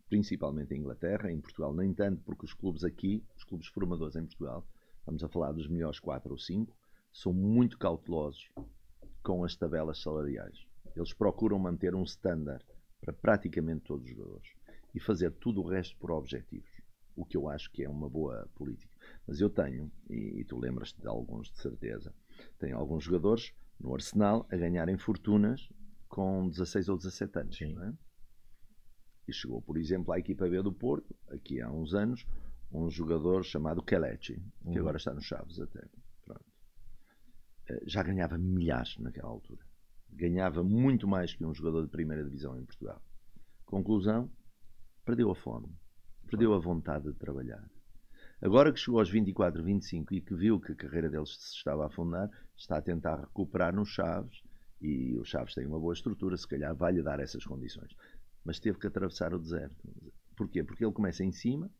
principalmente 0.08 0.74
em 0.74 0.78
Inglaterra, 0.78 1.30
em 1.30 1.40
Portugal 1.40 1.74
nem 1.74 1.92
tanto, 1.94 2.22
porque 2.22 2.44
os 2.44 2.52
clubes 2.54 2.84
aqui, 2.84 3.24
os 3.36 3.44
clubes 3.44 3.68
formadores 3.68 4.16
em 4.16 4.26
Portugal, 4.26 4.66
estamos 4.98 5.24
a 5.24 5.28
falar 5.28 5.52
dos 5.52 5.66
melhores 5.66 5.98
4 5.98 6.30
ou 6.30 6.38
5, 6.38 6.76
são 7.12 7.32
muito 7.32 7.78
cautelosos 7.78 8.50
com 9.22 9.44
as 9.44 9.56
tabelas 9.56 10.00
salariais. 10.00 10.66
Eles 10.96 11.12
procuram 11.12 11.58
manter 11.58 11.94
um 11.94 12.02
standard 12.02 12.64
para 13.00 13.12
praticamente 13.12 13.84
todos 13.84 14.04
os 14.04 14.10
jogadores 14.10 14.52
e 14.94 15.00
fazer 15.00 15.30
tudo 15.32 15.60
o 15.60 15.68
resto 15.68 15.96
por 15.98 16.10
objetivos, 16.10 16.70
o 17.16 17.24
que 17.24 17.36
eu 17.36 17.48
acho 17.48 17.70
que 17.70 17.84
é 17.84 17.88
uma 17.88 18.08
boa 18.08 18.48
política. 18.54 18.94
Mas 19.26 19.40
eu 19.40 19.48
tenho, 19.48 19.90
e, 20.08 20.40
e 20.40 20.44
tu 20.44 20.58
lembras-te 20.58 21.00
de 21.00 21.06
alguns 21.06 21.50
de 21.50 21.58
certeza, 21.58 22.12
tenho 22.58 22.76
alguns 22.76 23.04
jogadores 23.04 23.52
no 23.78 23.94
Arsenal 23.94 24.46
a 24.50 24.56
ganharem 24.56 24.98
fortunas 24.98 25.68
com 26.08 26.48
16 26.48 26.88
ou 26.88 26.96
17 26.96 27.38
anos. 27.38 27.60
É? 27.62 27.92
E 29.28 29.32
chegou, 29.32 29.62
por 29.62 29.78
exemplo, 29.78 30.12
à 30.12 30.18
equipa 30.18 30.48
B 30.48 30.60
do 30.62 30.72
Porto, 30.72 31.14
aqui 31.28 31.60
há 31.60 31.70
uns 31.70 31.94
anos, 31.94 32.26
um 32.72 32.90
jogador 32.90 33.44
chamado 33.44 33.82
Kelechi, 33.82 34.34
que 34.34 34.68
uhum. 34.68 34.78
agora 34.78 34.96
está 34.96 35.14
no 35.14 35.20
Chaves 35.20 35.60
até. 35.60 35.86
Já 37.86 38.02
ganhava 38.02 38.38
milhares 38.38 38.96
naquela 38.98 39.28
altura. 39.28 39.60
Ganhava 40.12 40.62
muito 40.62 41.06
mais 41.06 41.34
que 41.34 41.44
um 41.44 41.54
jogador 41.54 41.82
de 41.82 41.90
primeira 41.90 42.24
divisão 42.24 42.58
em 42.58 42.64
Portugal. 42.64 43.00
Conclusão, 43.64 44.30
perdeu 45.04 45.30
a 45.30 45.34
fome, 45.34 45.68
perdeu 46.26 46.52
a 46.54 46.58
vontade 46.58 47.04
de 47.04 47.14
trabalhar. 47.14 47.64
Agora 48.42 48.72
que 48.72 48.80
chegou 48.80 49.00
aos 49.00 49.10
24, 49.10 49.62
25 49.62 50.14
e 50.14 50.20
que 50.20 50.34
viu 50.34 50.58
que 50.58 50.72
a 50.72 50.74
carreira 50.74 51.10
deles 51.10 51.36
se 51.38 51.56
estava 51.56 51.84
a 51.84 51.86
afundar, 51.86 52.30
está 52.56 52.78
a 52.78 52.82
tentar 52.82 53.20
recuperar 53.20 53.74
no 53.74 53.84
Chaves 53.84 54.42
e 54.80 55.16
o 55.18 55.24
Chaves 55.24 55.54
tem 55.54 55.66
uma 55.66 55.78
boa 55.78 55.92
estrutura, 55.92 56.36
se 56.36 56.48
calhar 56.48 56.74
vai-lhe 56.74 57.02
dar 57.02 57.20
essas 57.20 57.44
condições. 57.44 57.94
Mas 58.44 58.58
teve 58.58 58.78
que 58.78 58.86
atravessar 58.86 59.34
o 59.34 59.38
deserto. 59.38 59.86
Porquê? 60.36 60.64
Porque 60.64 60.82
ele 60.82 60.92
começa 60.92 61.22
em 61.22 61.32
cima, 61.32 61.70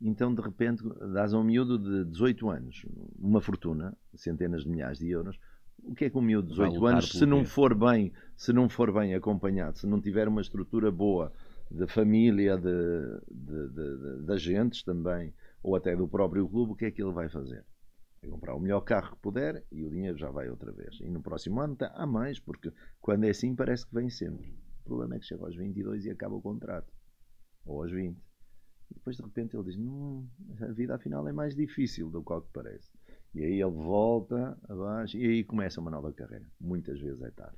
então 0.00 0.34
de 0.34 0.40
repente 0.40 0.82
dás 1.12 1.34
a 1.34 1.38
um 1.38 1.44
miúdo 1.44 1.78
de 1.78 2.10
18 2.10 2.48
anos 2.48 2.86
uma 3.18 3.40
fortuna, 3.40 3.96
centenas 4.14 4.62
de 4.64 4.68
milhares 4.70 4.98
de 4.98 5.10
euros. 5.10 5.38
O 5.82 5.94
que 5.94 6.06
é 6.06 6.10
que 6.10 6.18
um 6.18 6.22
miúdo 6.22 6.48
de 6.48 6.54
18 6.54 6.86
anos, 6.86 7.10
se 7.10 7.24
não 7.24 7.44
for 7.44 7.74
bem, 7.74 8.12
se 8.36 8.52
não 8.52 8.68
for 8.68 8.92
bem 8.92 9.14
acompanhado, 9.14 9.78
se 9.78 9.86
não 9.86 10.00
tiver 10.00 10.28
uma 10.28 10.40
estrutura 10.40 10.90
boa, 10.90 11.32
de 11.70 11.86
família, 11.86 12.56
de, 12.58 13.20
de, 13.30 13.68
de, 13.68 14.24
de, 14.24 14.32
agentes 14.32 14.82
também, 14.82 15.32
ou 15.62 15.76
até 15.76 15.94
do 15.94 16.08
próprio 16.08 16.48
clube, 16.48 16.72
o 16.72 16.76
que 16.76 16.86
é 16.86 16.90
que 16.90 17.02
ele 17.02 17.12
vai 17.12 17.28
fazer? 17.28 17.64
Vai 18.20 18.30
comprar 18.30 18.54
o 18.54 18.60
melhor 18.60 18.80
carro 18.80 19.14
que 19.14 19.22
puder 19.22 19.64
e 19.70 19.84
o 19.84 19.90
dinheiro 19.90 20.18
já 20.18 20.30
vai 20.30 20.50
outra 20.50 20.72
vez. 20.72 20.98
E 21.00 21.08
no 21.08 21.22
próximo 21.22 21.60
ano 21.60 21.76
há 21.80 22.06
mais, 22.06 22.40
porque 22.40 22.72
quando 23.00 23.24
é 23.24 23.30
assim 23.30 23.54
parece 23.54 23.86
que 23.86 23.94
vem 23.94 24.10
sempre. 24.10 24.52
O 24.80 24.84
problema 24.84 25.14
é 25.14 25.18
que 25.20 25.26
chega 25.26 25.44
aos 25.44 25.56
22 25.56 26.06
e 26.06 26.10
acaba 26.10 26.34
o 26.34 26.42
contrato. 26.42 26.92
Ou 27.64 27.82
aos 27.82 27.92
20. 27.92 28.18
E 28.90 28.94
depois 28.94 29.16
de 29.16 29.22
repente 29.22 29.56
ele 29.56 29.64
diz: 29.64 29.76
não, 29.76 30.28
a 30.60 30.72
vida 30.72 30.94
afinal 30.94 31.26
é 31.28 31.32
mais 31.32 31.54
difícil 31.54 32.10
do 32.10 32.22
que 32.22 32.52
parece. 32.52 32.90
E 33.34 33.44
aí 33.44 33.60
ele 33.60 33.70
volta 33.70 34.58
abaixo 34.68 35.16
e 35.16 35.24
aí 35.24 35.44
começa 35.44 35.80
uma 35.80 35.90
nova 35.90 36.12
carreira. 36.12 36.46
Muitas 36.60 37.00
vezes 37.00 37.22
é 37.22 37.30
tarde. 37.30 37.56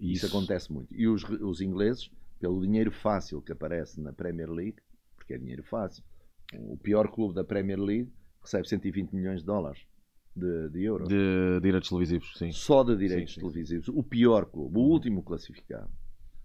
Isso, 0.00 0.24
isso 0.24 0.26
acontece 0.26 0.72
muito. 0.72 0.94
E 0.94 1.06
os, 1.08 1.22
os 1.24 1.60
ingleses 1.60 2.10
pelo 2.38 2.60
dinheiro 2.60 2.90
fácil 2.90 3.40
que 3.42 3.52
aparece 3.52 4.00
na 4.00 4.12
Premier 4.12 4.50
League, 4.50 4.78
porque 5.16 5.34
é 5.34 5.38
dinheiro 5.38 5.62
fácil. 5.62 6.02
O 6.54 6.76
pior 6.76 7.08
clube 7.10 7.34
da 7.34 7.44
Premier 7.44 7.78
League 7.78 8.12
recebe 8.42 8.68
120 8.68 9.12
milhões 9.12 9.40
de 9.40 9.46
dólares. 9.46 9.80
de, 10.34 10.68
de 10.70 10.82
euros. 10.82 11.08
De 11.08 11.60
direitos 11.60 11.88
televisivos, 11.88 12.32
sim. 12.36 12.50
Só 12.52 12.82
de 12.82 12.96
direitos 12.96 13.34
Sim, 13.34 13.40
sim, 13.40 13.46
televisivos. 13.46 13.88
O 13.88 14.02
pior 14.02 14.46
clube, 14.46 14.76
o 14.76 14.80
último 14.80 15.22
classificado, 15.22 15.90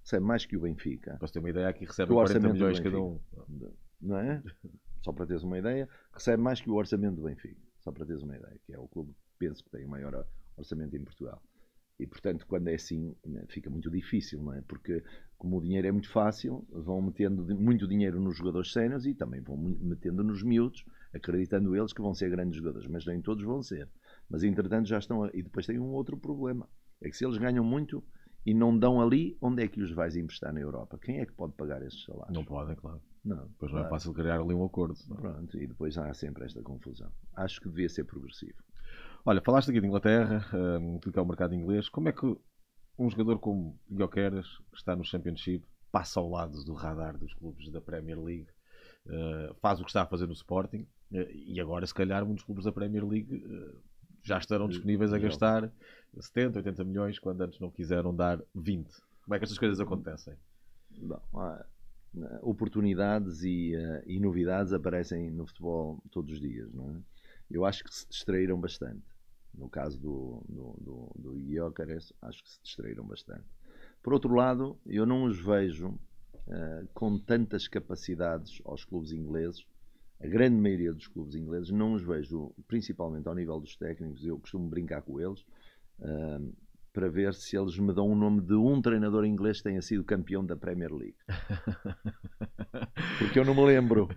recebe 0.08 0.26
mais 0.26 0.46
que 0.46 0.56
o 0.56 0.62
Benfica. 0.62 1.17
Para 1.17 1.28
ter 1.28 1.39
uma 1.39 1.50
ideia, 1.50 1.67
aqui 1.67 1.86
recebe 1.86 2.12
O 2.13 2.15
40 2.15 2.32
orçamento 2.38 2.54
do 2.54 2.54
milhões 2.54 2.80
cada 2.80 3.02
um. 3.02 3.20
Não 4.00 4.17
é? 4.17 4.41
Só 5.04 5.12
para 5.12 5.26
teres 5.26 5.43
uma 5.43 5.58
ideia, 5.58 5.88
recebe 6.13 6.41
mais 6.41 6.62
que 6.62 6.70
o 6.70 6.76
orçamento 6.76 7.15
do 7.17 7.24
Benfica. 7.24 7.60
Só 7.82 7.91
para 7.91 8.06
teres 8.06 8.24
uma 8.24 8.36
ideia, 8.36 8.58
que 8.65 8.74
é 8.74 8.80
o 8.80 8.88
clube, 8.88 9.13
penso 9.38 9.63
que 9.63 9.70
tem 9.70 9.86
o 9.86 9.89
maior 9.89 10.26
orçamento 10.56 10.96
em 10.96 11.04
Portugal. 11.04 11.41
E 12.00 12.06
portanto, 12.06 12.46
quando 12.48 12.67
é 12.67 12.76
assim, 12.76 13.15
né, 13.26 13.43
fica 13.50 13.70
muito 13.70 13.89
difícil, 13.89 14.41
não 14.43 14.54
é? 14.54 14.62
Porque 14.62 15.04
como 15.38 15.58
o 15.58 15.62
dinheiro 15.62 15.88
é 15.88 15.91
muito 15.91 16.10
fácil, 16.12 16.65
vão 16.70 17.02
metendo 17.02 17.43
muito 17.56 17.88
dinheiro 17.88 18.20
nos 18.20 18.38
jogadores 18.38 18.72
séniores 18.72 19.06
e 19.06 19.13
também 19.15 19.41
vão 19.41 19.58
metendo 19.58 20.24
nos 20.24 20.43
miúdos, 20.43 20.86
acreditando 21.13 21.76
eles 21.76 21.93
que 21.93 22.02
vão 22.02 22.13
ser 22.13 22.30
grandes 22.30 22.58
jogadores, 22.58 22.88
mas 22.88 23.06
nem 23.06 23.20
todos 23.22 23.43
vão 23.43 23.63
ser. 23.63 23.89
Mas 24.30 24.43
entretanto 24.43 24.88
já 24.88 25.00
estão. 25.00 25.24
a- 25.24 25.32
E 25.34 25.41
depois 25.41 25.65
tem 25.65 25.80
um 25.80 25.91
outro 25.93 26.15
problema: 26.17 26.70
é 27.02 27.10
que 27.10 27.17
se 27.17 27.26
eles 27.26 27.38
ganham 27.38 27.63
muito 27.63 28.04
e 28.48 28.54
não 28.54 28.80
dão 28.80 29.02
ali, 29.02 29.38
onde 29.42 29.62
é 29.62 29.68
que 29.68 29.82
os 29.82 29.92
vais 29.92 30.16
emprestar 30.16 30.54
na 30.54 30.62
Europa? 30.62 30.98
Quem 30.98 31.20
é 31.20 31.26
que 31.26 31.34
pode 31.34 31.52
pagar 31.56 31.82
esses 31.82 32.06
salários? 32.06 32.34
Não 32.34 32.46
podem, 32.46 32.78
claro. 32.78 33.02
Não, 33.26 33.46
Depois 33.46 33.74
não 33.74 33.80
é 33.80 33.82
claro. 33.82 33.96
fácil 33.96 34.14
criar 34.14 34.40
ali 34.40 34.54
um 34.54 34.64
acordo. 34.64 34.96
não 35.10 35.18
é? 35.18 35.20
Pronto, 35.20 35.58
e 35.58 35.68
depois 35.68 35.98
há 35.98 36.14
sempre 36.14 36.46
esta 36.46 36.62
confusão. 36.62 37.12
Acho 37.36 37.60
que 37.60 37.68
devia 37.68 37.90
ser 37.90 38.06
progressivo. 38.06 38.58
Olha, 39.26 39.42
falaste 39.42 39.70
aqui 39.70 39.82
de 39.82 39.88
Inglaterra, 39.88 40.46
um, 40.80 40.98
que 40.98 41.20
é 41.20 41.22
o 41.22 41.26
mercado 41.26 41.54
inglês. 41.54 41.90
Como 41.90 42.08
é 42.08 42.14
que 42.14 42.26
um 42.98 43.10
jogador 43.10 43.38
como 43.40 43.78
Guioqueras, 43.92 44.48
que 44.72 44.78
está 44.78 44.96
no 44.96 45.04
Championship, 45.04 45.66
passa 45.92 46.22
ao 46.22 46.30
lado 46.30 46.64
do 46.64 46.74
radar 46.74 47.18
dos 47.18 47.34
clubes 47.34 47.70
da 47.70 47.82
Premier 47.82 48.18
League, 48.18 48.48
uh, 49.08 49.54
faz 49.56 49.82
o 49.82 49.84
que 49.84 49.90
está 49.90 50.04
a 50.04 50.08
fazer 50.08 50.26
no 50.26 50.32
Sporting, 50.32 50.88
uh, 51.12 51.30
e 51.34 51.60
agora, 51.60 51.86
se 51.86 51.94
calhar, 51.94 52.26
muitos 52.26 52.46
clubes 52.46 52.64
da 52.64 52.72
Premier 52.72 53.06
League 53.06 53.36
uh, 53.36 53.82
já 54.28 54.38
estarão 54.38 54.68
disponíveis 54.68 55.13
a 55.13 55.18
gastar 55.18 55.72
70, 56.20 56.60
80 56.60 56.84
milhões, 56.84 57.20
quando 57.20 57.42
antes 57.42 57.60
não 57.60 57.72
quiseram 57.72 58.13
dar 58.13 58.42
20. 58.54 58.90
Como 59.24 59.36
é 59.36 59.38
que 59.40 59.46
estas 59.46 59.58
coisas 59.58 59.80
acontecem? 59.80 60.36
Bom, 60.98 61.22
eh, 61.34 62.40
oportunidades 62.42 63.44
e, 63.44 63.76
eh, 63.76 64.04
e 64.06 64.20
novidades 64.20 64.74
aparecem 64.74 65.32
no 65.32 65.48
futebol 65.48 66.04
todos 66.12 66.34
os 66.34 66.42
dias, 66.42 66.74
não 66.74 66.90
é? 66.90 67.02
Eu 67.50 67.66
acho 67.66 67.84
que 67.84 67.94
se 67.94 68.08
distraíram 68.10 68.60
bastante. 68.60 69.04
No 69.54 69.70
caso 69.70 70.00
do, 70.00 70.44
do, 70.48 70.76
do, 70.80 71.12
do 71.16 71.66
acho 72.22 72.44
que 72.44 72.50
se 72.50 72.62
distraíram 72.62 73.06
bastante. 73.06 73.46
Por 74.04 74.13
outro 74.13 74.34
lado, 74.36 74.78
eu 74.86 75.06
não 75.06 75.24
os 75.24 75.40
vejo 75.40 75.98
eh, 76.50 76.84
com 76.94 77.18
tantas 77.18 77.68
capacidades 77.68 78.62
aos 78.66 78.84
clubes 78.84 79.12
ingleses. 79.12 79.66
A 80.20 80.28
grande 80.28 80.56
maioria 80.56 80.92
dos 80.94 81.08
clubes 81.08 81.36
ingleses 81.36 81.70
não 81.70 81.94
os 81.94 82.02
vejo, 82.04 82.52
principalmente 82.68 83.28
ao 83.28 83.36
nível 83.36 83.60
dos 83.60 83.76
técnicos, 83.76 84.26
eu 84.26 84.40
costumo 84.40 84.68
brincar 84.68 85.02
com 85.04 85.20
eles, 85.20 85.46
eh, 86.02 86.40
para 86.92 87.08
ver 87.10 87.34
se 87.36 87.56
eles 87.56 87.78
me 87.78 87.94
dão 87.94 88.08
o 88.10 88.16
nome 88.16 88.42
de 88.42 88.56
um 88.56 88.82
treinador 88.82 89.24
inglês 89.26 89.58
que 89.58 89.66
tenha 89.66 89.82
sido 89.84 90.04
campeão 90.04 90.44
da 90.44 90.56
Premier 90.56 90.92
League. 90.92 91.16
Porque 93.20 93.40
eu 93.40 93.46
não 93.46 93.54
me 93.54 93.64
lembro. 93.66 94.10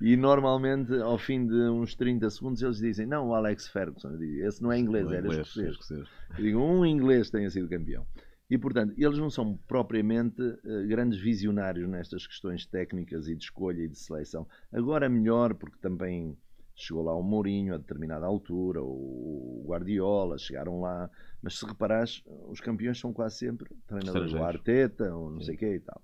E 0.00 0.16
normalmente, 0.16 0.94
ao 1.00 1.18
fim 1.18 1.46
de 1.46 1.54
uns 1.68 1.94
30 1.94 2.28
segundos, 2.30 2.62
eles 2.62 2.78
dizem: 2.78 3.06
Não, 3.06 3.28
o 3.28 3.34
Alex 3.34 3.68
Ferguson. 3.68 4.10
Eu 4.10 4.18
digo, 4.18 4.46
Esse 4.46 4.62
não 4.62 4.72
é 4.72 4.78
inglês, 4.78 5.04
Não 5.04 5.12
é 5.12 5.16
era 5.18 5.26
inglês, 5.26 5.46
escocês. 5.46 5.70
escocês. 5.72 6.08
Eu 6.38 6.44
digo: 6.44 6.58
Um 6.60 6.84
inglês 6.86 7.30
tenha 7.30 7.50
sido 7.50 7.68
campeão. 7.68 8.06
E, 8.50 8.58
portanto, 8.58 8.94
eles 8.96 9.18
não 9.18 9.30
são 9.30 9.56
propriamente 9.66 10.42
eh, 10.42 10.86
grandes 10.86 11.18
visionários 11.18 11.88
nestas 11.88 12.26
questões 12.26 12.66
técnicas 12.66 13.26
e 13.26 13.34
de 13.34 13.44
escolha 13.44 13.82
e 13.82 13.88
de 13.88 13.98
seleção. 13.98 14.46
Agora 14.70 15.08
melhor, 15.08 15.54
porque 15.54 15.78
também 15.80 16.36
chegou 16.76 17.02
lá 17.02 17.14
o 17.14 17.22
Mourinho 17.22 17.74
a 17.74 17.78
determinada 17.78 18.26
altura, 18.26 18.82
o 18.82 19.64
Guardiola, 19.66 20.36
chegaram 20.36 20.80
lá. 20.80 21.08
Mas 21.42 21.58
se 21.58 21.64
reparares, 21.64 22.22
os 22.48 22.60
campeões 22.60 22.98
são 22.98 23.12
quase 23.12 23.38
sempre 23.38 23.70
treinadores 23.86 24.32
do. 24.32 24.42
Arteta 24.42 25.14
ou 25.14 25.30
não 25.30 25.40
Sim. 25.40 25.46
sei 25.46 25.54
o 25.54 25.58
quê 25.58 25.74
e 25.76 25.80
tal. 25.80 26.02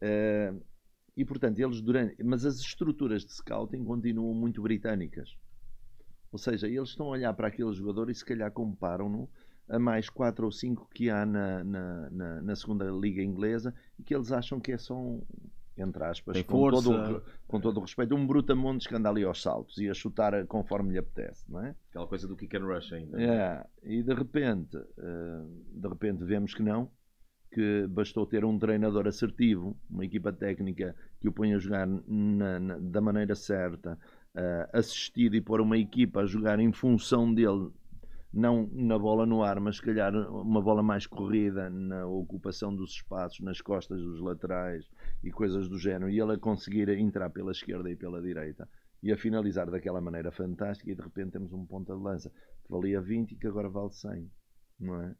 Eh, 0.00 0.54
e 1.16 1.24
portanto, 1.24 1.60
eles 1.60 1.80
durante. 1.80 2.20
Mas 2.24 2.44
as 2.44 2.58
estruturas 2.58 3.24
de 3.24 3.32
scouting 3.32 3.84
continuam 3.84 4.34
muito 4.34 4.60
britânicas. 4.62 5.36
Ou 6.32 6.38
seja, 6.38 6.66
eles 6.66 6.88
estão 6.88 7.06
a 7.06 7.10
olhar 7.10 7.32
para 7.34 7.48
aquele 7.48 7.72
jogador 7.72 8.10
e 8.10 8.14
se 8.14 8.24
calhar 8.24 8.50
comparam-no 8.50 9.28
a 9.72 9.78
mais 9.78 10.10
4 10.10 10.44
ou 10.44 10.52
5 10.52 10.86
que 10.94 11.08
há 11.08 11.24
na, 11.24 11.64
na, 11.64 12.10
na, 12.10 12.42
na 12.42 12.56
segunda 12.56 12.84
liga 12.90 13.22
inglesa 13.22 13.74
e 13.98 14.02
que 14.02 14.14
eles 14.14 14.30
acham 14.30 14.60
que 14.60 14.70
é 14.72 14.76
só 14.78 14.94
um, 14.94 15.22
entre 15.78 16.04
aspas, 16.04 16.34
Tem 16.36 16.44
com, 16.44 16.58
força. 16.58 16.82
todo, 16.82 17.16
o- 17.16 17.22
com 17.48 17.58
todo 17.60 17.78
o 17.78 17.80
respeito, 17.80 18.14
um 18.14 18.26
brutamontes 18.26 18.86
que 18.86 18.94
anda 18.94 19.08
ali 19.08 19.24
aos 19.24 19.40
saltos 19.40 19.78
e 19.78 19.88
a 19.88 19.94
chutar 19.94 20.46
conforme 20.46 20.92
lhe 20.92 20.98
apetece, 20.98 21.50
não 21.50 21.64
é? 21.64 21.74
Aquela 21.88 22.06
coisa 22.06 22.28
do 22.28 22.36
kick 22.36 22.54
and 22.56 22.66
rush 22.66 22.92
ainda. 22.92 23.20
É, 23.22 23.66
e 23.82 24.02
de 24.02 24.12
repente, 24.12 24.76
eh, 24.76 25.42
de 25.72 25.88
repente 25.88 26.22
vemos 26.22 26.52
que 26.52 26.62
não, 26.62 26.90
que 27.50 27.86
bastou 27.86 28.26
ter 28.26 28.44
um 28.44 28.58
treinador 28.58 29.06
assertivo, 29.06 29.74
uma 29.88 30.04
equipa 30.04 30.32
técnica 30.32 30.94
que 31.20 31.28
o 31.28 31.32
põe 31.32 31.54
a 31.54 31.58
jogar 31.58 31.86
na- 31.86 32.60
na- 32.60 32.78
da 32.78 33.00
maneira 33.00 33.34
certa, 33.34 33.98
eh, 34.34 34.68
assistido 34.74 35.34
e 35.36 35.40
pôr 35.40 35.60
uma 35.62 35.78
equipa 35.78 36.20
a 36.20 36.26
jogar 36.26 36.58
em 36.60 36.72
função 36.72 37.32
dele, 37.32 37.70
não 38.32 38.68
na 38.72 38.98
bola 38.98 39.26
no 39.26 39.42
ar, 39.42 39.60
mas 39.60 39.76
se 39.76 39.82
calhar 39.82 40.14
uma 40.14 40.62
bola 40.62 40.82
mais 40.82 41.06
corrida 41.06 41.68
na 41.68 42.06
ocupação 42.06 42.74
dos 42.74 42.92
espaços, 42.92 43.40
nas 43.40 43.60
costas 43.60 44.00
dos 44.00 44.20
laterais 44.20 44.88
e 45.22 45.30
coisas 45.30 45.68
do 45.68 45.78
género, 45.78 46.08
e 46.08 46.20
ele 46.20 46.32
a 46.32 46.38
conseguir 46.38 46.88
entrar 46.88 47.28
pela 47.30 47.52
esquerda 47.52 47.90
e 47.90 47.96
pela 47.96 48.22
direita 48.22 48.68
e 49.02 49.12
a 49.12 49.16
finalizar 49.16 49.70
daquela 49.70 50.00
maneira 50.00 50.30
fantástica 50.30 50.90
e 50.90 50.94
de 50.94 51.02
repente 51.02 51.32
temos 51.32 51.52
um 51.52 51.66
ponta 51.66 51.94
de 51.94 52.00
lança 52.00 52.30
que 52.30 52.70
valia 52.70 53.00
20 53.00 53.32
e 53.32 53.36
que 53.36 53.46
agora 53.46 53.68
vale 53.68 53.90
100, 53.90 54.30
não 54.78 55.02
é? 55.02 55.14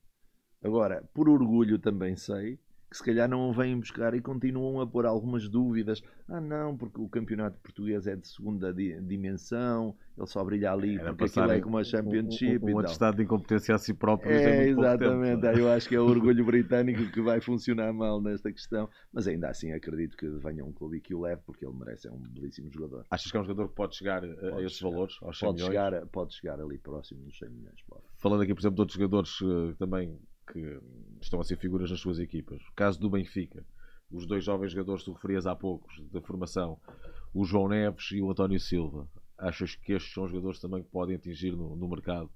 Agora, 0.62 1.02
por 1.12 1.28
orgulho 1.28 1.78
também 1.78 2.14
sei 2.14 2.58
que 2.92 2.98
se 2.98 3.04
calhar 3.04 3.26
não 3.28 3.48
o 3.48 3.52
vêm 3.54 3.78
buscar 3.78 4.12
e 4.14 4.20
continuam 4.20 4.80
a 4.80 4.86
pôr 4.86 5.06
algumas 5.06 5.48
dúvidas. 5.48 6.02
Ah, 6.28 6.40
não, 6.40 6.76
porque 6.76 7.00
o 7.00 7.08
campeonato 7.08 7.58
português 7.60 8.06
é 8.06 8.14
de 8.14 8.28
segunda 8.28 8.72
di- 8.72 9.00
dimensão, 9.00 9.96
ele 10.16 10.26
só 10.26 10.44
brilha 10.44 10.72
ali 10.72 10.96
Era 10.96 11.14
porque 11.14 11.24
aquilo 11.24 11.50
é 11.52 11.60
como 11.60 11.78
a 11.78 11.84
Championship 11.84 12.62
um, 12.62 12.68
um, 12.68 12.74
um 12.74 12.78
atestado 12.78 13.16
de 13.16 13.22
incompetência 13.24 13.74
a 13.74 13.78
si 13.78 13.94
próprio. 13.94 14.30
É, 14.30 14.66
pouco 14.74 14.80
exatamente. 14.82 15.40
tempo, 15.40 15.56
é? 15.56 15.60
Eu 15.60 15.70
acho 15.72 15.88
que 15.88 15.94
é 15.96 16.00
o 16.00 16.04
orgulho 16.06 16.44
britânico 16.44 17.10
que 17.10 17.20
vai 17.22 17.40
funcionar 17.40 17.92
mal 17.92 18.20
nesta 18.20 18.52
questão. 18.52 18.88
Mas 19.12 19.26
ainda 19.26 19.48
assim 19.48 19.72
acredito 19.72 20.16
que 20.16 20.28
venha 20.28 20.64
um 20.64 20.72
clube 20.72 20.98
e 20.98 21.00
que 21.00 21.14
o 21.14 21.20
leve, 21.22 21.40
porque 21.46 21.64
ele 21.66 21.74
merece, 21.74 22.08
é 22.08 22.10
um 22.12 22.18
belíssimo 22.18 22.70
jogador. 22.70 23.06
Achas 23.10 23.30
que 23.30 23.36
é 23.36 23.40
um 23.40 23.44
jogador 23.44 23.68
que 23.68 23.74
pode 23.74 23.96
chegar 23.96 24.22
a, 24.22 24.26
a 24.26 24.50
Pode 24.50 24.64
esses 24.66 24.78
chegar. 24.78 24.90
valores, 24.90 25.14
aos 25.22 25.38
100 25.38 25.48
Pode 25.48 25.56
milhões? 25.62 25.68
chegar, 25.72 26.06
pode 26.08 26.34
chegar 26.34 26.60
ali 26.60 26.78
próximo 26.78 27.24
dos 27.24 27.38
100 27.38 27.48
milhões. 27.50 27.80
Pode. 27.88 28.02
Falando 28.18 28.42
aqui, 28.42 28.54
por 28.54 28.60
exemplo, 28.60 28.76
de 28.76 28.80
outros 28.82 28.98
jogadores 28.98 29.38
eh, 29.42 29.74
também 29.78 30.18
que 30.52 30.80
estão 31.20 31.40
a 31.40 31.44
ser 31.44 31.56
figuras 31.56 31.90
nas 31.90 32.00
suas 32.00 32.18
equipas. 32.18 32.60
O 32.68 32.72
caso 32.74 33.00
do 33.00 33.08
Benfica. 33.10 33.64
Os 34.10 34.26
dois 34.26 34.44
jovens 34.44 34.72
jogadores 34.72 35.02
que 35.02 35.10
tu 35.10 35.14
referias 35.14 35.46
há 35.46 35.56
poucos, 35.56 35.98
da 36.10 36.20
formação, 36.20 36.78
o 37.32 37.44
João 37.44 37.68
Neves 37.68 38.10
e 38.12 38.20
o 38.20 38.30
António 38.30 38.60
Silva. 38.60 39.08
Achas 39.38 39.74
que 39.74 39.92
estes 39.94 40.12
são 40.12 40.28
jogadores 40.28 40.60
também 40.60 40.82
que 40.82 40.90
podem 40.90 41.16
atingir 41.16 41.52
no, 41.56 41.74
no 41.74 41.88
mercado 41.88 42.30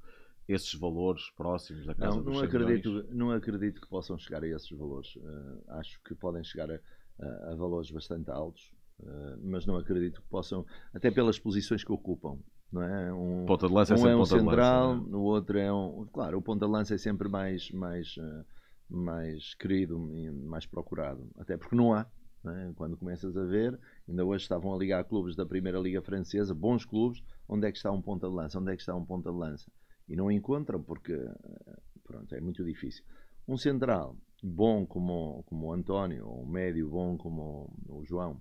esses 0.48 0.72
valores 0.74 1.28
próximos 1.36 1.84
da 1.86 1.94
casa 1.94 2.16
Não, 2.16 2.22
dos 2.22 2.34
não 2.34 2.40
100 2.40 2.48
acredito, 2.48 2.90
milhões? 2.90 3.10
não 3.10 3.30
acredito 3.32 3.80
que 3.80 3.88
possam 3.88 4.16
chegar 4.16 4.42
a 4.42 4.48
esses 4.48 4.70
valores. 4.70 5.16
Eh, 5.16 5.62
acho 5.78 6.00
que 6.02 6.14
podem 6.14 6.42
chegar 6.42 6.70
a, 6.70 6.80
a- 7.20 7.52
a 7.52 7.54
valores 7.56 7.90
bastante 7.90 8.30
altos, 8.30 8.72
eh, 9.02 9.36
mas 9.42 9.66
não 9.66 9.76
acredito 9.76 10.22
que 10.22 10.28
possam, 10.28 10.64
até 10.94 11.10
pelas 11.10 11.38
posições 11.38 11.84
que 11.84 11.92
ocupam. 11.92 12.38
Não 12.72 12.82
é? 12.82 13.12
Um, 13.12 13.46
Ponta 13.46 13.68
de 13.68 13.72
lança 13.72 13.94
é 13.94 13.96
um 13.96 13.98
sempre 13.98 14.10
é 14.12 14.16
um 14.16 14.18
lança, 14.18 14.38
central, 14.38 14.96
não 14.96 15.04
é? 15.04 15.16
o 15.16 15.22
outro 15.22 15.58
é 15.58 15.72
um. 15.72 16.06
Claro, 16.12 16.38
o 16.38 16.42
ponta 16.42 16.66
de 16.66 16.72
lança 16.72 16.94
é 16.94 16.98
sempre 16.98 17.28
mais, 17.28 17.70
mais, 17.70 18.16
eh, 18.18 18.44
mais 18.88 19.54
querido 19.54 20.12
e 20.14 20.30
mais 20.30 20.66
procurado. 20.66 21.28
Até 21.38 21.56
porque 21.56 21.76
não 21.76 21.92
há. 21.94 22.06
não 22.42 22.52
é? 22.52 22.72
Quando 22.74 22.96
começas 22.96 23.36
a 23.36 23.44
ver, 23.44 23.78
ainda 24.08 24.24
hoje 24.24 24.42
estavam 24.42 24.74
a 24.74 24.78
ligar 24.78 25.04
clubes 25.04 25.36
da 25.36 25.46
Primeira 25.46 25.78
Liga 25.78 26.02
Francesa, 26.02 26.54
bons 26.54 26.84
clubes, 26.84 27.22
onde 27.48 27.66
é 27.66 27.70
que 27.70 27.76
está 27.78 27.90
um 27.92 28.02
ponta 28.02 28.28
de 28.28 28.34
lança? 28.34 28.58
Onde 28.58 28.72
é 28.72 28.76
que 28.76 28.82
está 28.82 28.94
um 28.94 29.04
ponta 29.04 29.30
de 29.30 29.36
lança? 29.38 29.70
E 30.08 30.16
não 30.16 30.30
encontram 30.30 30.82
porque 30.82 31.12
eh, 31.12 31.76
pronto, 32.04 32.34
é 32.34 32.40
muito 32.40 32.64
difícil. 32.64 33.04
Um 33.48 33.56
central 33.56 34.16
bom 34.42 34.84
como, 34.84 35.42
como 35.46 35.68
o 35.68 35.72
António, 35.72 36.26
ou 36.26 36.42
um 36.42 36.46
médio 36.46 36.88
bom 36.90 37.16
como 37.16 37.72
o 37.88 38.04
João, 38.04 38.40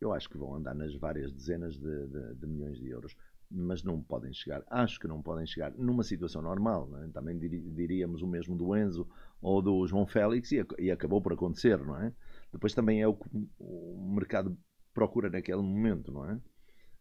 eu 0.00 0.12
acho 0.12 0.28
que 0.28 0.38
vão 0.38 0.54
andar 0.54 0.74
nas 0.74 0.94
várias 0.94 1.32
dezenas 1.32 1.76
de, 1.78 2.06
de- 2.08 2.34
de 2.34 2.46
milhões 2.46 2.78
de 2.78 2.88
euros, 2.88 3.16
mas 3.50 3.82
não 3.82 4.02
podem 4.02 4.32
chegar. 4.32 4.62
Acho 4.68 4.98
que 4.98 5.06
não 5.08 5.22
podem 5.22 5.46
chegar 5.46 5.72
numa 5.76 6.02
situação 6.02 6.42
normal. 6.42 6.90
é? 7.02 7.08
Também 7.08 7.38
diríamos 7.38 8.22
o 8.22 8.26
mesmo 8.26 8.56
do 8.56 8.76
Enzo 8.76 9.08
ou 9.40 9.62
do 9.62 9.86
João 9.86 10.06
Félix 10.06 10.52
e, 10.52 10.64
e 10.78 10.90
acabou 10.90 11.20
por 11.22 11.32
acontecer, 11.32 11.78
não 11.78 11.96
é? 12.00 12.12
Depois 12.52 12.74
também 12.74 13.00
é 13.02 13.06
o 13.08 13.14
que 13.14 13.28
o 13.58 14.12
mercado 14.14 14.56
procura 14.92 15.30
naquele 15.30 15.62
momento, 15.62 16.10
não 16.12 16.28
é? 16.28 16.40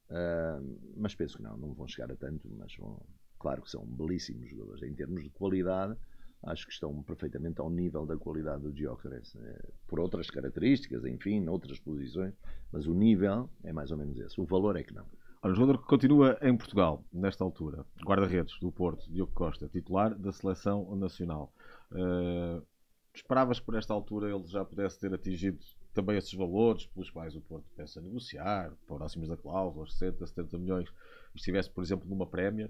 Ah, 0.09 0.59
mas 0.95 1.15
penso 1.15 1.37
que 1.37 1.43
não, 1.43 1.57
não 1.57 1.73
vão 1.73 1.87
chegar 1.87 2.11
a 2.11 2.15
tanto, 2.15 2.47
mas 2.57 2.75
vão, 2.77 3.01
claro 3.39 3.61
que 3.61 3.69
são 3.69 3.85
belíssimos 3.85 4.49
jogadores. 4.49 4.83
Em 4.83 4.93
termos 4.93 5.23
de 5.23 5.29
qualidade, 5.31 5.97
acho 6.45 6.65
que 6.65 6.73
estão 6.73 7.01
perfeitamente 7.03 7.59
ao 7.59 7.69
nível 7.69 8.05
da 8.05 8.15
qualidade 8.15 8.63
do 8.63 8.71
Gyökeres. 8.71 9.35
eh, 9.35 9.69
por 9.87 9.99
outras 9.99 10.29
características, 10.29 11.03
enfim, 11.05 11.39
noutras 11.39 11.79
posições, 11.79 12.33
mas 12.71 12.87
o 12.87 12.93
nível 12.93 13.49
é 13.63 13.73
mais 13.73 13.91
ou 13.91 13.97
menos 13.97 14.17
esse. 14.19 14.39
O 14.39 14.45
valor 14.45 14.75
é 14.75 14.83
que 14.83 14.93
não. 14.93 15.05
Olha, 15.41 15.51
o 15.51 15.55
jogador 15.55 15.79
que 15.79 15.87
continua 15.87 16.37
em 16.41 16.55
Portugal, 16.55 17.03
nesta 17.11 17.43
altura, 17.43 17.85
guarda-redes 18.03 18.59
do 18.59 18.71
Porto, 18.71 19.11
Diogo 19.11 19.31
Costa, 19.33 19.67
titular 19.67 20.15
da 20.15 20.31
seleção 20.31 20.95
nacional. 20.95 21.51
Uh, 21.91 22.65
esperavas 23.13 23.59
por 23.59 23.75
esta 23.75 23.93
altura 23.93 24.29
ele 24.33 24.45
já 24.47 24.65
pudesse 24.65 24.99
ter 24.99 25.13
atingido 25.13 25.59
também 25.93 26.17
esses 26.17 26.33
valores 26.33 26.85
pelos 26.87 27.09
quais 27.09 27.35
o 27.35 27.41
Porto 27.41 27.65
pensa 27.75 28.01
negociar, 28.01 28.73
próximos 28.85 29.29
da 29.29 29.37
cláusula, 29.37 29.87
60, 29.87 30.25
70 30.27 30.57
milhões, 30.57 30.89
estivesse, 31.33 31.69
por 31.69 31.83
exemplo, 31.83 32.09
numa 32.09 32.25
prémia? 32.25 32.69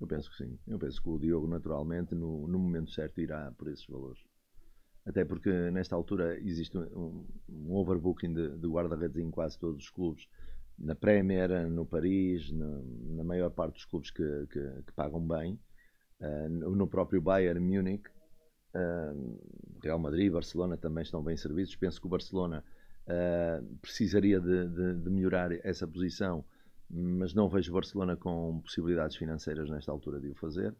Eu 0.00 0.06
penso 0.06 0.30
que 0.30 0.36
sim. 0.36 0.58
Eu 0.66 0.78
penso 0.78 1.02
que 1.02 1.08
o 1.08 1.18
Diogo, 1.18 1.46
naturalmente, 1.46 2.14
no, 2.14 2.46
no 2.48 2.58
momento 2.58 2.90
certo, 2.90 3.20
irá 3.20 3.52
por 3.52 3.68
esses 3.68 3.86
valores. 3.86 4.20
Até 5.06 5.24
porque, 5.24 5.50
nesta 5.70 5.94
altura, 5.94 6.38
existe 6.40 6.76
um, 6.78 7.26
um 7.48 7.74
overbooking 7.74 8.32
de, 8.32 8.56
de 8.56 8.66
guarda-redes 8.66 9.18
em 9.18 9.30
quase 9.30 9.58
todos 9.58 9.84
os 9.84 9.90
clubes 9.90 10.26
na 10.78 10.94
Premier, 10.94 11.70
no 11.70 11.86
Paris, 11.86 12.50
na, 12.50 12.80
na 13.16 13.24
maior 13.24 13.50
parte 13.50 13.74
dos 13.74 13.84
clubes 13.84 14.10
que, 14.10 14.46
que, 14.50 14.82
que 14.86 14.92
pagam 14.94 15.26
bem, 15.26 15.58
uh, 16.20 16.48
no 16.48 16.86
próprio 16.86 17.20
Bayern 17.20 17.60
Munich, 17.60 18.08
uh, 18.74 19.38
Real 19.82 19.98
Madrid, 19.98 20.32
Barcelona 20.32 20.76
também 20.76 21.02
estão 21.02 21.22
bem 21.22 21.36
servidos. 21.36 21.76
Penso 21.76 22.00
que 22.00 22.06
o 22.06 22.10
Barcelona 22.10 22.64
uh, 23.06 23.76
precisaria 23.76 24.40
de, 24.40 24.68
de, 24.68 24.94
de, 24.94 25.10
melhorar 25.10 25.52
essa 25.64 25.86
posição, 25.86 26.44
mas 26.94 27.34
não 27.34 27.48
vejo 27.48 27.72
Barcelona 27.72 28.16
com 28.16 28.60
possibilidades 28.60 29.16
financeiras 29.16 29.68
nesta 29.68 29.90
altura 29.90 30.20
de 30.20 30.28
o 30.28 30.34
fazer. 30.34 30.74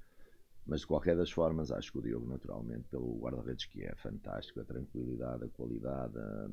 Mas 0.66 0.80
de 0.80 0.86
qualquer 0.86 1.16
das 1.16 1.30
formas, 1.30 1.70
acho 1.70 1.92
que 1.92 1.98
o 1.98 2.02
Diogo, 2.02 2.26
naturalmente, 2.26 2.84
pelo 2.90 3.18
guarda-redes 3.18 3.66
que 3.66 3.84
é 3.84 3.94
fantástico, 3.96 4.60
a 4.60 4.64
tranquilidade, 4.64 5.44
a 5.44 5.48
qualidade. 5.48 6.16
A, 6.16 6.48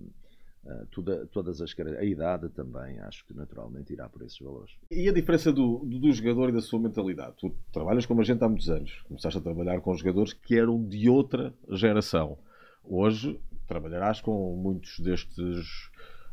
Uh, 0.63 0.85
toda, 0.91 1.25
todas 1.25 1.59
as 1.59 1.73
a 1.79 2.03
idade 2.03 2.47
também 2.49 2.99
acho 2.99 3.25
que 3.25 3.33
naturalmente 3.33 3.93
irá 3.93 4.07
por 4.07 4.21
esses 4.21 4.37
valores. 4.37 4.71
E 4.91 5.09
a 5.09 5.11
diferença 5.11 5.51
do, 5.51 5.79
do, 5.79 5.97
do, 5.97 6.11
jogador 6.11 6.49
e 6.49 6.51
da 6.51 6.61
sua 6.61 6.79
mentalidade? 6.79 7.33
Tu 7.39 7.51
trabalhas 7.73 8.05
como 8.05 8.21
agente 8.21 8.43
há 8.43 8.47
muitos 8.47 8.69
anos, 8.69 9.01
começaste 9.07 9.39
a 9.39 9.41
trabalhar 9.41 9.81
com 9.81 9.91
jogadores 9.95 10.33
que 10.33 10.55
eram 10.55 10.87
de 10.87 11.09
outra 11.09 11.51
geração. 11.67 12.37
Hoje 12.83 13.39
trabalharás 13.67 14.21
com 14.21 14.55
muitos 14.55 14.99
destes 14.99 15.89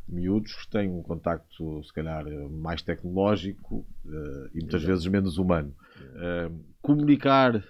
miúdos 0.09 0.55
que 0.55 0.69
têm 0.69 0.89
um 0.89 1.03
contacto, 1.03 1.83
se 1.83 1.93
calhar, 1.93 2.25
mais 2.49 2.81
tecnológico 2.81 3.85
uh, 4.05 4.47
e 4.53 4.59
muitas 4.59 4.81
Exato. 4.81 4.87
vezes 4.87 5.07
menos 5.07 5.37
humano. 5.37 5.73
Uh, 5.99 6.59
comunicar 6.81 7.63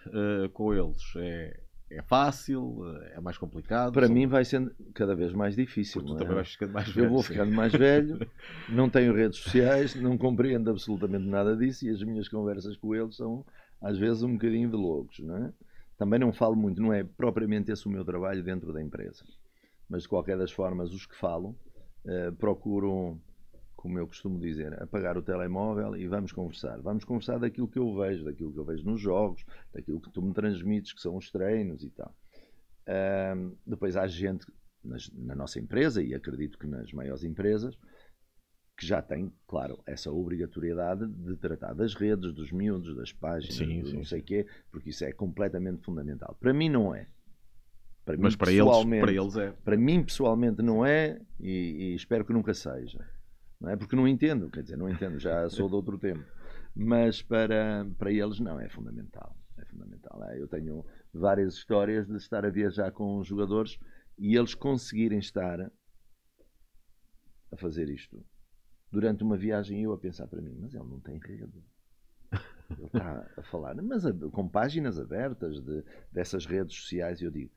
com 0.54 0.74
eles 0.74 1.02
é, 1.18 1.60
é 1.92 2.02
fácil? 2.04 2.84
É 3.14 3.20
mais 3.20 3.38
complicado? 3.38 3.92
Para 3.92 4.08
mim 4.08 4.28
vai 4.28 4.46
sendo 4.46 4.72
cada 4.94 5.16
vez 5.16 5.34
mais 5.34 5.56
difícil. 5.56 6.02
Porque 6.02 6.14
tu 6.14 6.16
é? 6.16 6.20
também 6.20 6.36
vais 6.36 6.52
ficando 6.52 6.74
mais 6.74 6.90
velho. 6.90 7.06
Eu 7.06 7.10
vou 7.10 7.24
ficando 7.24 7.52
mais 7.52 7.72
velho, 7.74 8.28
não 8.70 8.90
tenho 8.90 9.14
redes 9.14 9.40
sociais, 9.40 9.96
não 9.96 10.18
compreendo 10.18 10.70
absolutamente 10.70 11.26
nada 11.26 11.56
disso 11.58 11.86
e 11.86 11.90
as 11.90 12.04
minhas 12.04 12.28
conversas 12.28 12.78
com 12.78 12.96
eles 12.96 13.16
são 13.16 13.44
às 13.82 13.98
vezes 13.98 14.24
um 14.24 14.34
bocadinho 14.34 14.70
de 14.70 14.76
loucos. 14.76 15.20
Não 15.20 15.38
é? 15.38 15.54
Também 15.98 16.20
não 16.20 16.32
falo 16.32 16.56
muito, 16.56 16.82
não 16.82 16.94
é 16.94 17.04
propriamente 17.04 17.72
esse 17.72 17.86
o 17.86 17.90
meu 17.90 18.06
trabalho 18.06 18.44
dentro 18.44 18.72
da 18.72 18.82
empresa. 18.82 19.26
Mas 19.90 20.04
de 20.04 20.08
qualquer 20.08 20.38
das 20.38 20.52
formas, 20.52 20.94
os 20.94 21.06
que 21.06 21.16
falam 21.16 21.56
uh, 22.06 22.36
procuram 22.36 23.20
como 23.80 23.98
eu 23.98 24.06
costumo 24.06 24.38
dizer, 24.38 24.74
apagar 24.84 25.18
o 25.18 25.22
telemóvel 25.22 25.96
e 25.96 26.06
vamos 26.06 26.34
conversar. 26.34 26.82
Vamos 26.82 27.06
conversar 27.06 27.40
daquilo 27.40 27.66
que 27.66 27.80
eu 27.80 27.96
vejo, 27.96 28.26
daquilo 28.26 28.52
que 28.52 28.60
eu 28.60 28.66
vejo 28.66 28.84
nos 28.84 29.00
jogos, 29.00 29.46
daquilo 29.74 30.02
que 30.02 30.12
tu 30.12 30.22
me 30.22 30.34
transmites, 30.34 30.92
que 30.92 31.00
são 31.00 31.16
os 31.16 31.32
treinos 31.32 31.82
e 31.82 31.90
tal. 31.92 32.14
Um, 32.90 33.56
depois 33.66 33.96
há 33.96 34.06
gente 34.06 34.46
nas, 34.84 35.10
na 35.12 35.34
nossa 35.34 35.62
empresa, 35.62 36.04
e 36.04 36.14
acredito 36.14 36.60
que 36.60 36.68
nas 36.68 36.92
maiores 36.92 37.24
empresas, 37.24 37.74
que 38.78 38.86
já 38.86 39.02
tem, 39.02 39.32
claro, 39.48 39.82
essa 39.86 40.12
obrigatoriedade 40.12 41.08
de 41.08 41.38
tratar 41.38 41.74
das 41.74 41.94
redes, 41.94 42.34
dos 42.34 42.52
miúdos, 42.52 42.96
das 42.98 43.14
páginas, 43.14 43.56
sim, 43.56 43.86
sim. 43.86 43.94
não 43.94 44.04
sei 44.04 44.20
o 44.20 44.24
quê, 44.24 44.46
porque 44.72 44.90
isso 44.90 45.06
é 45.06 45.14
completamente 45.14 45.84
fundamental. 45.86 46.36
Para 46.40 46.54
mim 46.54 46.68
não 46.68 46.94
é. 46.94 47.08
Para 48.06 48.18
Mas 48.18 48.36
para, 48.36 48.52
eles, 48.52 48.86
para 48.86 49.12
eles 49.12 49.36
é. 49.38 49.52
Para 49.64 49.78
mim, 49.78 50.04
pessoalmente, 50.04 50.62
não 50.62 50.86
é 50.86 51.22
e, 51.40 51.92
e 51.92 51.96
espero 51.96 52.26
que 52.26 52.34
nunca 52.34 52.54
seja 52.54 53.06
não 53.60 53.70
é? 53.70 53.76
Porque 53.76 53.96
não 53.96 54.08
entendo, 54.08 54.50
quer 54.50 54.64
dizer, 54.64 54.78
não 54.78 54.90
entendo, 54.90 55.20
já 55.20 55.48
sou 55.50 55.68
de 55.68 55.76
outro 55.76 55.98
tempo. 55.98 56.24
Mas 56.76 57.22
para, 57.22 57.86
para 57.98 58.12
eles 58.12 58.40
não, 58.40 58.60
é 58.60 58.70
fundamental. 58.70 59.36
É 59.58 59.66
fundamental. 59.66 60.24
É, 60.30 60.40
eu 60.40 60.48
tenho 60.48 60.86
várias 61.14 61.56
histórias 61.56 62.08
de 62.08 62.16
estar 62.16 62.46
a 62.46 62.50
viajar 62.50 62.92
com 62.92 63.22
jogadores 63.24 63.78
e 64.18 64.38
eles 64.38 64.56
conseguirem 64.56 65.20
estar 65.20 65.60
a 67.52 67.58
fazer 67.58 67.90
isto 67.90 68.24
durante 68.92 69.24
uma 69.24 69.38
viagem 69.38 69.84
eu 69.84 69.92
a 69.92 69.98
pensar 69.98 70.28
para 70.28 70.42
mim, 70.42 70.56
mas 70.60 70.74
ele 70.74 70.86
não 70.86 71.00
tem 71.00 71.20
rede. 71.20 71.64
Ele 72.72 72.86
está 72.86 73.28
a 73.36 73.44
falar, 73.44 73.76
mas 73.82 74.04
com 74.32 74.48
páginas 74.48 75.00
abertas 75.00 75.60
de, 75.60 75.84
dessas 76.12 76.46
redes 76.46 76.76
sociais, 76.76 77.22
eu 77.22 77.32
digo, 77.32 77.52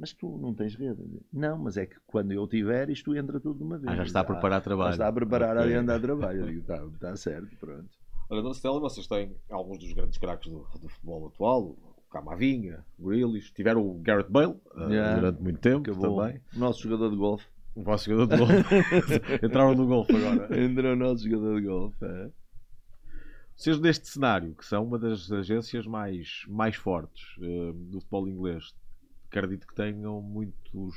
mas 0.00 0.14
tu 0.14 0.38
não 0.38 0.54
tens 0.54 0.74
rede. 0.74 1.02
Não, 1.30 1.58
mas 1.58 1.76
é 1.76 1.84
que 1.84 1.96
quando 2.06 2.32
eu 2.32 2.46
tiver, 2.48 2.88
isto 2.88 3.14
entra 3.14 3.38
tudo 3.38 3.58
de 3.58 3.64
uma 3.64 3.76
vez. 3.76 3.92
Ah, 3.92 3.96
já 3.96 4.04
está 4.04 4.20
a 4.20 4.24
preparar 4.24 4.62
trabalho. 4.62 4.88
Já 4.88 4.94
está 4.94 5.08
a 5.08 5.12
preparar 5.12 5.58
okay. 5.58 5.74
a 5.74 5.80
andar 5.80 6.00
trabalho. 6.00 6.40
Eu 6.40 6.46
digo, 6.46 6.60
está, 6.60 6.82
está 6.86 7.16
certo, 7.16 7.54
pronto. 7.58 7.86
Olha, 8.30 8.40
Dona 8.40 8.54
Stella, 8.54 8.80
vocês 8.80 9.06
têm 9.06 9.36
alguns 9.50 9.78
dos 9.78 9.92
grandes 9.92 10.16
craques 10.16 10.50
do, 10.50 10.66
do 10.80 10.88
futebol 10.88 11.26
atual, 11.26 11.62
o 11.62 11.94
Camavinga, 12.10 12.82
o 12.98 13.08
Grealish, 13.08 13.52
tiveram 13.52 13.86
o 13.86 13.98
Garrett 14.00 14.30
Bale 14.30 14.54
uh, 14.74 14.88
yeah. 14.88 15.16
durante 15.16 15.42
muito 15.42 15.60
tempo 15.60 15.90
Acabou. 15.90 16.16
também. 16.16 16.40
O 16.56 16.58
nosso 16.58 16.82
jogador 16.82 17.10
de 17.10 17.16
golfe. 17.16 17.46
O 17.74 17.82
vosso 17.82 18.10
jogador 18.10 18.36
de 18.36 18.38
golfe. 18.38 19.44
Entraram 19.44 19.74
no 19.74 19.86
golfe 19.86 20.16
agora. 20.16 20.64
Entrou 20.64 20.92
o 20.94 20.96
nosso 20.96 21.28
jogador 21.28 21.60
de 21.60 21.66
golfe, 21.66 22.04
é. 22.06 22.30
Vocês 23.54 23.78
neste 23.78 24.08
cenário, 24.08 24.54
que 24.54 24.64
são 24.64 24.82
uma 24.82 24.98
das 24.98 25.30
agências 25.30 25.86
mais, 25.86 26.44
mais 26.48 26.76
fortes 26.76 27.36
uh, 27.36 27.74
do 27.74 28.00
futebol 28.00 28.26
inglês, 28.26 28.72
acredito 29.30 29.66
que 29.66 29.74
tenham 29.74 30.20
muitos 30.20 30.94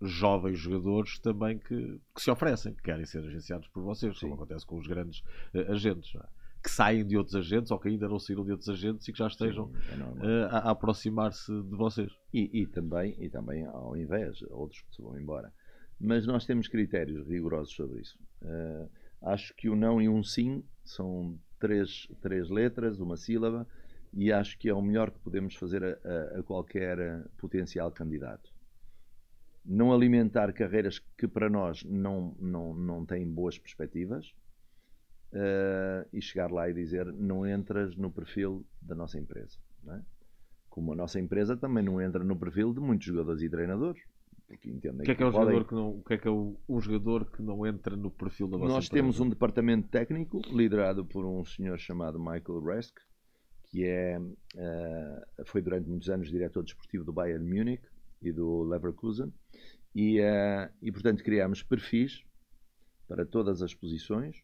jovens 0.00 0.58
jogadores 0.58 1.18
também 1.18 1.58
que, 1.58 2.00
que 2.14 2.22
se 2.22 2.30
oferecem, 2.30 2.74
que 2.74 2.82
querem 2.82 3.04
ser 3.04 3.24
agenciados 3.24 3.68
por 3.68 3.82
vocês, 3.82 4.18
Sim. 4.18 4.28
como 4.28 4.34
acontece 4.34 4.64
com 4.64 4.78
os 4.78 4.86
grandes 4.86 5.20
uh, 5.54 5.72
agentes. 5.72 6.14
É? 6.14 6.26
Que 6.62 6.70
saem 6.70 7.06
de 7.06 7.16
outros 7.16 7.36
agentes 7.36 7.70
ou 7.70 7.78
que 7.78 7.88
ainda 7.88 8.08
não 8.08 8.18
saíram 8.18 8.44
de 8.44 8.52
outros 8.52 8.68
agentes 8.68 9.08
e 9.08 9.12
que 9.12 9.18
já 9.18 9.26
estejam 9.26 9.68
Sim, 9.68 10.02
é 10.20 10.46
uh, 10.46 10.48
a, 10.50 10.58
a 10.58 10.70
aproximar-se 10.70 11.52
de 11.52 11.76
vocês. 11.76 12.12
E, 12.32 12.62
e, 12.62 12.66
também, 12.66 13.16
e 13.18 13.28
também, 13.28 13.64
ao 13.64 13.96
invés, 13.96 14.42
outros 14.50 14.80
que 14.82 14.96
se 14.96 15.02
vão 15.02 15.18
embora. 15.18 15.52
Mas 15.98 16.26
nós 16.26 16.46
temos 16.46 16.68
critérios 16.68 17.26
rigorosos 17.26 17.74
sobre 17.74 18.00
isso. 18.00 18.18
Uh, 18.42 18.90
acho 19.22 19.54
que 19.54 19.68
o 19.68 19.76
não 19.76 20.00
e 20.00 20.08
um 20.08 20.22
sim 20.22 20.64
são 20.82 21.38
três, 21.58 22.08
três 22.22 22.48
letras, 22.48 23.00
uma 23.00 23.16
sílaba, 23.16 23.66
e 24.12 24.32
acho 24.32 24.58
que 24.58 24.68
é 24.68 24.74
o 24.74 24.82
melhor 24.82 25.10
que 25.10 25.18
podemos 25.20 25.54
fazer 25.54 25.84
a, 25.84 25.88
a, 25.88 26.40
a 26.40 26.42
qualquer 26.42 26.98
eh, 26.98 27.24
potencial 27.38 27.92
candidato. 27.92 28.52
Não 29.64 29.92
alimentar 29.92 30.52
carreiras 30.52 30.98
que 31.16 31.28
para 31.28 31.48
nós 31.48 31.84
não, 31.84 32.34
não, 32.40 32.74
não 32.74 33.06
têm 33.06 33.30
boas 33.30 33.58
perspectivas 33.58 34.34
uh, 35.32 36.08
e 36.12 36.20
chegar 36.20 36.50
lá 36.50 36.68
e 36.68 36.74
dizer 36.74 37.12
não 37.12 37.46
entras 37.46 37.94
no 37.94 38.10
perfil 38.10 38.66
da 38.80 38.94
nossa 38.94 39.18
empresa. 39.18 39.58
É? 39.88 40.00
Como 40.68 40.92
a 40.92 40.96
nossa 40.96 41.20
empresa 41.20 41.56
também 41.56 41.84
não 41.84 42.00
entra 42.00 42.24
no 42.24 42.36
perfil 42.36 42.72
de 42.72 42.80
muitos 42.80 43.06
jogadores 43.06 43.42
e 43.42 43.50
treinadores. 43.50 44.02
Porque 44.46 44.68
entendem 44.68 45.02
o 45.02 45.04
que 45.04 45.12
é 45.12 45.14
que, 45.14 45.22
é 45.22 45.26
um 45.26 45.30
podem... 45.30 45.54
jogador 45.54 45.68
que 45.68 45.74
não, 45.74 46.00
que 46.00 46.14
é 46.14 46.18
que 46.18 46.26
é 46.26 46.30
um 46.30 46.80
jogador 46.80 47.30
que 47.30 47.42
não 47.42 47.64
entra 47.64 47.94
no 47.94 48.10
perfil 48.10 48.48
da 48.48 48.56
vossa 48.56 48.72
Nós 48.72 48.86
empresa? 48.86 49.02
temos 49.02 49.20
um 49.20 49.28
departamento 49.28 49.88
técnico 49.88 50.40
liderado 50.50 51.04
por 51.04 51.24
um 51.24 51.44
senhor 51.44 51.78
chamado 51.78 52.18
Michael 52.18 52.60
Resk, 52.64 52.98
que 53.70 53.84
é, 53.84 54.18
uh, 54.18 55.44
foi 55.46 55.62
durante 55.62 55.88
muitos 55.88 56.10
anos 56.10 56.30
diretor 56.30 56.64
desportivo 56.64 57.04
do 57.04 57.12
Bayern 57.12 57.44
Munich 57.44 57.82
e 58.20 58.32
do 58.32 58.62
Leverkusen, 58.64 59.32
e, 59.94 60.20
uh, 60.20 60.70
e 60.82 60.90
portanto 60.90 61.22
criámos 61.22 61.62
perfis 61.62 62.24
para 63.08 63.24
todas 63.24 63.62
as 63.62 63.74
posições 63.74 64.42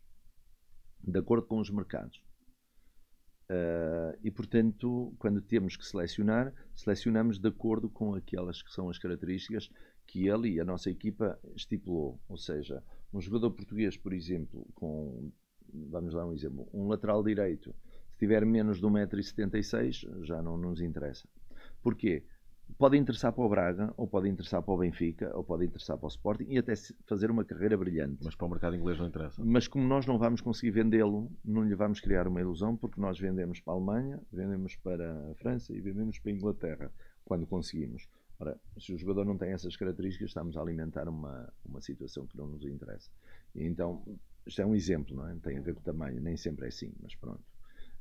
de 1.02 1.18
acordo 1.18 1.46
com 1.46 1.58
os 1.58 1.70
mercados. 1.70 2.24
Uh, 3.48 4.18
e 4.24 4.30
portanto, 4.30 5.14
quando 5.18 5.40
temos 5.40 5.76
que 5.76 5.86
selecionar, 5.86 6.52
selecionamos 6.74 7.38
de 7.38 7.48
acordo 7.48 7.88
com 7.88 8.14
aquelas 8.14 8.60
que 8.60 8.72
são 8.72 8.88
as 8.88 8.98
características 8.98 9.70
que 10.06 10.26
ele 10.26 10.54
e 10.54 10.60
a 10.60 10.64
nossa 10.64 10.90
equipa 10.90 11.38
estipulou. 11.54 12.20
Ou 12.28 12.36
seja, 12.36 12.82
um 13.12 13.20
jogador 13.20 13.52
português, 13.52 13.96
por 13.96 14.12
exemplo, 14.12 14.66
com, 14.74 15.30
vamos 15.72 16.14
dar 16.14 16.26
um 16.26 16.32
exemplo, 16.32 16.68
um 16.72 16.88
lateral 16.88 17.22
direito 17.22 17.74
se 18.16 18.20
tiver 18.20 18.46
menos 18.46 18.78
de 18.78 18.86
1,76m, 18.86 20.24
já 20.24 20.42
não 20.42 20.56
nos 20.56 20.80
interessa. 20.80 21.28
Porquê? 21.82 22.24
Pode 22.78 22.96
interessar 22.96 23.30
para 23.32 23.44
o 23.44 23.48
Braga, 23.48 23.92
ou 23.96 24.08
pode 24.08 24.26
interessar 24.28 24.62
para 24.62 24.72
o 24.72 24.78
Benfica, 24.78 25.30
ou 25.36 25.44
pode 25.44 25.66
interessar 25.66 25.98
para 25.98 26.06
o 26.06 26.08
Sporting 26.08 26.46
e 26.48 26.58
até 26.58 26.72
fazer 27.06 27.30
uma 27.30 27.44
carreira 27.44 27.76
brilhante. 27.76 28.24
Mas 28.24 28.34
para 28.34 28.46
o 28.46 28.50
mercado 28.50 28.74
inglês 28.74 28.98
não 28.98 29.06
interessa. 29.06 29.44
Mas 29.44 29.68
como 29.68 29.86
nós 29.86 30.06
não 30.06 30.18
vamos 30.18 30.40
conseguir 30.40 30.70
vendê-lo, 30.72 31.30
não 31.44 31.62
lhe 31.62 31.74
vamos 31.74 32.00
criar 32.00 32.26
uma 32.26 32.40
ilusão, 32.40 32.74
porque 32.74 32.98
nós 32.98 33.20
vendemos 33.20 33.60
para 33.60 33.74
a 33.74 33.76
Alemanha, 33.76 34.20
vendemos 34.32 34.76
para 34.76 35.30
a 35.30 35.34
França 35.34 35.74
e 35.74 35.80
vendemos 35.80 36.18
para 36.18 36.32
a 36.32 36.34
Inglaterra, 36.34 36.92
quando 37.24 37.46
conseguimos. 37.46 38.08
Ora, 38.40 38.58
se 38.78 38.94
o 38.94 38.98
jogador 38.98 39.26
não 39.26 39.36
tem 39.36 39.52
essas 39.52 39.76
características, 39.76 40.30
estamos 40.30 40.56
a 40.56 40.62
alimentar 40.62 41.06
uma, 41.06 41.52
uma 41.64 41.82
situação 41.82 42.26
que 42.26 42.36
não 42.36 42.46
nos 42.46 42.64
interessa. 42.64 43.10
E 43.54 43.62
então, 43.64 44.02
isto 44.46 44.62
é 44.62 44.66
um 44.66 44.74
exemplo, 44.74 45.14
não 45.14 45.28
é? 45.28 45.34
Tem 45.36 45.58
a 45.58 45.62
ver 45.62 45.74
com 45.74 45.80
o 45.80 45.84
tamanho, 45.84 46.20
nem 46.20 46.36
sempre 46.36 46.64
é 46.64 46.68
assim, 46.68 46.92
mas 47.02 47.14
pronto. 47.14 47.44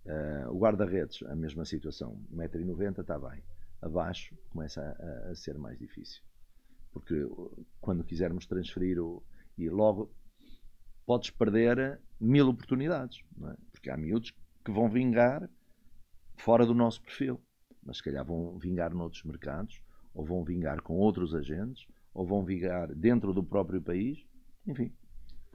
Uh, 0.06 0.52
o 0.52 0.60
guarda-redes, 0.60 1.24
a 1.24 1.36
mesma 1.36 1.66
situação, 1.66 2.20
1,90m 2.32 3.02
está 3.02 3.18
bem. 3.18 3.42
Abaixo 3.82 4.36
começa 4.52 4.82
a, 4.82 5.32
a, 5.32 5.36
ser 5.36 5.58
mais 5.58 5.78
difícil. 5.80 6.22
Porque 6.92 7.28
quando 7.82 8.04
quisermos 8.04 8.46
transferir 8.46 9.00
o. 9.00 9.24
E 9.58 9.70
logo 9.70 10.14
podes 11.06 11.30
perder 11.30 12.00
mil 12.20 12.50
oportunidades, 12.50 13.20
é? 13.44 13.56
Porque 13.72 13.90
há 13.90 13.98
miúdos 13.98 14.34
que 14.64 14.72
vão 14.72 14.90
vingar 14.90 15.50
fora 16.38 16.66
do 16.66 16.74
nosso 16.74 17.02
perfil, 17.02 17.42
mas 17.84 17.98
se 17.98 18.04
calhar 18.04 18.26
vão 18.26 18.58
vingar 18.58 18.94
noutros 18.94 19.24
mercados, 19.24 19.82
ou 20.14 20.26
vão 20.26 20.44
vingar 20.44 20.82
com 20.82 20.96
outros 20.96 21.34
agentes, 21.34 21.86
ou 22.14 22.26
vão 22.26 22.44
vingar 22.44 22.94
dentro 22.94 23.34
do 23.34 23.44
próprio 23.44 23.82
país, 23.82 24.26
enfim. 24.66 24.92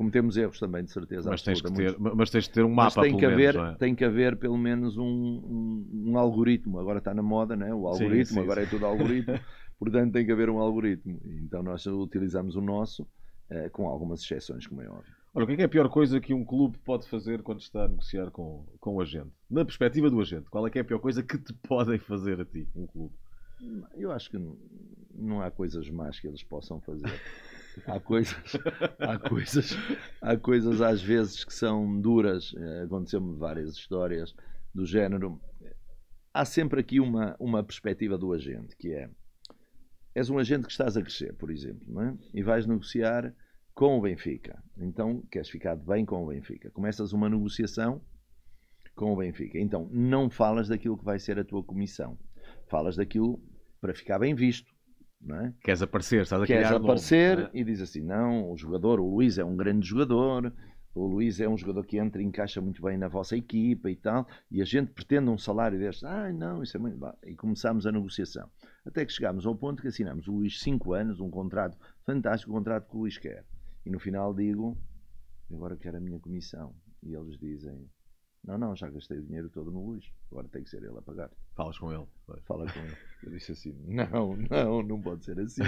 Cometemos 0.00 0.34
erros 0.38 0.58
também, 0.58 0.82
de 0.82 0.90
certeza. 0.90 1.28
Mas 1.28 1.42
tens, 1.42 1.60
que 1.60 1.70
ter, 1.74 1.94
mas 1.98 2.30
tens 2.30 2.48
que 2.48 2.54
ter 2.54 2.64
um 2.64 2.72
mapa, 2.72 3.02
tem 3.02 3.18
que 3.18 3.26
haver, 3.26 3.52
menos, 3.52 3.74
é? 3.74 3.76
Tem 3.76 3.94
que 3.94 4.02
haver 4.02 4.34
pelo 4.38 4.56
menos 4.56 4.96
um, 4.96 5.04
um, 5.04 6.04
um, 6.06 6.18
algoritmo. 6.18 6.80
Agora 6.80 7.00
está 7.00 7.12
na 7.12 7.22
moda, 7.22 7.54
né? 7.54 7.74
o 7.74 7.86
algoritmo, 7.86 8.24
sim, 8.24 8.34
sim, 8.36 8.40
agora 8.40 8.62
sim. 8.62 8.66
é 8.66 8.70
tudo 8.70 8.86
algoritmo. 8.86 9.38
Portanto, 9.78 10.14
tem 10.14 10.24
que 10.24 10.32
haver 10.32 10.48
um 10.48 10.58
algoritmo. 10.58 11.20
Então 11.44 11.62
nós 11.62 11.84
utilizamos 11.84 12.56
o 12.56 12.62
nosso, 12.62 13.06
eh, 13.50 13.68
com 13.68 13.88
algumas 13.88 14.22
exceções, 14.22 14.66
como 14.66 14.80
é 14.80 14.88
óbvio. 14.88 15.12
Olha, 15.34 15.44
o 15.44 15.46
que 15.46 15.52
é, 15.52 15.56
que 15.56 15.62
é, 15.64 15.66
a 15.66 15.68
pior 15.68 15.90
coisa 15.90 16.18
que 16.18 16.32
um 16.32 16.46
clube 16.46 16.78
pode 16.78 17.06
fazer 17.06 17.42
quando 17.42 17.60
está 17.60 17.84
a 17.84 17.88
negociar 17.88 18.30
com, 18.30 18.64
com 18.80 18.94
o 18.94 19.02
agente? 19.02 19.32
Na 19.50 19.66
perspectiva 19.66 20.08
do 20.08 20.18
agente, 20.18 20.48
qual 20.48 20.66
é 20.66 20.70
que 20.70 20.78
é 20.78 20.80
a 20.80 20.84
pior 20.84 21.00
coisa 21.00 21.22
que 21.22 21.36
te 21.36 21.52
podem 21.68 21.98
fazer 21.98 22.40
a 22.40 22.44
ti, 22.46 22.66
um 22.74 22.86
clube? 22.86 23.14
Eu 23.98 24.10
acho 24.12 24.30
que 24.30 24.38
não, 24.38 24.56
não 25.14 25.42
há 25.42 25.50
coisas 25.50 25.90
más 25.90 26.18
que 26.18 26.26
eles 26.26 26.42
possam 26.42 26.80
fazer. 26.80 27.04
há 27.86 28.00
coisas, 28.00 28.56
há 28.98 29.18
coisas, 29.18 29.76
há 30.20 30.36
coisas 30.36 30.80
às 30.80 31.02
vezes 31.02 31.44
que 31.44 31.52
são 31.52 32.00
duras. 32.00 32.54
Eh, 32.56 32.82
aconteceu-me 32.84 33.36
várias 33.36 33.74
histórias 33.74 34.34
do 34.74 34.86
género. 34.86 35.40
Há 36.32 36.44
sempre 36.44 36.80
aqui 36.80 37.00
uma, 37.00 37.36
uma 37.38 37.62
perspectiva 37.62 38.16
do 38.16 38.32
agente, 38.32 38.76
que 38.76 38.92
é 38.92 39.10
és 40.14 40.28
um 40.28 40.38
agente 40.38 40.66
que 40.66 40.72
estás 40.72 40.96
a 40.96 41.02
crescer, 41.02 41.34
por 41.34 41.50
exemplo, 41.50 41.86
não 41.88 42.02
é? 42.02 42.18
e 42.34 42.42
vais 42.42 42.66
negociar 42.66 43.32
com 43.74 43.96
o 43.96 44.02
Benfica. 44.02 44.62
Então 44.76 45.22
queres 45.30 45.48
ficar 45.48 45.76
bem 45.76 46.04
com 46.04 46.24
o 46.24 46.26
Benfica. 46.28 46.70
Começas 46.70 47.12
uma 47.12 47.28
negociação 47.28 48.02
com 48.94 49.12
o 49.12 49.16
Benfica. 49.16 49.58
Então 49.58 49.88
não 49.92 50.28
falas 50.28 50.68
daquilo 50.68 50.98
que 50.98 51.04
vai 51.04 51.18
ser 51.18 51.38
a 51.38 51.44
tua 51.44 51.62
comissão. 51.62 52.18
Falas 52.68 52.96
daquilo 52.96 53.42
para 53.80 53.94
ficar 53.94 54.18
bem 54.18 54.34
visto. 54.34 54.69
É? 55.28 55.52
Queres 55.60 55.82
aparecer, 55.82 56.22
estás 56.22 56.42
a 56.42 56.46
Queres 56.46 56.70
aparecer 56.70 57.38
novo, 57.38 57.50
é? 57.54 57.58
e 57.58 57.64
diz 57.64 57.80
assim: 57.80 58.00
não, 58.00 58.50
o 58.50 58.56
jogador, 58.56 58.98
o 59.00 59.14
Luís 59.14 59.36
é 59.38 59.44
um 59.44 59.54
grande 59.54 59.86
jogador, 59.86 60.52
o 60.94 61.06
Luís 61.06 61.40
é 61.40 61.48
um 61.48 61.56
jogador 61.56 61.84
que 61.84 61.98
entra 61.98 62.22
e 62.22 62.24
encaixa 62.24 62.60
muito 62.60 62.82
bem 62.82 62.96
na 62.96 63.06
vossa 63.06 63.36
equipa 63.36 63.90
e 63.90 63.96
tal, 63.96 64.26
e 64.50 64.62
a 64.62 64.64
gente 64.64 64.92
pretende 64.92 65.28
um 65.28 65.38
salário 65.38 65.78
destes. 65.78 66.04
Ah, 66.04 66.32
não, 66.32 66.62
isso 66.62 66.76
é 66.76 66.80
muito. 66.80 66.96
bom. 66.96 67.12
E 67.24 67.36
começámos 67.36 67.86
a 67.86 67.92
negociação. 67.92 68.48
Até 68.84 69.04
que 69.04 69.12
chegámos 69.12 69.46
ao 69.46 69.54
ponto 69.54 69.82
que 69.82 69.88
assinamos 69.88 70.26
o 70.26 70.32
Luís 70.32 70.58
5 70.60 70.92
anos, 70.94 71.20
um 71.20 71.30
contrato 71.30 71.76
fantástico, 72.04 72.50
um 72.50 72.54
contrato 72.56 72.88
que 72.88 72.96
o 72.96 73.00
Luís 73.00 73.18
quer. 73.18 73.44
E 73.84 73.90
no 73.90 74.00
final 74.00 74.34
digo: 74.34 74.76
agora 75.52 75.76
quero 75.76 75.98
a 75.98 76.00
minha 76.00 76.18
comissão. 76.18 76.74
E 77.02 77.14
eles 77.14 77.38
dizem: 77.38 77.88
não, 78.42 78.56
não, 78.56 78.74
já 78.74 78.88
gastei 78.88 79.18
o 79.18 79.22
dinheiro 79.22 79.50
todo 79.50 79.70
no 79.70 79.84
Luís. 79.84 80.04
Agora 80.30 80.48
tem 80.48 80.62
que 80.64 80.70
ser 80.70 80.82
ele 80.82 80.96
a 80.96 81.02
pagar. 81.02 81.30
Falas 81.54 81.78
com 81.78 81.92
ele. 81.92 82.06
Fala 82.44 82.70
com 82.72 82.78
ele. 82.80 82.96
Eu 83.22 83.30
disse 83.32 83.52
assim: 83.52 83.72
não, 83.86 84.34
não, 84.36 84.82
não 84.82 85.00
pode 85.00 85.24
ser 85.24 85.38
assim. 85.38 85.62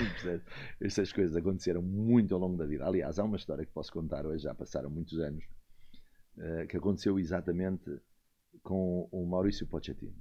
Estas 0.80 1.12
coisas 1.12 1.36
aconteceram 1.36 1.82
muito 1.82 2.34
ao 2.34 2.40
longo 2.40 2.56
da 2.56 2.64
vida. 2.64 2.86
Aliás, 2.86 3.18
há 3.18 3.24
uma 3.24 3.36
história 3.36 3.66
que 3.66 3.72
posso 3.72 3.92
contar 3.92 4.24
hoje, 4.24 4.44
já 4.44 4.54
passaram 4.54 4.88
muitos 4.88 5.18
anos, 5.18 5.44
uh, 6.38 6.66
que 6.66 6.76
aconteceu 6.78 7.18
exatamente 7.18 8.00
com 8.62 9.06
o 9.12 9.26
Maurício 9.26 9.66
Pochettino. 9.66 10.16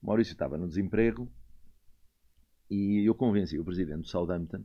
O 0.00 0.06
Maurício 0.06 0.32
estava 0.32 0.56
no 0.56 0.68
desemprego 0.68 1.28
e 2.70 3.08
eu 3.08 3.14
convenci 3.14 3.58
o 3.58 3.64
presidente 3.64 4.02
do 4.02 4.08
Southampton 4.08 4.64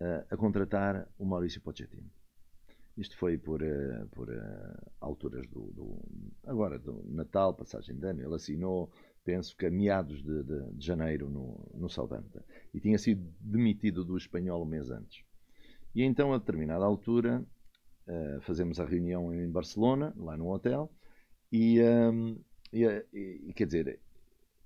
uh, 0.00 0.24
a 0.30 0.36
contratar 0.38 1.06
o 1.18 1.26
Maurício 1.26 1.60
Pochettino. 1.60 2.10
Isto 2.96 3.16
foi 3.16 3.38
por, 3.38 3.62
uh, 3.62 4.06
por 4.10 4.28
uh, 4.28 4.92
alturas 5.00 5.46
do, 5.48 5.72
do, 5.72 5.98
agora 6.46 6.78
do 6.78 7.02
Natal, 7.08 7.54
passagem 7.54 7.96
de 7.96 8.06
ano. 8.06 8.22
Ele 8.22 8.34
assinou, 8.34 8.90
penso 9.24 9.56
que 9.56 9.66
a 9.66 9.70
meados 9.70 10.22
de, 10.22 10.42
de, 10.42 10.72
de 10.72 10.86
janeiro 10.86 11.30
no, 11.30 11.70
no 11.74 11.88
Southampton. 11.88 12.40
E 12.74 12.80
tinha 12.80 12.98
sido 12.98 13.26
demitido 13.40 14.04
do 14.04 14.16
espanhol 14.16 14.62
um 14.62 14.66
mês 14.66 14.90
antes. 14.90 15.24
E 15.94 16.02
então, 16.02 16.32
a 16.32 16.38
determinada 16.38 16.84
altura, 16.84 17.42
uh, 18.06 18.40
fazemos 18.42 18.78
a 18.78 18.84
reunião 18.84 19.32
em 19.32 19.50
Barcelona, 19.50 20.12
lá 20.16 20.36
no 20.36 20.52
hotel, 20.52 20.90
e, 21.50 21.80
um, 21.82 22.38
e, 22.72 22.84
e 23.46 23.52
quer 23.54 23.66
dizer, 23.66 24.00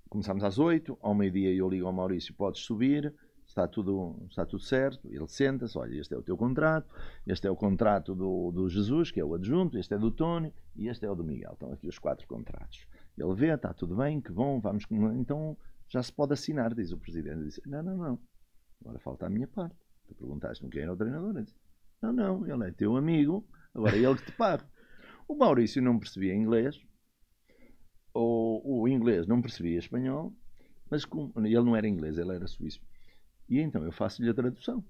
começámos 0.09 0.45
às 0.45 0.59
oito, 0.59 0.97
ao 1.01 1.15
meio-dia 1.15 1.53
eu 1.53 1.69
ligo 1.69 1.87
ao 1.87 1.93
Maurício, 1.93 2.35
podes 2.35 2.63
subir, 2.63 3.13
está 3.57 3.67
tudo, 3.67 4.27
está 4.29 4.45
tudo 4.45 4.63
certo. 4.63 5.09
Ele 5.11 5.27
senta-se, 5.27 5.77
olha, 5.79 5.99
este 5.99 6.15
é 6.15 6.19
o 6.19 6.23
teu 6.23 6.37
contrato, 6.37 6.95
este 7.27 7.47
é 7.47 7.51
o 7.51 7.57
contrato 7.57 8.15
do, 8.15 8.53
do 8.53 8.69
Jesus, 8.69 9.11
que 9.11 9.19
é 9.19 9.25
o 9.25 9.35
adjunto, 9.35 9.79
este 9.79 9.95
é 9.95 9.99
do 9.99 10.11
Tony 10.11 10.53
e 10.77 10.89
este 10.89 11.07
é 11.07 11.11
o 11.11 11.15
do 11.15 11.25
Miguel. 11.25 11.53
Estão 11.55 11.73
aqui 11.73 11.89
os 11.89 11.99
quatro 11.99 12.27
contratos. 12.29 12.87
Ele 13.17 13.35
vê, 13.35 13.55
está 13.55 13.73
tudo 13.73 13.97
bem, 13.97 14.21
que 14.21 14.31
bom, 14.31 14.61
vamos. 14.61 14.85
Então 14.91 15.57
já 15.89 16.03
se 16.03 16.13
pode 16.13 16.35
assinar, 16.35 16.75
diz 16.75 16.93
o 16.93 16.99
presidente. 16.99 17.45
Diz, 17.45 17.61
não, 17.65 17.83
não, 17.83 17.97
não. 17.97 18.19
Agora 18.83 18.99
falta 18.99 19.27
a 19.27 19.31
minha 19.31 19.49
parte. 19.49 19.77
Tu 20.07 20.15
perguntaste-me 20.15 20.71
quem 20.71 20.83
era 20.83 20.93
o 20.93 20.97
treinador. 20.97 21.31
Ele 21.31 21.45
disse, 21.45 21.57
não, 22.03 22.13
não, 22.13 22.47
ele 22.47 22.69
é 22.69 22.71
teu 22.73 22.95
amigo, 22.95 23.49
agora 23.75 23.97
é 23.97 24.01
ele 24.01 24.17
que 24.17 24.27
te 24.27 24.33
paga. 24.33 24.69
O 25.27 25.35
Maurício 25.35 25.83
não 25.83 25.99
percebia 25.99 26.35
inglês, 26.35 26.79
ou 28.13 28.63
o 28.65 28.87
inglês 28.87 29.27
não 29.27 29.41
percebia 29.41 29.79
espanhol, 29.79 30.33
mas 30.91 31.05
como, 31.05 31.33
ele 31.39 31.65
não 31.65 31.75
era 31.75 31.89
inglês, 31.89 32.17
ele 32.19 32.35
era 32.35 32.47
suíço. 32.47 32.81
E 33.49 33.61
então 33.61 33.85
eu 33.85 33.93
faço-lhe 33.93 34.29
a 34.29 34.35
tradução. 34.35 34.85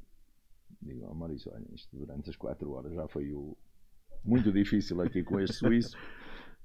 Digo 0.80 1.06
oh, 1.10 1.14
Maurício: 1.14 1.52
olha, 1.54 1.66
isto 1.74 1.96
durante 1.96 2.30
as 2.30 2.36
quatro 2.36 2.70
horas 2.72 2.92
já 2.94 3.06
foi 3.08 3.32
o... 3.32 3.56
muito 4.24 4.52
difícil 4.52 5.00
aqui 5.00 5.22
com 5.22 5.40
este 5.40 5.56
suíço. 5.56 5.96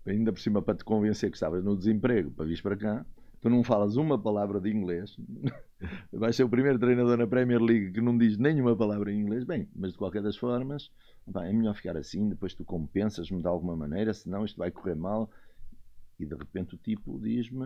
Ainda 0.06 0.32
por 0.32 0.40
cima 0.40 0.62
para 0.62 0.76
te 0.76 0.84
convencer 0.84 1.30
que 1.30 1.38
estavas 1.38 1.64
no 1.64 1.78
desemprego 1.78 2.32
para 2.32 2.46
vir 2.46 2.62
para 2.62 2.76
cá. 2.76 3.06
Tu 3.40 3.50
não 3.50 3.64
falas 3.64 3.96
uma 3.96 4.22
palavra 4.22 4.60
de 4.60 4.70
inglês. 4.70 5.18
Vais 6.14 6.36
ser 6.36 6.44
o 6.44 6.50
primeiro 6.50 6.78
treinador 6.78 7.18
na 7.18 7.26
Premier 7.26 7.60
League 7.60 7.92
que 7.92 8.02
não 8.02 8.16
diz 8.16 8.38
nenhuma 8.38 8.76
palavra 8.76 9.12
em 9.12 9.20
inglês. 9.20 9.44
Bem, 9.44 9.68
mas 9.76 9.92
de 9.92 9.98
qualquer 9.98 10.22
das 10.22 10.38
formas, 10.38 10.92
é 11.36 11.54
melhor 11.54 11.76
ficar 11.76 11.98
assim. 11.98 12.30
Depois 12.30 12.54
tu 12.54 12.64
compensas-me 12.64 13.42
de 13.42 13.48
alguma 13.48 13.76
maneira, 13.76 14.14
senão 14.14 14.46
isto 14.46 14.58
vai 14.58 14.70
correr 14.70 14.96
mal. 14.96 15.30
E 16.20 16.26
de 16.26 16.36
repente 16.36 16.76
o 16.76 16.78
tipo 16.78 17.20
diz-me 17.20 17.66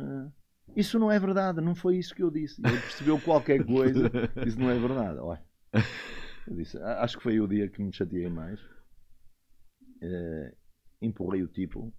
isso 0.75 0.97
não 0.99 1.11
é 1.11 1.19
verdade, 1.19 1.61
não 1.61 1.75
foi 1.75 1.97
isso 1.97 2.15
que 2.15 2.23
eu 2.23 2.31
disse. 2.31 2.61
Ele 2.65 2.79
percebeu 2.79 3.19
qualquer 3.19 3.65
coisa, 3.65 4.09
isso 4.45 4.59
não 4.59 4.69
é 4.69 4.77
verdade. 4.77 5.19
Olha, 5.19 5.43
eu 6.47 6.55
disse, 6.55 6.77
acho 6.77 7.17
que 7.17 7.23
foi 7.23 7.39
o 7.39 7.47
dia 7.47 7.69
que 7.69 7.81
me 7.81 7.93
chateei 7.93 8.29
mais. 8.29 8.59
Uh, 10.01 10.55
empurrei 11.01 11.43
o 11.43 11.47
tipo, 11.47 11.93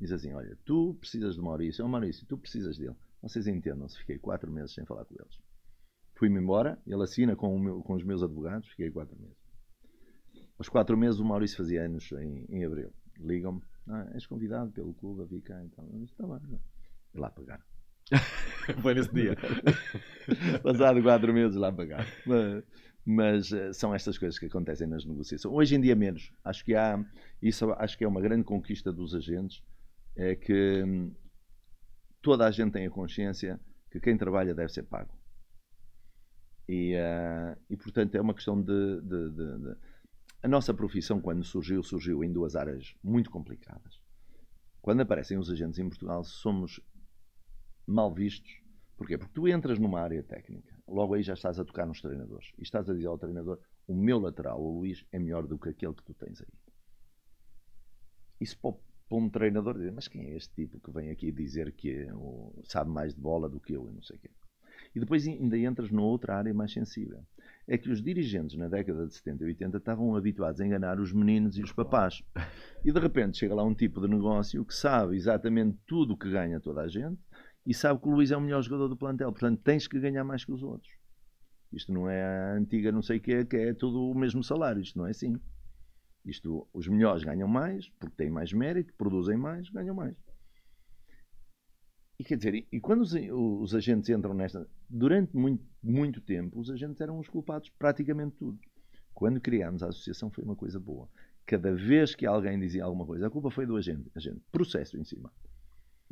diz 0.00 0.12
assim: 0.12 0.32
Olha, 0.32 0.56
tu 0.64 0.96
precisas 1.00 1.34
de 1.34 1.40
Maurício, 1.40 1.84
oh, 1.84 1.88
Maurício, 1.88 2.26
tu 2.26 2.36
precisas 2.36 2.78
dele. 2.78 2.96
Vocês 3.22 3.46
entendam-se, 3.46 3.98
fiquei 3.98 4.18
quatro 4.18 4.50
meses 4.50 4.74
sem 4.74 4.84
falar 4.86 5.04
com 5.04 5.14
eles. 5.14 5.38
Fui-me 6.16 6.38
embora, 6.38 6.80
ele 6.86 7.02
assina 7.02 7.34
com, 7.36 7.58
meu, 7.58 7.82
com, 7.82 7.94
os 7.94 8.04
meus 8.04 8.22
advogados, 8.22 8.68
fiquei 8.68 8.90
quatro 8.90 9.18
meses. 9.18 9.36
Aos 10.58 10.68
quatro 10.68 10.96
meses, 10.96 11.20
o 11.20 11.24
Maurício 11.24 11.56
fazia 11.56 11.84
anos 11.84 12.10
em, 12.12 12.44
em 12.48 12.64
abril. 12.64 12.92
Ligam-me, 13.18 13.62
ah, 13.88 14.10
és 14.14 14.26
convidado 14.26 14.70
pelo 14.72 14.94
clube 14.94 15.22
a 15.22 15.24
vir 15.24 15.42
cá, 15.42 15.62
então. 15.64 15.86
Disse: 15.92 16.12
Está 16.12 16.26
bem, 16.26 16.60
e 17.14 17.18
lá 17.18 17.30
pagar. 17.30 17.64
Foi 18.82 18.94
nesse 18.94 19.12
dia. 19.12 19.36
Passado 20.62 21.02
quatro 21.02 21.32
meses 21.32 21.56
lá 21.56 21.72
pagar. 21.72 22.06
Mas, 22.26 22.64
mas, 23.04 23.52
eh, 23.52 23.72
são 23.72 23.94
estas 23.94 24.18
coisas 24.18 24.38
que 24.38 24.46
acontecem 24.46 24.86
nas 24.86 25.04
negociações. 25.04 25.52
Hoje 25.52 25.74
em 25.74 25.80
dia 25.80 25.96
menos. 25.96 26.32
Acho 26.44 26.64
que 26.64 26.74
há 26.74 27.02
isso 27.42 27.72
acho 27.72 27.96
que 27.96 28.04
é 28.04 28.08
uma 28.08 28.20
grande 28.20 28.44
conquista 28.44 28.92
dos 28.92 29.14
agentes 29.14 29.62
é 30.16 30.34
que 30.34 30.82
hum, 30.84 31.14
toda 32.20 32.46
a 32.46 32.50
gente 32.50 32.72
tem 32.72 32.86
a 32.86 32.90
consciência 32.90 33.60
que 33.90 34.00
quem 34.00 34.16
trabalha 34.16 34.54
deve 34.54 34.72
ser 34.72 34.84
pago. 34.84 35.18
E, 36.68 36.94
uh, 36.94 37.58
e 37.68 37.76
portanto 37.76 38.14
é 38.14 38.20
uma 38.20 38.34
questão 38.34 38.60
de, 38.60 39.00
de, 39.00 39.30
de, 39.30 39.58
de, 39.58 39.76
A 40.42 40.46
nossa 40.46 40.72
profissão, 40.72 41.20
quando 41.20 41.42
surgiu, 41.42 41.82
surgiu 41.82 42.22
em 42.22 42.32
duas 42.32 42.54
áreas 42.54 42.94
muito 43.02 43.30
complicadas. 43.30 44.00
Quando 44.80 45.00
aparecem 45.00 45.36
os 45.36 45.50
agentes 45.50 45.78
em 45.78 45.88
Portugal, 45.88 46.22
somos 46.22 46.80
mal 47.90 48.12
vistos. 48.12 48.60
Porquê? 48.96 49.16
Porque 49.16 49.32
tu 49.32 49.48
entras 49.48 49.78
numa 49.78 50.00
área 50.00 50.22
técnica, 50.22 50.74
logo 50.86 51.14
aí 51.14 51.22
já 51.22 51.34
estás 51.34 51.58
a 51.58 51.64
tocar 51.64 51.86
nos 51.86 52.00
treinadores 52.00 52.52
e 52.58 52.62
estás 52.62 52.88
a 52.88 52.92
dizer 52.92 53.06
ao 53.06 53.18
treinador: 53.18 53.58
o 53.86 53.94
meu 53.94 54.18
lateral, 54.18 54.60
o 54.60 54.78
Luís, 54.78 55.04
é 55.10 55.18
melhor 55.18 55.46
do 55.46 55.58
que 55.58 55.70
aquele 55.70 55.94
que 55.94 56.04
tu 56.04 56.14
tens 56.14 56.40
aí. 56.40 56.48
Isso 58.40 58.58
para 58.60 59.18
um 59.18 59.28
treinador 59.28 59.74
dizer: 59.74 59.92
mas 59.92 60.06
quem 60.06 60.30
é 60.30 60.36
este 60.36 60.54
tipo 60.54 60.80
que 60.80 60.92
vem 60.92 61.10
aqui 61.10 61.32
dizer 61.32 61.72
que 61.72 61.90
é 61.90 62.08
sabe 62.64 62.90
mais 62.90 63.14
de 63.14 63.20
bola 63.20 63.48
do 63.48 63.60
que 63.60 63.72
eu 63.72 63.88
e 63.88 63.92
não 63.92 64.02
sei 64.02 64.16
o 64.16 64.20
quê? 64.20 64.30
E 64.94 65.00
depois 65.00 65.26
ainda 65.26 65.56
entras 65.56 65.90
noutra 65.90 66.36
área 66.36 66.52
mais 66.52 66.72
sensível. 66.72 67.24
É 67.66 67.78
que 67.78 67.90
os 67.90 68.02
dirigentes 68.02 68.56
na 68.56 68.68
década 68.68 69.06
de 69.06 69.14
70 69.14 69.44
e 69.44 69.46
80 69.48 69.76
estavam 69.78 70.16
habituados 70.16 70.60
a 70.60 70.66
enganar 70.66 70.98
os 70.98 71.12
meninos 71.12 71.56
e 71.56 71.62
os 71.62 71.72
papás. 71.72 72.22
E 72.84 72.90
de 72.90 72.98
repente 72.98 73.38
chega 73.38 73.54
lá 73.54 73.62
um 73.62 73.74
tipo 73.74 74.00
de 74.00 74.08
negócio 74.08 74.64
que 74.64 74.74
sabe 74.74 75.14
exatamente 75.16 75.78
tudo 75.86 76.14
o 76.14 76.16
que 76.16 76.30
ganha 76.30 76.60
toda 76.60 76.80
a 76.80 76.88
gente 76.88 77.20
e 77.66 77.74
sabe 77.74 78.00
que 78.00 78.08
o 78.08 78.12
Luís 78.12 78.30
é 78.30 78.36
o 78.36 78.40
melhor 78.40 78.62
jogador 78.62 78.88
do 78.88 78.96
plantel. 78.96 79.30
Portanto, 79.30 79.60
tens 79.62 79.86
que 79.86 80.00
ganhar 80.00 80.24
mais 80.24 80.44
que 80.44 80.52
os 80.52 80.62
outros. 80.62 80.92
Isto 81.72 81.92
não 81.92 82.08
é 82.08 82.22
a 82.22 82.54
antiga 82.54 82.90
não 82.90 83.02
sei 83.02 83.18
o 83.18 83.20
que, 83.20 83.44
que 83.44 83.56
é 83.56 83.74
tudo 83.74 84.10
o 84.10 84.14
mesmo 84.14 84.42
salário. 84.42 84.82
Isto 84.82 84.98
não 84.98 85.06
é 85.06 85.10
assim. 85.10 85.38
Isto, 86.24 86.66
os 86.72 86.88
melhores 86.88 87.22
ganham 87.22 87.48
mais, 87.48 87.88
porque 87.98 88.14
têm 88.16 88.30
mais 88.30 88.52
mérito, 88.52 88.92
produzem 88.94 89.36
mais, 89.36 89.68
ganham 89.70 89.94
mais. 89.94 90.16
E 92.18 92.24
quer 92.24 92.36
dizer, 92.36 92.66
e 92.70 92.80
quando 92.80 93.00
os, 93.00 93.14
os 93.14 93.74
agentes 93.74 94.10
entram 94.10 94.34
nesta. 94.34 94.68
Durante 94.88 95.34
muito, 95.34 95.64
muito 95.82 96.20
tempo, 96.20 96.60
os 96.60 96.70
agentes 96.70 97.00
eram 97.00 97.18
os 97.18 97.28
culpados 97.28 97.70
praticamente 97.70 98.36
tudo. 98.36 98.58
Quando 99.14 99.40
criámos 99.40 99.82
a 99.82 99.88
associação 99.88 100.30
foi 100.30 100.44
uma 100.44 100.56
coisa 100.56 100.78
boa. 100.78 101.08
Cada 101.46 101.74
vez 101.74 102.14
que 102.14 102.26
alguém 102.26 102.58
dizia 102.58 102.84
alguma 102.84 103.06
coisa, 103.06 103.26
a 103.26 103.30
culpa 103.30 103.50
foi 103.50 103.64
do 103.64 103.76
agente. 103.76 104.10
agente 104.14 104.40
processo 104.52 104.98
em 104.98 105.04
cima. 105.04 105.32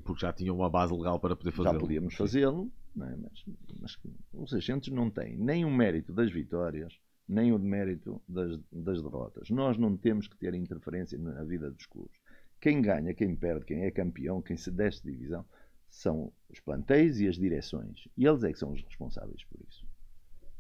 Porque 0.04 0.20
já 0.20 0.32
tinham 0.32 0.56
uma 0.56 0.70
base 0.70 0.94
legal 0.94 1.18
para 1.18 1.36
poder 1.36 1.52
fazê-lo. 1.52 1.74
Já 1.74 1.80
podíamos 1.80 2.14
fazê-lo, 2.14 2.72
é? 2.96 3.16
mas, 3.16 3.44
mas, 3.80 3.98
os 4.32 4.54
agentes 4.54 4.92
não 4.92 5.10
têm 5.10 5.36
nem 5.36 5.64
o 5.64 5.70
mérito 5.70 6.12
das 6.12 6.30
vitórias, 6.32 6.98
nem 7.28 7.52
o 7.52 7.58
mérito 7.58 8.20
das, 8.26 8.58
das 8.72 9.02
derrotas. 9.02 9.50
Nós 9.50 9.76
não 9.76 9.96
temos 9.96 10.26
que 10.28 10.36
ter 10.36 10.54
interferência 10.54 11.18
na 11.18 11.44
vida 11.44 11.70
dos 11.70 11.86
clubes. 11.86 12.18
Quem 12.60 12.80
ganha, 12.80 13.14
quem 13.14 13.36
perde, 13.36 13.64
quem 13.64 13.84
é 13.84 13.90
campeão, 13.90 14.42
quem 14.42 14.56
se 14.56 14.70
desce 14.70 15.02
de 15.02 15.12
divisão, 15.12 15.44
são 15.88 16.32
os 16.48 16.60
plantéis 16.60 17.20
e 17.20 17.28
as 17.28 17.36
direções. 17.36 18.08
E 18.16 18.26
eles 18.26 18.42
é 18.44 18.52
que 18.52 18.58
são 18.58 18.72
os 18.72 18.82
responsáveis 18.82 19.44
por 19.44 19.60
isso. 19.68 19.86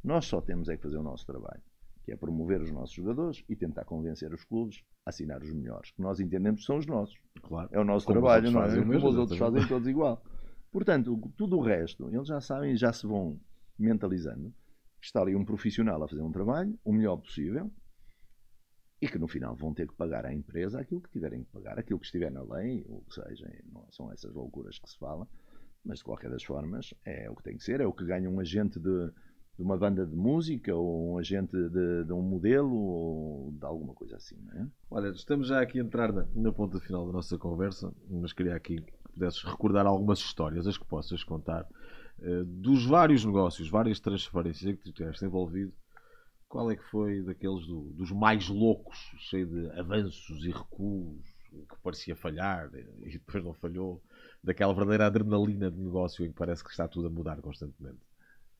Nós 0.02 0.26
só 0.26 0.40
temos 0.40 0.68
é 0.68 0.76
que 0.76 0.82
fazer 0.82 0.96
o 0.96 1.02
nosso 1.02 1.26
trabalho, 1.26 1.62
que 2.08 2.12
é 2.12 2.16
promover 2.16 2.62
os 2.62 2.70
nossos 2.70 2.94
jogadores 2.94 3.44
e 3.50 3.54
tentar 3.54 3.84
convencer 3.84 4.32
os 4.32 4.42
clubes 4.42 4.82
a 5.04 5.10
assinar 5.10 5.42
os 5.42 5.52
melhores, 5.52 5.90
que 5.90 6.00
nós 6.00 6.18
entendemos 6.20 6.62
que 6.62 6.66
são 6.66 6.78
os 6.78 6.86
nossos. 6.86 7.14
Claro. 7.42 7.68
É 7.70 7.78
o 7.78 7.84
nosso 7.84 8.06
Como 8.06 8.18
trabalho, 8.18 8.50
não 8.50 8.62
é? 8.62 8.82
Como 8.82 8.96
os 8.96 9.16
outros 9.16 9.38
fazem 9.38 9.68
todos 9.68 9.86
igual. 9.86 10.22
Portanto, 10.72 11.30
tudo 11.36 11.58
o 11.58 11.60
resto, 11.60 12.08
eles 12.08 12.26
já 12.26 12.40
sabem, 12.40 12.74
já 12.76 12.94
se 12.94 13.06
vão 13.06 13.38
mentalizando 13.78 14.54
está 15.02 15.20
ali 15.20 15.36
um 15.36 15.44
profissional 15.44 16.02
a 16.02 16.08
fazer 16.08 16.22
um 16.22 16.32
trabalho 16.32 16.78
o 16.82 16.92
melhor 16.92 17.18
possível 17.18 17.70
e 19.00 19.06
que 19.06 19.18
no 19.18 19.28
final 19.28 19.54
vão 19.54 19.74
ter 19.74 19.86
que 19.86 19.94
pagar 19.94 20.24
à 20.24 20.32
empresa 20.32 20.80
aquilo 20.80 21.02
que 21.02 21.10
tiverem 21.10 21.44
que 21.44 21.50
pagar, 21.50 21.78
aquilo 21.78 22.00
que 22.00 22.06
estiver 22.06 22.32
na 22.32 22.42
lei, 22.42 22.84
ou 22.88 23.02
que 23.02 23.14
seja, 23.14 23.46
não 23.70 23.86
são 23.92 24.10
essas 24.10 24.32
loucuras 24.34 24.78
que 24.78 24.90
se 24.90 24.98
fala, 24.98 25.28
mas 25.84 25.98
de 25.98 26.04
qualquer 26.04 26.30
das 26.30 26.42
formas 26.42 26.94
é 27.04 27.30
o 27.30 27.36
que 27.36 27.42
tem 27.42 27.56
que 27.56 27.62
ser, 27.62 27.80
é 27.80 27.86
o 27.86 27.92
que 27.92 28.04
ganha 28.04 28.28
um 28.28 28.40
agente 28.40 28.80
de, 28.80 29.12
de 29.58 29.64
uma 29.64 29.76
banda 29.76 30.06
de 30.06 30.14
música 30.14 30.72
ou 30.72 31.14
um 31.14 31.18
agente 31.18 31.50
de, 31.50 32.04
de, 32.04 32.12
um 32.12 32.22
modelo 32.22 32.72
ou 32.72 33.52
de 33.52 33.64
alguma 33.64 33.92
coisa 33.92 34.14
assim, 34.14 34.36
não 34.46 34.62
é? 34.62 34.68
Olha, 34.88 35.08
estamos 35.08 35.48
já 35.48 35.60
aqui 35.60 35.80
a 35.80 35.82
entrar 35.82 36.12
na, 36.12 36.24
na 36.32 36.52
ponta 36.52 36.78
final 36.78 37.04
da 37.04 37.12
nossa 37.12 37.36
conversa, 37.36 37.92
mas 38.08 38.32
queria 38.32 38.54
aqui 38.54 38.80
que 38.80 38.92
pudesses 39.12 39.42
recordar 39.42 39.84
algumas 39.84 40.20
histórias, 40.20 40.64
as 40.64 40.78
que 40.78 40.86
possas 40.86 41.24
contar 41.24 41.66
eh, 42.20 42.44
dos 42.46 42.86
vários 42.86 43.24
negócios, 43.24 43.68
várias 43.68 43.98
transferências 43.98 44.76
que 44.76 44.84
tu 44.84 44.92
tiveste 44.92 45.24
envolvido, 45.24 45.72
qual 46.48 46.70
é 46.70 46.76
que 46.76 46.84
foi 46.84 47.20
daqueles 47.22 47.66
do, 47.66 47.92
dos 47.94 48.12
mais 48.12 48.48
loucos, 48.48 48.96
cheio 49.18 49.46
de 49.46 49.70
avanços 49.78 50.44
e 50.44 50.52
recuos, 50.52 51.20
que 51.50 51.82
parecia 51.82 52.14
falhar 52.14 52.70
e 53.02 53.10
depois 53.10 53.42
não 53.42 53.54
falhou, 53.54 54.00
daquela 54.42 54.72
verdadeira 54.72 55.06
adrenalina 55.06 55.68
de 55.68 55.78
negócio 55.78 56.24
em 56.24 56.28
que 56.28 56.38
parece 56.38 56.62
que 56.62 56.70
está 56.70 56.86
tudo 56.86 57.08
a 57.08 57.10
mudar 57.10 57.40
constantemente? 57.40 58.07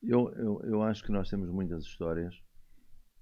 Eu, 0.01 0.31
eu, 0.33 0.61
eu 0.63 0.81
acho 0.81 1.03
que 1.03 1.11
nós 1.11 1.29
temos 1.29 1.49
muitas 1.49 1.83
histórias 1.83 2.33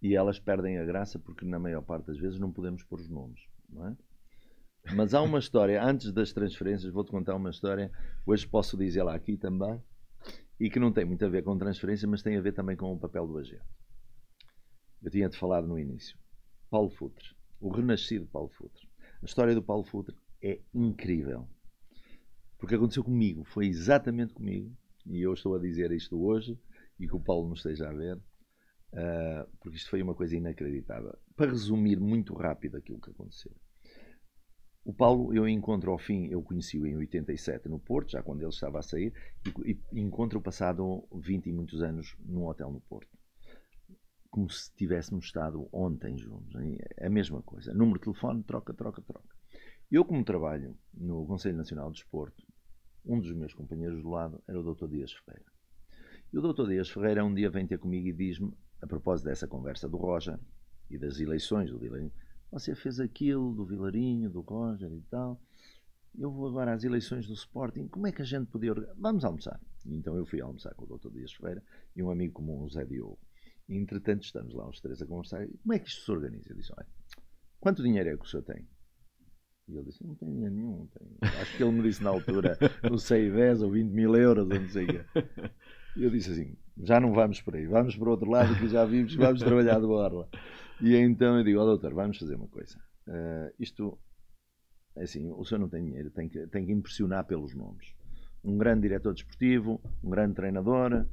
e 0.01 0.15
elas 0.15 0.39
perdem 0.39 0.77
a 0.77 0.85
graça 0.85 1.17
porque 1.17 1.45
na 1.45 1.57
maior 1.57 1.81
parte 1.81 2.07
das 2.07 2.17
vezes 2.17 2.39
não 2.39 2.51
podemos 2.51 2.83
pôr 2.83 2.99
os 2.99 3.09
nomes, 3.09 3.41
não 3.69 3.87
é? 3.87 3.97
Mas 4.95 5.13
há 5.13 5.21
uma 5.21 5.39
história, 5.39 5.83
antes 5.83 6.13
das 6.13 6.31
transferências, 6.31 6.93
vou-te 6.93 7.11
contar 7.11 7.35
uma 7.35 7.49
história, 7.49 7.91
hoje 8.25 8.47
posso 8.47 8.77
dizê-la 8.77 9.13
aqui 9.15 9.35
também, 9.35 9.81
e 10.59 10.69
que 10.69 10.79
não 10.79 10.93
tem 10.93 11.03
muito 11.03 11.25
a 11.25 11.29
ver 11.29 11.43
com 11.43 11.57
transferência, 11.57 12.07
mas 12.07 12.21
tem 12.21 12.37
a 12.37 12.41
ver 12.41 12.53
também 12.53 12.77
com 12.77 12.93
o 12.93 12.99
papel 12.99 13.27
do 13.27 13.37
agente. 13.37 13.65
Eu 15.01 15.11
tinha-te 15.11 15.37
falado 15.37 15.67
no 15.67 15.77
início. 15.77 16.17
Paulo 16.69 16.89
Futre, 16.89 17.35
o 17.59 17.69
renascido 17.69 18.25
Paulo 18.27 18.49
Futre. 18.49 18.87
A 19.21 19.25
história 19.25 19.53
do 19.53 19.61
Paulo 19.61 19.83
Futre 19.83 20.15
é 20.41 20.61
incrível. 20.73 21.47
Porque 22.57 22.75
aconteceu 22.75 23.03
comigo, 23.03 23.43
foi 23.43 23.67
exatamente 23.67 24.33
comigo, 24.33 24.75
e 25.05 25.21
eu 25.21 25.33
estou 25.33 25.55
a 25.55 25.59
dizer 25.59 25.91
isto 25.91 26.19
hoje, 26.19 26.57
e 26.99 27.07
que 27.07 27.15
o 27.15 27.19
Paulo 27.19 27.47
não 27.47 27.53
esteja 27.53 27.89
a 27.89 27.93
ver, 27.93 28.17
uh, 28.17 29.57
porque 29.59 29.77
isto 29.77 29.89
foi 29.89 30.01
uma 30.01 30.15
coisa 30.15 30.35
inacreditável. 30.35 31.17
Para 31.35 31.51
resumir 31.51 31.99
muito 31.99 32.33
rápido 32.33 32.77
aquilo 32.77 32.99
que 32.99 33.11
aconteceu. 33.11 33.55
O 34.87 34.93
Paulo, 34.93 35.33
eu 35.33 35.45
encontro 35.49 35.91
ao 35.91 35.97
fim, 35.97 36.27
eu 36.27 36.41
conheci-o 36.41 36.87
em 36.87 36.95
87 36.95 37.67
no 37.67 37.77
Porto, 37.77 38.11
já 38.11 38.23
quando 38.23 38.41
ele 38.41 38.49
estava 38.49 38.79
a 38.79 38.81
sair, 38.81 39.13
e, 39.65 39.77
e 39.91 39.99
encontro-o 39.99 40.41
passado 40.41 41.05
20 41.13 41.47
e 41.47 41.51
muitos 41.51 41.81
anos 41.81 42.15
num 42.25 42.45
hotel 42.45 42.71
no 42.71 42.79
Porto. 42.79 43.09
Como 44.29 44.49
se 44.49 44.73
tivéssemos 44.75 45.25
estado 45.25 45.67
ontem 45.73 46.17
juntos. 46.17 46.55
É 46.95 47.07
a 47.07 47.09
mesma 47.09 47.41
coisa. 47.41 47.73
Número 47.73 47.99
de 47.99 48.05
telefone, 48.05 48.43
troca, 48.43 48.73
troca, 48.73 49.01
troca. 49.01 49.35
Eu, 49.91 50.05
como 50.05 50.23
trabalho 50.23 50.77
no 50.93 51.25
Conselho 51.25 51.57
Nacional 51.57 51.91
de 51.91 51.99
Desporto, 51.99 52.45
um 53.05 53.19
dos 53.19 53.33
meus 53.33 53.53
companheiros 53.53 54.01
do 54.01 54.09
lado 54.09 54.41
era 54.47 54.57
o 54.57 54.73
Dr. 54.73 54.87
Dias 54.87 55.11
Ferreira. 55.11 55.56
E 56.31 56.37
o 56.37 56.41
Dr. 56.41 56.67
Dias 56.67 56.89
Ferreira 56.89 57.23
um 57.23 57.33
dia 57.33 57.49
vem 57.49 57.65
ter 57.65 57.77
comigo 57.77 58.07
e 58.07 58.13
diz-me, 58.13 58.53
a 58.81 58.87
propósito 58.87 59.25
dessa 59.25 59.47
conversa 59.47 59.87
do 59.87 59.97
Roger 59.97 60.39
e 60.89 60.97
das 60.97 61.19
eleições 61.19 61.71
do 61.71 61.79
Vilarinho, 61.79 62.11
você 62.51 62.75
fez 62.75 62.99
aquilo 62.99 63.53
do 63.53 63.65
Vilarinho, 63.65 64.29
do 64.29 64.41
Roger 64.41 64.91
e 64.91 65.01
tal. 65.09 65.41
Eu 66.17 66.31
vou 66.31 66.47
agora 66.47 66.73
às 66.73 66.83
eleições 66.83 67.27
do 67.27 67.33
Sporting. 67.33 67.87
Como 67.87 68.07
é 68.07 68.11
que 68.11 68.21
a 68.21 68.25
gente 68.25 68.47
podia? 68.47 68.73
Vamos 68.97 69.23
almoçar. 69.23 69.59
E 69.85 69.93
então 69.93 70.17
eu 70.17 70.25
fui 70.25 70.41
almoçar 70.41 70.73
com 70.75 70.85
o 70.85 70.97
Dr. 70.97 71.11
Dias 71.11 71.33
Ferreira 71.33 71.63
e 71.95 72.01
um 72.01 72.09
amigo 72.09 72.33
comum, 72.33 72.63
o 72.63 72.69
Zé 72.69 72.83
Diogo. 72.85 73.19
E 73.69 73.75
entretanto 73.75 74.23
estamos 74.23 74.53
lá 74.53 74.67
os 74.67 74.79
três 74.79 75.01
a 75.01 75.05
conversar. 75.05 75.45
Como 75.61 75.73
é 75.73 75.79
que 75.79 75.89
isto 75.89 76.03
se 76.03 76.11
organiza? 76.11 76.49
Eu 76.49 76.55
disse: 76.55 76.71
Olha, 76.75 76.87
quanto 77.59 77.83
dinheiro 77.83 78.09
é 78.09 78.17
que 78.17 78.23
o 78.23 78.27
senhor 78.27 78.43
tem? 78.43 78.67
E 79.67 79.75
ele 79.75 79.83
disse: 79.83 80.03
Não 80.05 80.15
tenho 80.15 80.31
dinheiro 80.31 80.55
nenhum. 80.55 80.87
Tenho. 80.87 81.17
Acho 81.41 81.57
que 81.57 81.63
ele 81.63 81.71
me 81.71 81.83
disse 81.83 82.01
na 82.01 82.09
altura, 82.09 82.57
não 82.89 82.97
sei, 82.97 83.29
10 83.29 83.61
ou 83.61 83.71
20 83.71 83.89
mil 83.91 84.15
euros, 84.15 84.49
ou 84.49 84.59
não 84.59 84.69
sei 84.69 84.85
o. 84.85 85.05
Eu 85.99 86.09
disse 86.11 86.31
assim: 86.31 86.55
Já 86.77 86.99
não 86.99 87.13
vamos 87.13 87.41
por 87.41 87.55
aí, 87.55 87.65
vamos 87.65 87.95
para 87.95 88.09
outro 88.09 88.29
lado 88.29 88.55
que 88.57 88.67
já 88.69 88.85
vimos, 88.85 89.15
vamos 89.15 89.41
trabalhar 89.41 89.79
de 89.79 89.87
borla. 89.87 90.29
E 90.81 90.95
então 90.95 91.37
eu 91.37 91.43
digo, 91.43 91.59
ó 91.59 91.63
oh, 91.63 91.65
doutor, 91.65 91.93
vamos 91.93 92.17
fazer 92.17 92.35
uma 92.35 92.47
coisa. 92.47 92.77
Uh, 93.07 93.51
isto, 93.59 93.97
é 94.95 95.03
assim, 95.03 95.31
o 95.31 95.43
senhor 95.43 95.59
não 95.59 95.69
tem 95.69 95.83
dinheiro, 95.83 96.11
tem 96.11 96.29
que, 96.29 96.45
tem 96.47 96.65
que 96.65 96.71
impressionar 96.71 97.25
pelos 97.25 97.55
nomes. 97.55 97.95
Um 98.43 98.57
grande 98.57 98.81
diretor 98.81 99.13
desportivo, 99.13 99.81
um 100.03 100.09
grande 100.09 100.35
treinador, 100.35 101.05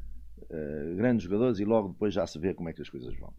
uh, 0.43 0.97
grandes 0.97 1.24
jogadores 1.24 1.59
e 1.59 1.64
logo 1.64 1.89
depois 1.89 2.12
já 2.12 2.26
se 2.26 2.39
vê 2.39 2.53
como 2.53 2.68
é 2.68 2.72
que 2.74 2.82
as 2.82 2.91
coisas 2.91 3.16
vão. 3.16 3.32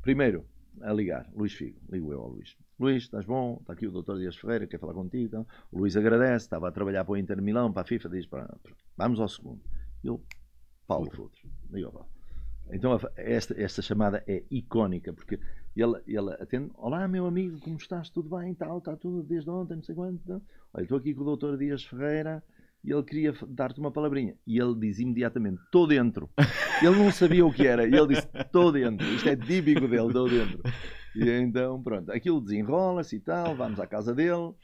Primeiro, 0.00 0.46
a 0.80 0.92
ligar, 0.92 1.28
Luís 1.34 1.52
Figo, 1.52 1.80
ligo 1.90 2.12
eu 2.12 2.20
ao 2.20 2.28
Luís. 2.28 2.56
Luís, 2.82 3.04
estás 3.04 3.24
bom? 3.24 3.58
Está 3.60 3.74
aqui 3.74 3.86
o 3.86 3.92
doutor 3.92 4.18
Dias 4.18 4.36
Ferreira, 4.36 4.66
quer 4.66 4.80
falar 4.80 4.94
contigo. 4.94 5.24
Então. 5.24 5.46
O 5.70 5.78
Luís 5.78 5.96
agradece, 5.96 6.46
estava 6.46 6.68
a 6.68 6.72
trabalhar 6.72 7.04
para 7.04 7.12
o 7.12 7.16
Inter 7.16 7.40
Milão, 7.40 7.72
para 7.72 7.82
a 7.82 7.84
FIFA, 7.84 8.08
diz, 8.08 8.26
para, 8.26 8.52
vamos 8.96 9.20
ao 9.20 9.28
segundo. 9.28 9.60
Eu, 10.02 10.20
Paulo 10.84 11.08
Futre, 11.12 11.48
ao 11.84 11.92
Paulo. 11.92 12.08
Então 12.72 12.98
esta, 13.16 13.60
esta 13.60 13.82
chamada 13.82 14.24
é 14.26 14.42
icónica, 14.50 15.12
porque 15.12 15.38
ele, 15.76 16.00
ele 16.06 16.32
atende, 16.40 16.72
olá 16.74 17.06
meu 17.06 17.26
amigo, 17.26 17.60
como 17.60 17.76
estás? 17.76 18.10
Tudo 18.10 18.36
bem? 18.36 18.52
Tal, 18.54 18.78
está 18.78 18.96
tudo 18.96 19.22
desde 19.22 19.48
ontem, 19.48 19.76
não 19.76 19.82
sei 19.82 19.94
quanto. 19.94 20.42
Olha, 20.74 20.82
estou 20.82 20.98
aqui 20.98 21.14
com 21.14 21.22
o 21.22 21.24
doutor 21.24 21.56
Dias 21.56 21.84
Ferreira 21.84 22.42
e 22.82 22.90
ele 22.90 23.02
queria 23.04 23.32
dar-te 23.46 23.78
uma 23.78 23.92
palavrinha. 23.92 24.34
E 24.44 24.58
ele 24.58 24.74
diz 24.74 24.98
imediatamente, 24.98 25.62
estou 25.62 25.86
dentro. 25.86 26.28
Ele 26.82 26.96
não 26.96 27.12
sabia 27.12 27.46
o 27.46 27.52
que 27.52 27.64
era, 27.64 27.86
e 27.86 27.94
ele 27.94 28.08
disse, 28.08 28.28
estou 28.34 28.72
dentro. 28.72 29.06
Isto 29.06 29.28
é 29.28 29.36
típico 29.36 29.86
dele, 29.86 30.08
estou 30.08 30.28
dentro. 30.28 30.60
E 31.14 31.28
então, 31.30 31.82
pronto, 31.82 32.10
aquilo 32.10 32.40
desenrola-se 32.40 33.16
e 33.16 33.20
tal, 33.20 33.54
vamos 33.54 33.78
à 33.78 33.86
casa 33.86 34.14
dele. 34.14 34.54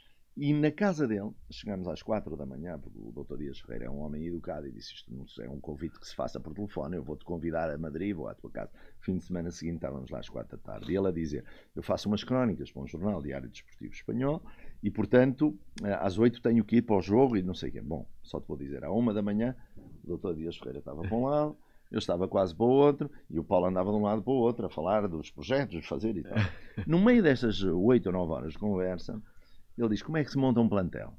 E 0.41 0.53
na 0.53 0.71
casa 0.71 1.05
dele, 1.05 1.31
chegamos 1.51 1.85
às 1.89 2.01
quatro 2.01 2.37
da 2.37 2.45
manhã, 2.45 2.79
porque 2.79 2.97
o 2.97 3.11
doutor 3.11 3.37
Dias 3.37 3.59
Ferreira 3.59 3.87
é 3.87 3.89
um 3.89 3.99
homem 3.99 4.25
educado 4.25 4.65
e 4.67 4.71
disse 4.71 4.93
isto 4.93 5.13
não 5.13 5.25
é 5.43 5.49
um 5.49 5.59
convite 5.59 5.99
que 5.99 6.07
se 6.07 6.15
faça 6.15 6.39
por 6.39 6.53
telefone, 6.53 6.95
eu 6.95 7.03
vou-te 7.03 7.25
convidar 7.25 7.69
a 7.69 7.77
Madrid, 7.77 8.15
vou 8.15 8.29
à 8.29 8.33
tua 8.33 8.49
casa. 8.49 8.71
Fim 9.01 9.17
de 9.17 9.25
semana 9.25 9.51
seguinte 9.51 9.75
estávamos 9.75 10.09
lá 10.09 10.19
às 10.19 10.29
quatro 10.29 10.55
da 10.55 10.63
tarde. 10.63 10.89
E 10.89 10.95
ele 10.95 11.09
a 11.09 11.11
dizer, 11.11 11.43
eu 11.75 11.83
faço 11.83 12.07
umas 12.07 12.23
crónicas 12.23 12.71
para 12.71 12.81
um 12.81 12.87
jornal 12.87 13.21
diário 13.21 13.49
desportivo 13.49 13.91
espanhol 13.91 14.41
e, 14.81 14.89
portanto, 14.89 15.59
eh, 15.83 15.93
às 15.99 16.17
oito 16.17 16.41
tenho 16.41 16.63
que 16.63 16.77
ir 16.77 16.83
para 16.83 16.95
o 16.95 17.01
jogo 17.01 17.35
e 17.35 17.43
não 17.43 17.53
sei 17.53 17.67
o 17.69 17.73
quê. 17.73 17.81
Bom, 17.81 18.07
só 18.23 18.39
te 18.39 18.47
vou 18.47 18.55
dizer, 18.55 18.85
à 18.85 18.91
uma 18.91 19.13
da 19.13 19.21
manhã, 19.21 19.53
o 20.05 20.07
doutor 20.07 20.35
Dias 20.35 20.55
Ferreira 20.55 20.79
estava 20.79 21.01
para 21.01 21.17
um 21.17 21.25
lado, 21.25 21.57
eu 21.91 21.97
estava 21.97 22.27
quase 22.27 22.55
para 22.55 22.65
o 22.65 22.69
outro 22.69 23.09
e 23.29 23.39
o 23.39 23.43
Paulo 23.43 23.65
andava 23.65 23.89
de 23.89 23.97
um 23.97 24.03
lado 24.03 24.21
para 24.21 24.31
o 24.31 24.35
outro 24.35 24.65
a 24.65 24.69
falar 24.69 25.07
dos 25.07 25.31
projetos, 25.31 25.81
de 25.81 25.87
fazer 25.87 26.15
e 26.15 26.23
tal. 26.23 26.37
No 26.85 27.03
meio 27.03 27.21
destas 27.23 27.61
oito 27.63 28.07
ou 28.07 28.13
nove 28.13 28.31
horas 28.33 28.53
de 28.53 28.59
conversa, 28.59 29.21
ele 29.77 29.89
diz: 29.89 30.01
Como 30.01 30.17
é 30.17 30.23
que 30.23 30.31
se 30.31 30.37
monta 30.37 30.59
um 30.59 30.69
plantel? 30.69 31.13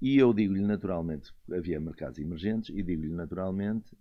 E 0.00 0.18
eu 0.18 0.32
digo-lhe 0.32 0.62
naturalmente, 0.62 1.32
havia 1.50 1.80
mercados 1.80 2.18
emergentes, 2.18 2.70
e 2.70 2.82
digo-lhe 2.82 3.12
naturalmente, 3.12 3.94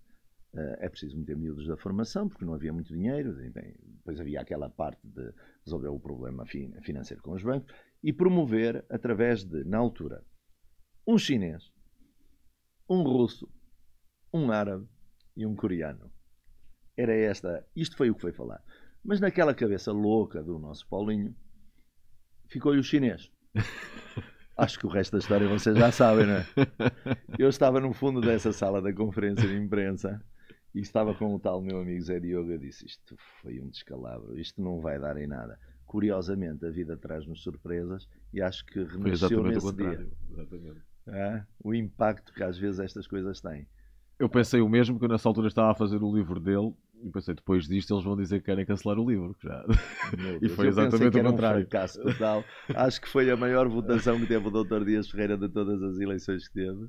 uh, 0.53 0.75
é 0.79 0.89
preciso 0.89 1.17
meter 1.17 1.37
miúdos 1.37 1.67
da 1.67 1.77
formação, 1.77 2.27
porque 2.27 2.43
não 2.43 2.53
havia 2.53 2.73
muito 2.73 2.93
dinheiro, 2.93 3.41
e, 3.41 3.49
bem, 3.49 3.73
depois 3.81 4.19
havia 4.19 4.41
aquela 4.41 4.69
parte 4.69 4.99
de 5.07 5.33
resolver 5.65 5.87
o 5.87 5.99
problema 5.99 6.45
financeiro 6.45 7.23
com 7.23 7.31
os 7.31 7.41
bancos, 7.41 7.73
e 8.03 8.11
promover 8.11 8.85
através 8.89 9.45
de, 9.45 9.63
na 9.63 9.77
altura, 9.77 10.21
um 11.07 11.17
chinês, 11.17 11.71
um 12.89 13.01
russo, 13.01 13.49
um 14.33 14.51
árabe 14.51 14.85
e 15.35 15.45
um 15.45 15.55
coreano. 15.55 16.11
Era 16.97 17.13
esta, 17.13 17.65
isto 17.75 17.97
foi 17.97 18.09
o 18.09 18.15
que 18.15 18.21
foi 18.21 18.31
falar. 18.31 18.61
Mas 19.03 19.19
naquela 19.19 19.53
cabeça 19.53 19.91
louca 19.91 20.41
do 20.41 20.57
nosso 20.57 20.87
Paulinho, 20.87 21.35
ficou-lhe 22.47 22.79
o 22.79 22.83
chinês. 22.83 23.31
Acho 24.57 24.79
que 24.79 24.85
o 24.85 24.89
resto 24.89 25.13
da 25.13 25.17
história 25.17 25.47
vocês 25.47 25.77
já 25.77 25.91
sabem, 25.91 26.25
não 26.25 26.35
é? 26.35 26.45
Eu 27.37 27.49
estava 27.49 27.81
no 27.81 27.91
fundo 27.93 28.21
dessa 28.21 28.53
sala 28.53 28.81
da 28.81 28.93
conferência 28.93 29.45
de 29.45 29.55
imprensa 29.55 30.23
e 30.73 30.79
estava 30.79 31.13
com 31.13 31.35
o 31.35 31.39
tal 31.39 31.61
meu 31.61 31.79
amigo 31.79 32.01
Zé 32.01 32.19
Diogo. 32.21 32.51
Eu 32.51 32.57
disse: 32.57 32.85
Isto 32.85 33.17
foi 33.41 33.59
um 33.59 33.69
descalabro, 33.69 34.39
isto 34.39 34.61
não 34.61 34.79
vai 34.79 34.97
dar 34.97 35.17
em 35.17 35.27
nada. 35.27 35.59
Curiosamente, 35.85 36.65
a 36.65 36.69
vida 36.69 36.95
traz-nos 36.95 37.43
surpresas 37.43 38.07
e 38.33 38.41
acho 38.41 38.65
que 38.65 38.81
renasceu 38.83 39.43
nesse 39.43 39.73
dia. 39.73 40.09
É? 41.07 41.43
O 41.63 41.73
impacto 41.73 42.33
que 42.33 42.41
às 42.41 42.57
vezes 42.57 42.79
estas 42.79 43.07
coisas 43.07 43.41
têm. 43.41 43.67
Eu 44.17 44.29
pensei 44.29 44.61
o 44.61 44.69
mesmo 44.69 44.97
que 44.97 45.05
eu 45.05 45.09
nessa 45.09 45.27
altura 45.27 45.47
estava 45.47 45.71
a 45.71 45.75
fazer 45.75 46.01
o 46.01 46.15
livro 46.15 46.39
dele 46.39 46.73
e 47.03 47.09
pensei, 47.09 47.35
depois 47.35 47.67
disto 47.67 47.93
eles 47.93 48.03
vão 48.03 48.15
dizer 48.15 48.39
que 48.39 48.45
querem 48.45 48.65
cancelar 48.65 48.97
o 48.97 49.09
livro. 49.09 49.35
Já. 49.43 49.65
e 50.41 50.49
foi 50.49 50.67
exatamente 50.67 51.17
o 51.17 51.23
contrário. 51.23 51.65
Um 51.65 52.11
total. 52.11 52.43
Acho 52.73 53.01
que 53.01 53.09
foi 53.09 53.29
a 53.29 53.35
maior 53.35 53.67
votação 53.67 54.19
que 54.19 54.25
teve 54.25 54.47
o 54.47 54.63
Dr. 54.63 54.85
Dias 54.85 55.09
Ferreira 55.09 55.37
de 55.37 55.49
todas 55.49 55.81
as 55.83 55.99
eleições 55.99 56.47
que 56.47 56.53
teve. 56.53 56.87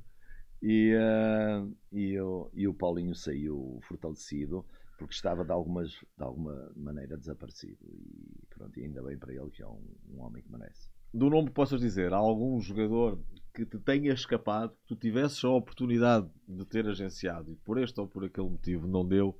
E, 0.62 0.94
uh, 0.94 1.76
e, 1.92 2.12
eu, 2.12 2.50
e 2.54 2.66
o 2.66 2.72
Paulinho 2.72 3.14
saiu 3.14 3.78
fortalecido 3.82 4.64
porque 4.98 5.14
estava 5.14 5.44
de, 5.44 5.52
algumas, 5.52 5.90
de 5.90 6.22
alguma 6.22 6.72
maneira 6.74 7.16
desaparecido. 7.16 7.78
E 7.84 8.46
pronto, 8.48 8.78
ainda 8.80 9.02
bem 9.02 9.18
para 9.18 9.34
ele 9.34 9.50
que 9.50 9.62
é 9.62 9.66
um, 9.66 9.82
um 10.14 10.22
homem 10.22 10.42
que 10.42 10.50
merece. 10.50 10.88
Do 11.12 11.28
nome 11.28 11.50
possas 11.50 11.80
dizer, 11.80 12.12
há 12.12 12.16
algum 12.16 12.60
jogador 12.60 13.18
que 13.56 13.64
te 13.64 13.78
tenha 13.78 14.12
escapado, 14.12 14.76
que 14.76 14.86
tu 14.86 14.94
tivesses 14.94 15.42
a 15.42 15.48
oportunidade 15.48 16.28
de 16.46 16.62
ter 16.66 16.86
agenciado 16.86 17.50
e 17.50 17.56
por 17.56 17.78
este 17.78 17.98
ou 17.98 18.06
por 18.06 18.22
aquele 18.22 18.50
motivo 18.50 18.86
não 18.86 19.02
deu 19.02 19.34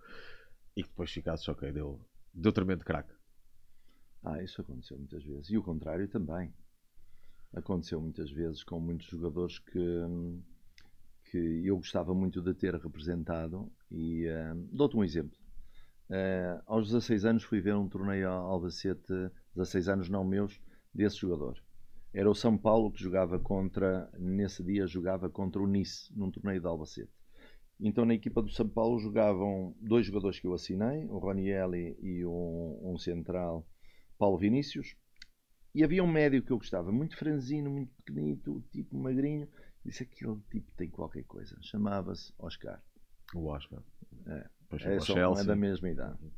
e 0.75 0.83
que 0.83 0.89
depois 0.89 1.11
ficasses, 1.11 1.47
ok, 1.47 1.71
deu, 1.71 2.01
deu 2.33 2.51
tremendo 2.51 2.83
craque? 2.83 3.13
Ah, 4.25 4.43
isso 4.43 4.63
aconteceu 4.63 4.97
muitas 4.97 5.23
vezes. 5.23 5.51
E 5.51 5.59
o 5.59 5.63
contrário 5.63 6.09
também. 6.09 6.53
Aconteceu 7.53 8.01
muitas 8.01 8.31
vezes 8.31 8.65
com 8.65 8.81
muitos 8.81 9.07
jogadores 9.07 9.59
que, 9.59 10.03
que 11.31 11.67
eu 11.67 11.77
gostava 11.77 12.15
muito 12.15 12.41
de 12.41 12.55
ter 12.55 12.75
representado. 12.75 13.71
E 13.91 14.27
uh, 14.29 14.55
dou-te 14.73 14.97
um 14.97 15.05
exemplo. 15.05 15.39
Uh, 16.09 16.63
aos 16.67 16.87
16 16.87 17.25
anos 17.27 17.43
fui 17.43 17.61
ver 17.61 17.75
um 17.75 17.89
torneio 17.89 18.31
ao 18.31 18.53
Albacete, 18.53 19.13
16 19.55 19.89
anos 19.89 20.09
não 20.09 20.25
meus, 20.25 20.59
desse 20.93 21.19
jogador. 21.19 21.63
Era 22.17 22.31
o 22.31 22.35
São 22.35 22.57
Paulo 22.57 22.91
que 22.91 23.03
jogava 23.03 23.39
contra, 23.39 24.11
nesse 24.19 24.65
dia 24.65 24.87
jogava 24.87 25.29
contra 25.29 25.61
o 25.61 25.67
Nice, 25.67 26.11
num 26.17 26.31
torneio 26.31 26.59
de 26.59 26.67
Albacete. 26.67 27.13
Então 27.79 28.07
na 28.07 28.15
equipa 28.15 28.41
do 28.41 28.49
São 28.49 28.67
Paulo 28.67 28.99
jogavam 28.99 29.77
dois 29.79 30.07
jogadores 30.07 30.41
que 30.41 30.47
eu 30.47 30.55
assinei, 30.55 31.05
o 31.11 31.19
Ronielli 31.19 31.95
e 32.01 32.25
um, 32.25 32.81
um 32.83 32.97
central, 32.97 33.69
Paulo 34.17 34.39
Vinícius. 34.39 34.97
E 35.75 35.85
havia 35.85 36.03
um 36.03 36.11
médio 36.11 36.43
que 36.43 36.51
eu 36.51 36.57
gostava, 36.57 36.91
muito 36.91 37.19
franzino, 37.19 37.69
muito 37.69 37.93
pequenito, 37.97 38.65
tipo 38.73 38.97
magrinho. 38.97 39.47
Disse 39.85 40.05
aquele 40.05 40.41
tipo 40.51 40.73
tem 40.75 40.89
qualquer 40.89 41.25
coisa. 41.25 41.55
Chamava-se 41.61 42.33
Oscar. 42.39 42.83
O 43.35 43.45
Oscar. 43.49 43.83
É, 44.27 44.49
é, 44.73 45.01
só, 45.01 45.39
é 45.39 45.45
da 45.45 45.55
mesma 45.55 45.91
idade. 45.91 46.33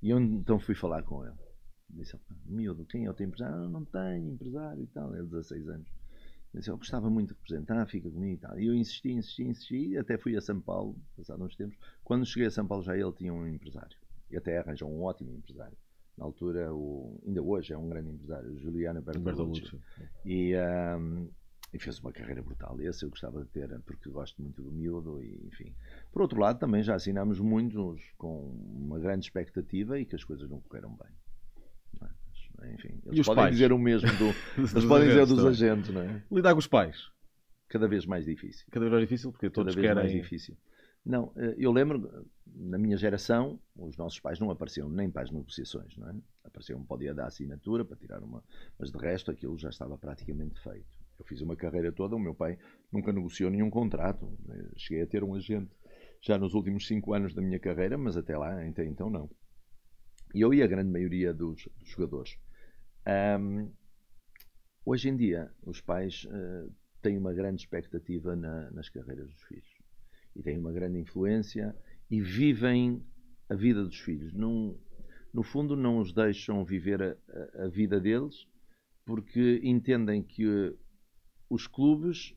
E 0.00 0.10
eu 0.10 0.20
então 0.20 0.60
fui 0.60 0.76
falar 0.76 1.02
com 1.02 1.26
ele. 1.26 1.34
Disse, 1.94 2.18
miúdo, 2.46 2.84
quem 2.84 3.04
é 3.04 3.10
o 3.10 3.14
teu 3.14 3.26
empresário? 3.26 3.56
Ah, 3.56 3.68
não 3.68 3.84
tenho 3.84 4.32
empresário 4.32 4.82
e 4.82 4.86
tal. 4.88 5.14
Ele, 5.14 5.26
16 5.26 5.68
anos. 5.68 5.88
Disse, 6.52 6.70
eu 6.70 6.76
gostava 6.76 7.08
muito 7.08 7.28
de 7.28 7.34
representar, 7.34 7.86
fica 7.86 8.10
comigo 8.10 8.34
e 8.34 8.38
tal. 8.38 8.58
E 8.58 8.66
eu 8.66 8.74
insisti, 8.74 9.10
insisti, 9.10 9.42
insisti, 9.42 9.88
e 9.88 9.98
até 9.98 10.16
fui 10.16 10.36
a 10.36 10.40
São 10.40 10.60
Paulo, 10.60 10.96
passado 11.16 11.42
uns 11.42 11.56
tempos. 11.56 11.76
Quando 12.02 12.26
cheguei 12.26 12.46
a 12.46 12.50
São 12.50 12.66
Paulo 12.66 12.84
já 12.84 12.96
ele 12.96 13.12
tinha 13.12 13.32
um 13.32 13.46
empresário. 13.46 13.96
E 14.30 14.36
até 14.36 14.58
arranjou 14.58 14.90
um 14.90 15.02
ótimo 15.02 15.32
empresário. 15.32 15.76
Na 16.16 16.24
altura, 16.24 16.72
o, 16.72 17.20
ainda 17.26 17.42
hoje 17.42 17.72
é 17.72 17.78
um 17.78 17.88
grande 17.88 18.10
empresário, 18.10 18.56
Juliano 18.58 19.02
Bertolucci. 19.02 19.80
E, 20.24 20.54
um, 20.56 21.28
e 21.72 21.78
fez 21.78 21.98
uma 21.98 22.12
carreira 22.12 22.40
brutal. 22.40 22.80
Esse 22.80 23.04
eu 23.04 23.10
gostava 23.10 23.42
de 23.42 23.50
ter, 23.50 23.68
porque 23.80 24.08
gosto 24.08 24.40
muito 24.40 24.62
do 24.62 24.70
miúdo 24.70 25.20
e, 25.20 25.44
enfim. 25.46 25.74
Por 26.12 26.22
outro 26.22 26.38
lado, 26.38 26.60
também 26.60 26.84
já 26.84 26.94
assinamos 26.94 27.40
muitos 27.40 28.00
com 28.16 28.50
uma 28.50 28.98
grande 29.00 29.26
expectativa 29.26 29.98
e 29.98 30.04
que 30.04 30.14
as 30.14 30.22
coisas 30.22 30.48
não 30.48 30.60
correram 30.60 30.90
bem. 30.90 31.12
Enfim, 32.72 33.00
eles 33.06 33.26
podem 33.26 33.44
pais? 33.44 33.54
dizer 33.54 33.72
o 33.72 33.78
mesmo 33.78 34.08
do, 34.16 34.34
eles 34.58 34.84
podem 34.84 35.08
dizer 35.08 35.26
dos 35.26 35.44
agentes, 35.44 35.90
não 35.92 36.00
é? 36.00 36.22
Lidar 36.30 36.52
com 36.52 36.58
os 36.58 36.66
pais. 36.66 37.10
Cada 37.68 37.88
vez 37.88 38.06
mais 38.06 38.24
difícil. 38.24 38.66
Cada 38.70 38.84
vez 38.84 38.92
mais 38.92 39.02
difícil 39.02 39.32
porque 39.32 39.50
todos 39.50 39.74
Cada 39.74 39.82
vez 39.82 39.94
querem... 39.94 40.10
mais 40.12 40.22
difícil. 40.22 40.56
Não, 41.04 41.32
eh, 41.36 41.54
eu 41.58 41.70
lembro, 41.70 42.26
na 42.46 42.78
minha 42.78 42.96
geração, 42.96 43.60
os 43.76 43.96
nossos 43.96 44.18
pais 44.20 44.38
não 44.38 44.50
apareciam 44.50 44.88
nem 44.88 45.10
para 45.10 45.22
as 45.22 45.30
negociações, 45.30 45.96
não 45.98 46.08
é? 46.08 46.14
Apareciam 46.44 46.82
para 46.82 46.94
o 46.94 46.98
dia 46.98 47.14
da 47.14 47.26
assinatura, 47.26 47.84
para 47.84 47.96
tirar 47.96 48.22
uma. 48.22 48.42
Mas 48.78 48.90
de 48.90 48.98
resto, 48.98 49.30
aquilo 49.30 49.58
já 49.58 49.68
estava 49.68 49.98
praticamente 49.98 50.58
feito. 50.62 51.04
Eu 51.18 51.24
fiz 51.26 51.40
uma 51.42 51.56
carreira 51.56 51.92
toda, 51.92 52.16
o 52.16 52.18
meu 52.18 52.34
pai 52.34 52.58
nunca 52.90 53.12
negociou 53.12 53.50
nenhum 53.50 53.68
contrato. 53.68 54.32
Eh, 54.48 54.70
cheguei 54.76 55.02
a 55.02 55.06
ter 55.06 55.22
um 55.22 55.34
agente 55.34 55.70
já 56.22 56.38
nos 56.38 56.54
últimos 56.54 56.86
cinco 56.86 57.12
anos 57.12 57.34
da 57.34 57.42
minha 57.42 57.58
carreira, 57.58 57.98
mas 57.98 58.16
até 58.16 58.36
lá, 58.36 58.66
até 58.66 58.84
então, 58.86 59.10
não. 59.10 59.28
E 60.34 60.40
eu 60.40 60.54
e 60.54 60.62
a 60.62 60.66
grande 60.66 60.90
maioria 60.90 61.34
dos, 61.34 61.68
dos 61.78 61.88
jogadores. 61.88 62.38
Um, 63.06 63.70
hoje 64.84 65.08
em 65.08 65.16
dia, 65.16 65.50
os 65.62 65.80
pais 65.80 66.24
uh, 66.24 66.72
têm 67.02 67.18
uma 67.18 67.32
grande 67.32 67.60
expectativa 67.60 68.34
na, 68.34 68.70
nas 68.70 68.88
carreiras 68.88 69.28
dos 69.28 69.42
filhos 69.42 69.68
e 70.34 70.42
têm 70.42 70.58
uma 70.58 70.72
grande 70.72 70.98
influência 70.98 71.76
e 72.10 72.20
vivem 72.20 73.04
a 73.48 73.54
vida 73.54 73.84
dos 73.84 73.98
filhos. 74.00 74.32
Não, 74.32 74.78
no 75.32 75.42
fundo, 75.42 75.76
não 75.76 75.98
os 75.98 76.12
deixam 76.12 76.64
viver 76.64 77.02
a, 77.02 77.64
a 77.64 77.68
vida 77.68 78.00
deles 78.00 78.46
porque 79.04 79.60
entendem 79.62 80.22
que 80.22 80.46
uh, 80.46 80.78
os 81.50 81.66
clubes, 81.66 82.34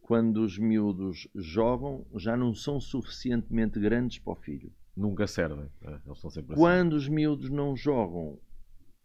quando 0.00 0.38
os 0.42 0.58
miúdos 0.58 1.28
jogam, 1.34 2.06
já 2.16 2.36
não 2.36 2.54
são 2.54 2.80
suficientemente 2.80 3.78
grandes 3.78 4.18
para 4.18 4.32
o 4.32 4.36
filho. 4.36 4.72
Nunca 4.96 5.26
servem. 5.26 5.70
É, 5.82 5.90
eles 5.90 6.16
estão 6.16 6.30
sempre 6.30 6.54
assim. 6.54 6.60
Quando 6.60 6.94
os 6.94 7.06
miúdos 7.08 7.50
não 7.50 7.76
jogam 7.76 8.38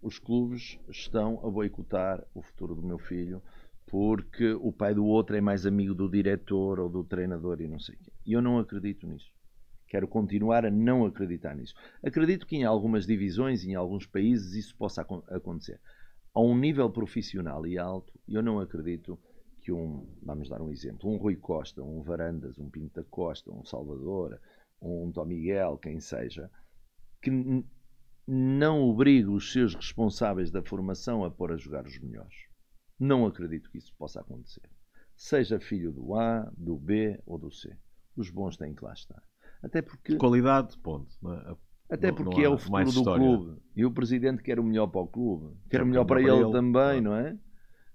os 0.01 0.19
clubes 0.19 0.79
estão 0.89 1.39
a 1.45 1.49
boicotar 1.49 2.25
o 2.33 2.41
futuro 2.41 2.75
do 2.75 2.83
meu 2.83 2.97
filho 2.97 3.41
porque 3.87 4.53
o 4.53 4.71
pai 4.71 4.93
do 4.93 5.05
outro 5.05 5.35
é 5.35 5.41
mais 5.41 5.65
amigo 5.65 5.93
do 5.93 6.09
diretor 6.09 6.79
ou 6.79 6.89
do 6.89 7.03
treinador 7.03 7.61
e 7.61 7.67
não 7.67 7.79
sei 7.79 7.95
o 7.95 7.99
quê. 7.99 8.11
E 8.25 8.33
eu 8.33 8.41
não 8.41 8.57
acredito 8.57 9.07
nisso. 9.07 9.31
Quero 9.87 10.07
continuar 10.07 10.65
a 10.65 10.71
não 10.71 11.05
acreditar 11.05 11.55
nisso. 11.55 11.75
Acredito 12.03 12.47
que 12.47 12.55
em 12.55 12.63
algumas 12.63 13.05
divisões, 13.05 13.63
em 13.63 13.75
alguns 13.75 14.05
países, 14.07 14.53
isso 14.53 14.75
possa 14.75 15.05
acontecer. 15.29 15.79
A 16.33 16.41
um 16.41 16.57
nível 16.57 16.89
profissional 16.89 17.65
e 17.65 17.77
alto, 17.77 18.11
eu 18.27 18.41
não 18.41 18.59
acredito 18.59 19.17
que 19.61 19.71
um, 19.71 20.05
vamos 20.21 20.49
dar 20.49 20.61
um 20.61 20.69
exemplo, 20.69 21.09
um 21.09 21.17
Rui 21.17 21.35
Costa, 21.35 21.81
um 21.81 22.01
Varandas, 22.01 22.59
um 22.59 22.69
Pinta 22.69 23.03
Costa, 23.09 23.51
um 23.51 23.63
Salvador, 23.63 24.39
um 24.81 25.11
Tom 25.11 25.25
Miguel, 25.25 25.77
quem 25.77 25.99
seja, 25.99 26.51
que 27.21 27.31
não 28.27 28.81
obriga 28.81 29.29
os 29.29 29.51
seus 29.51 29.75
responsáveis 29.75 30.51
da 30.51 30.63
formação 30.63 31.23
a 31.23 31.31
pôr 31.31 31.51
a 31.51 31.57
jogar 31.57 31.85
os 31.85 31.99
melhores. 31.99 32.35
Não 32.99 33.25
acredito 33.25 33.69
que 33.69 33.77
isso 33.77 33.93
possa 33.97 34.21
acontecer. 34.21 34.69
Seja 35.15 35.59
filho 35.59 35.91
do 35.91 36.15
A, 36.15 36.51
do 36.57 36.75
B 36.77 37.19
ou 37.25 37.37
do 37.37 37.51
C. 37.51 37.77
Os 38.15 38.29
bons 38.29 38.57
têm 38.57 38.73
que 38.73 38.83
lá 38.83 38.93
estar. 38.93 39.21
Até 39.61 39.81
porque. 39.81 40.15
Qualidade, 40.15 40.77
ponto. 40.79 41.13
É? 41.31 41.55
Até 41.89 42.11
porque 42.11 42.41
é 42.41 42.49
o 42.49 42.57
futuro 42.57 42.91
do 42.91 43.03
clube. 43.03 43.61
E 43.75 43.85
o 43.85 43.91
presidente 43.91 44.41
quer 44.41 44.59
o 44.59 44.63
melhor 44.63 44.87
para 44.87 45.01
o 45.01 45.07
clube. 45.07 45.55
Quer 45.69 45.83
o 45.83 45.85
melhor 45.85 46.05
para, 46.05 46.21
para 46.21 46.33
ele, 46.33 46.43
ele, 46.43 46.51
também, 46.51 47.01
não 47.01 47.15
é? 47.15 47.37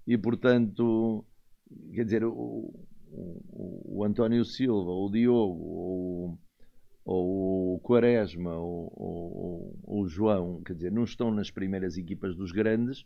E 0.06 0.16
portanto, 0.16 1.24
quer 1.92 2.04
dizer, 2.04 2.24
o, 2.24 2.72
o, 3.10 3.98
o 3.98 4.04
António 4.04 4.44
Silva, 4.44 4.90
o 4.90 5.10
Diogo, 5.10 5.60
o, 5.62 6.38
ou 7.12 7.74
o 7.74 7.80
Quaresma 7.80 8.56
ou, 8.56 8.92
ou, 8.94 9.78
ou, 9.82 10.02
o 10.02 10.08
João, 10.08 10.62
quer 10.62 10.74
dizer, 10.74 10.92
não 10.92 11.02
estão 11.02 11.30
nas 11.30 11.50
primeiras 11.50 11.96
equipas 11.96 12.36
dos 12.36 12.52
grandes 12.52 13.04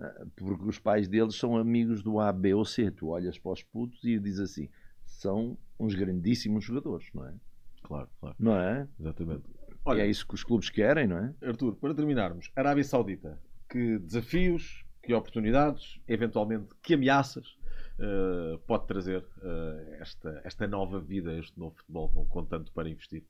ah, 0.00 0.26
porque 0.36 0.64
os 0.64 0.78
pais 0.78 1.06
deles 1.06 1.34
são 1.34 1.56
amigos 1.56 2.02
do 2.02 2.18
A, 2.18 2.32
B 2.32 2.54
ou 2.54 2.64
C. 2.64 2.90
Tu 2.90 3.08
olhas 3.08 3.38
para 3.38 3.52
os 3.52 3.62
putos 3.62 4.02
e 4.04 4.18
dizes 4.18 4.40
assim: 4.40 4.68
são 5.04 5.58
uns 5.78 5.94
grandíssimos 5.94 6.64
jogadores, 6.64 7.06
não 7.14 7.26
é? 7.26 7.34
Claro, 7.82 8.08
claro. 8.20 8.36
Não 8.38 8.56
é? 8.56 8.88
Exatamente. 8.98 9.44
Olha, 9.84 10.00
e 10.00 10.06
é 10.06 10.10
isso 10.10 10.26
que 10.26 10.34
os 10.34 10.42
clubes 10.42 10.70
querem, 10.70 11.06
não 11.06 11.18
é? 11.18 11.34
Arthur, 11.42 11.76
para 11.76 11.94
terminarmos, 11.94 12.50
Arábia 12.56 12.82
Saudita, 12.82 13.38
que 13.68 13.98
desafios, 13.98 14.84
que 15.02 15.14
oportunidades, 15.14 16.00
eventualmente 16.08 16.74
que 16.82 16.94
ameaças 16.94 17.56
uh, 17.98 18.58
pode 18.66 18.86
trazer 18.86 19.22
uh, 19.22 19.94
esta, 20.00 20.40
esta 20.44 20.66
nova 20.66 21.00
vida, 21.00 21.32
este 21.38 21.58
novo 21.58 21.76
futebol 21.76 22.08
com, 22.08 22.24
com 22.26 22.44
tanto 22.44 22.72
para 22.72 22.88
investir? 22.88 23.24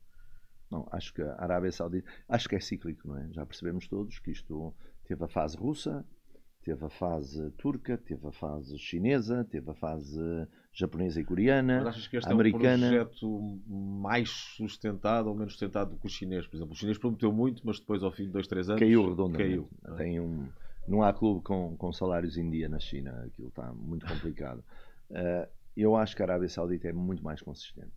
Não, 0.71 0.87
acho 0.91 1.15
que 1.15 1.23
a 1.23 1.37
Arábia 1.39 1.71
Saudita, 1.71 2.09
acho 2.29 2.49
que 2.49 2.57
é 2.57 2.61
cíclico, 2.61 3.07
não 3.07 3.19
é? 3.19 3.29
Já 3.33 3.47
percebemos 3.47 3.87
todos 3.87 4.19
que 4.19 4.33
isto 4.33 4.75
teve 5.05 5.25
a 5.25 5.29
fase 5.29 5.57
russa, 5.57 6.05
teve 6.63 6.85
a 6.85 6.91
fase 6.91 7.51
turca, 7.53 7.97
teve 7.97 8.27
a 8.27 8.33
fase 8.33 8.77
chinesa, 8.77 9.45
teve 9.45 9.71
a 9.71 9.75
fase 9.75 10.21
japonesa 10.73 11.21
e 11.21 11.25
coreana, 11.25 11.77
Mas 11.79 11.87
achas 11.95 12.09
que 12.09 12.17
este 12.17 12.31
americana. 12.31 12.87
é 12.87 13.03
um 13.03 13.05
projeto 13.07 13.61
mais 13.69 14.31
sustentado 14.31 15.29
ou 15.29 15.35
menos 15.35 15.53
sustentado 15.53 15.91
do 15.91 15.97
que 15.97 16.07
o 16.07 16.11
chinês, 16.11 16.47
por 16.47 16.57
exemplo? 16.57 16.75
O 16.75 16.77
chinês 16.77 16.99
prometeu 16.99 17.33
muito, 17.33 17.63
mas 17.65 17.79
depois 17.79 18.03
ao 18.03 18.11
fim 18.11 18.25
de 18.25 18.31
dois, 18.31 18.49
três 18.49 18.69
anos 18.69 18.81
caiu 18.81 19.09
redondamente. 19.09 19.49
caiu. 19.49 19.71
é? 19.85 19.97
Tem 19.97 20.21
um, 20.21 20.49
não 20.89 21.03
há 21.03 21.13
clube 21.13 21.43
com, 21.43 21.77
com 21.77 21.93
salários 21.93 22.37
em 22.37 22.49
dia 22.51 22.69
na 22.69 22.79
China, 22.79 23.25
aquilo 23.27 23.49
está 23.49 23.73
muito 23.73 24.07
complicado. 24.07 24.63
Eh, 25.09 25.49
eu 25.77 25.95
acho 25.95 26.17
que 26.17 26.23
a 26.23 26.25
Arábia 26.25 26.49
Saudita 26.49 26.89
é 26.89 26.93
muito 26.93 27.23
mais 27.23 27.41
consistente. 27.41 27.95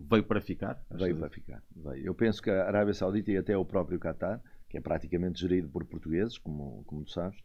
Veio 0.00 0.24
para 0.24 0.40
ficar? 0.40 0.84
Veio 0.90 1.16
para 1.16 1.30
ficar. 1.30 1.62
Veio. 1.70 2.06
Eu 2.06 2.14
penso 2.16 2.42
que 2.42 2.50
a 2.50 2.66
Arábia 2.66 2.92
Saudita 2.92 3.30
e 3.30 3.36
até 3.36 3.56
o 3.56 3.64
próprio 3.64 4.00
Qatar, 4.00 4.42
que 4.68 4.76
é 4.76 4.80
praticamente 4.80 5.40
gerido 5.40 5.68
por 5.68 5.84
portugueses, 5.84 6.36
como, 6.36 6.82
como 6.84 7.04
tu 7.04 7.12
sabes, 7.12 7.40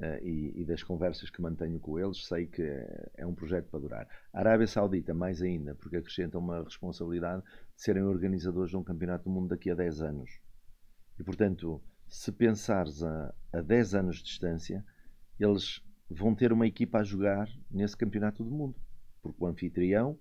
eh, 0.00 0.20
e, 0.22 0.62
e 0.62 0.64
das 0.64 0.82
conversas 0.82 1.30
que 1.30 1.42
mantenho 1.42 1.78
com 1.78 1.98
eles, 1.98 2.26
sei 2.26 2.46
que 2.46 2.62
é, 2.62 3.10
é 3.18 3.26
um 3.26 3.34
projeto 3.34 3.68
para 3.68 3.80
durar. 3.80 4.08
A 4.32 4.40
Arábia 4.40 4.66
Saudita, 4.66 5.12
mais 5.12 5.42
ainda, 5.42 5.74
porque 5.74 5.96
acrescenta 5.96 6.38
uma 6.38 6.62
responsabilidade 6.62 7.42
de 7.42 7.82
serem 7.82 8.02
organizadores 8.02 8.70
de 8.70 8.76
um 8.76 8.82
campeonato 8.82 9.24
do 9.24 9.30
mundo 9.30 9.48
daqui 9.48 9.70
a 9.70 9.74
10 9.74 10.00
anos. 10.00 10.30
E, 11.18 11.22
portanto, 11.22 11.82
se 12.14 12.30
pensares 12.30 13.02
a, 13.02 13.34
a 13.52 13.60
10 13.60 13.94
anos 13.96 14.16
de 14.18 14.22
distância, 14.22 14.84
eles 15.38 15.82
vão 16.08 16.32
ter 16.32 16.52
uma 16.52 16.64
equipa 16.66 16.98
a 17.00 17.02
jogar 17.02 17.48
nesse 17.68 17.96
campeonato 17.96 18.44
do 18.44 18.50
mundo. 18.50 18.76
Porque 19.20 19.42
o 19.42 19.46
anfitrião 19.46 20.16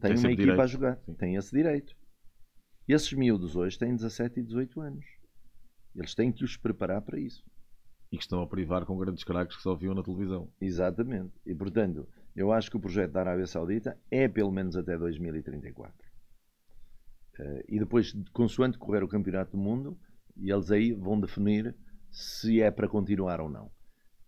tem, 0.00 0.14
Tem 0.14 0.18
uma 0.18 0.32
equipa 0.32 0.50
a 0.50 0.54
direito, 0.54 0.68
jogar, 0.68 0.98
sim. 0.98 1.14
tem 1.14 1.36
esse 1.36 1.54
direito. 1.54 1.96
Esses 2.88 3.12
miúdos 3.12 3.54
hoje 3.54 3.78
têm 3.78 3.94
17 3.94 4.40
e 4.40 4.42
18 4.42 4.80
anos. 4.80 5.04
Eles 5.94 6.12
têm 6.12 6.32
que 6.32 6.42
os 6.42 6.56
preparar 6.56 7.02
para 7.02 7.20
isso. 7.20 7.44
E 8.10 8.16
que 8.16 8.22
estão 8.22 8.42
a 8.42 8.46
privar 8.46 8.84
com 8.84 8.98
grandes 8.98 9.22
craques 9.22 9.56
que 9.56 9.62
só 9.62 9.76
viam 9.76 9.94
na 9.94 10.02
televisão. 10.02 10.50
Exatamente. 10.60 11.32
E, 11.46 11.54
portanto, 11.54 12.08
eu 12.34 12.50
acho 12.52 12.68
que 12.68 12.76
o 12.76 12.80
projeto 12.80 13.12
da 13.12 13.20
Arábia 13.20 13.46
Saudita 13.46 13.96
é 14.10 14.26
pelo 14.26 14.50
menos 14.50 14.76
até 14.76 14.98
2034. 14.98 15.94
Eh, 17.38 17.64
e 17.68 17.78
depois, 17.78 18.12
consoante 18.32 18.76
correr 18.76 19.04
o 19.04 19.08
Campeonato 19.08 19.52
do 19.52 19.58
Mundo, 19.58 19.96
eles 20.42 20.70
aí 20.70 20.92
vão 20.92 21.20
definir 21.20 21.74
se 22.10 22.60
é 22.60 22.70
para 22.70 22.88
continuar 22.88 23.40
ou 23.40 23.48
não. 23.48 23.70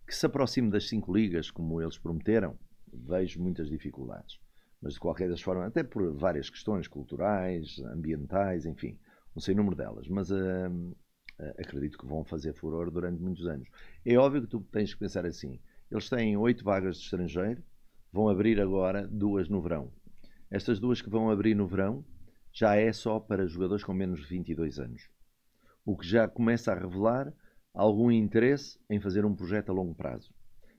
Que 0.07 0.15
se 0.15 0.25
aproxime 0.25 0.69
das 0.69 0.87
cinco 0.87 1.13
ligas, 1.13 1.49
como 1.49 1.81
eles 1.81 1.97
prometeram, 1.97 2.57
vejo 2.91 3.41
muitas 3.41 3.69
dificuldades. 3.69 4.39
Mas, 4.81 4.93
de 4.93 4.99
qualquer 4.99 5.29
das 5.29 5.41
formas, 5.41 5.67
até 5.67 5.83
por 5.83 6.13
várias 6.13 6.49
questões 6.49 6.87
culturais, 6.87 7.79
ambientais, 7.93 8.65
enfim, 8.65 8.97
não 9.35 9.41
sei 9.41 9.53
o 9.53 9.57
número 9.57 9.75
delas. 9.75 10.07
Mas 10.07 10.31
eh, 10.31 10.69
eh, 11.39 11.55
acredito 11.59 11.97
que 11.97 12.05
vão 12.05 12.23
fazer 12.23 12.53
furor 12.53 12.89
durante 12.89 13.21
muitos 13.21 13.45
anos. 13.45 13.67
É 14.05 14.17
óbvio 14.17 14.41
que 14.41 14.47
tu 14.47 14.61
tens 14.71 14.93
que 14.93 14.99
pensar 14.99 15.25
assim. 15.25 15.59
Eles 15.89 16.09
têm 16.09 16.35
oito 16.35 16.63
vagas 16.63 16.97
de 16.97 17.03
estrangeiro, 17.03 17.63
vão 18.11 18.27
abrir 18.27 18.59
agora 18.59 19.07
duas 19.07 19.47
no 19.49 19.61
verão. 19.61 19.91
Estas 20.49 20.79
duas 20.79 21.01
que 21.01 21.09
vão 21.09 21.29
abrir 21.29 21.55
no 21.55 21.67
verão 21.67 22.03
já 22.51 22.75
é 22.75 22.91
só 22.91 23.19
para 23.19 23.47
jogadores 23.47 23.83
com 23.83 23.93
menos 23.93 24.19
de 24.21 24.27
22 24.27 24.79
anos. 24.79 25.09
O 25.85 25.97
que 25.97 26.07
já 26.07 26.27
começa 26.27 26.71
a 26.71 26.75
revelar 26.75 27.33
algum 27.73 28.11
interesse 28.11 28.79
em 28.89 28.99
fazer 28.99 29.25
um 29.25 29.35
projeto 29.35 29.69
a 29.69 29.73
longo 29.73 29.95
prazo. 29.95 30.33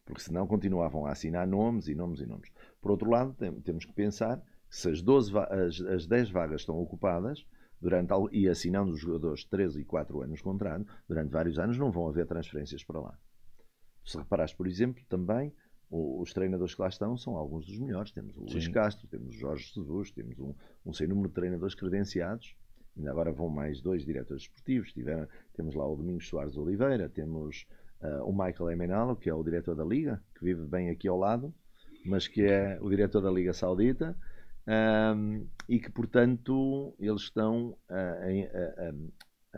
Porque 0.04 0.20
senão 0.20 0.46
continuavam 0.46 1.06
a 1.06 1.12
assinar 1.12 1.46
nomes 1.46 1.88
e 1.88 1.94
nomes 1.94 2.20
e 2.20 2.26
nomes. 2.26 2.50
Por 2.80 2.90
outro 2.90 3.08
lado, 3.10 3.32
tem- 3.34 3.60
temos 3.60 3.84
que 3.84 3.92
pensar 3.92 4.38
que 4.38 4.76
se 4.76 4.90
as, 4.90 5.00
12 5.02 5.32
va- 5.32 5.44
as, 5.46 5.80
as 5.80 6.06
10 6.06 6.30
vagas 6.30 6.62
estão 6.62 6.76
ocupadas, 6.78 7.44
durante, 7.80 8.12
e 8.32 8.48
assinando 8.48 8.92
os 8.92 9.00
jogadores 9.00 9.40
de 9.40 9.48
13 9.48 9.80
e 9.80 9.84
4 9.84 10.22
anos 10.22 10.38
de 10.38 10.42
contrato, 10.44 10.86
durante 11.08 11.30
vários 11.30 11.58
anos 11.58 11.78
não 11.78 11.90
vão 11.90 12.08
haver 12.08 12.26
transferências 12.26 12.84
para 12.84 13.00
lá. 13.00 13.18
Se 14.04 14.18
reparares, 14.18 14.52
por 14.54 14.66
exemplo, 14.66 15.02
também 15.08 15.52
os 15.90 16.32
treinadores 16.32 16.74
que 16.74 16.80
lá 16.80 16.88
estão 16.88 17.16
são 17.16 17.36
alguns 17.36 17.66
dos 17.66 17.78
melhores. 17.78 18.10
Temos 18.12 18.36
o 18.36 18.40
Luís 18.40 18.64
Sim. 18.64 18.72
Castro, 18.72 19.06
temos 19.08 19.28
o 19.34 19.38
Jorge 19.38 19.70
Jesus, 19.74 20.10
temos 20.10 20.38
um, 20.38 20.54
um 20.86 20.92
sem 20.92 21.06
número 21.06 21.28
de 21.28 21.34
treinadores 21.34 21.74
credenciados. 21.74 22.56
Ainda 22.96 23.10
agora 23.10 23.32
vão 23.32 23.48
mais 23.48 23.80
dois 23.80 24.04
diretores 24.04 24.42
esportivos. 24.42 24.92
Tiveram, 24.92 25.26
temos 25.54 25.74
lá 25.74 25.86
o 25.86 25.96
Domingos 25.96 26.28
Soares 26.28 26.56
Oliveira, 26.56 27.08
temos 27.08 27.66
ah, 28.00 28.22
o 28.24 28.32
Michael 28.32 28.70
Emenalo, 28.70 29.16
que 29.16 29.30
é 29.30 29.34
o 29.34 29.42
diretor 29.42 29.74
da 29.74 29.84
Liga, 29.84 30.22
que 30.38 30.44
vive 30.44 30.66
bem 30.66 30.90
aqui 30.90 31.08
ao 31.08 31.16
lado, 31.18 31.54
mas 32.04 32.26
que 32.28 32.42
é 32.42 32.78
o 32.80 32.90
diretor 32.90 33.20
da 33.20 33.30
Liga 33.30 33.52
Saudita. 33.52 34.16
ahm, 34.64 35.44
e 35.68 35.80
que, 35.80 35.90
portanto, 35.90 36.94
eles 37.00 37.22
estão 37.22 37.76
a- 37.88 37.94
a- 37.94 38.92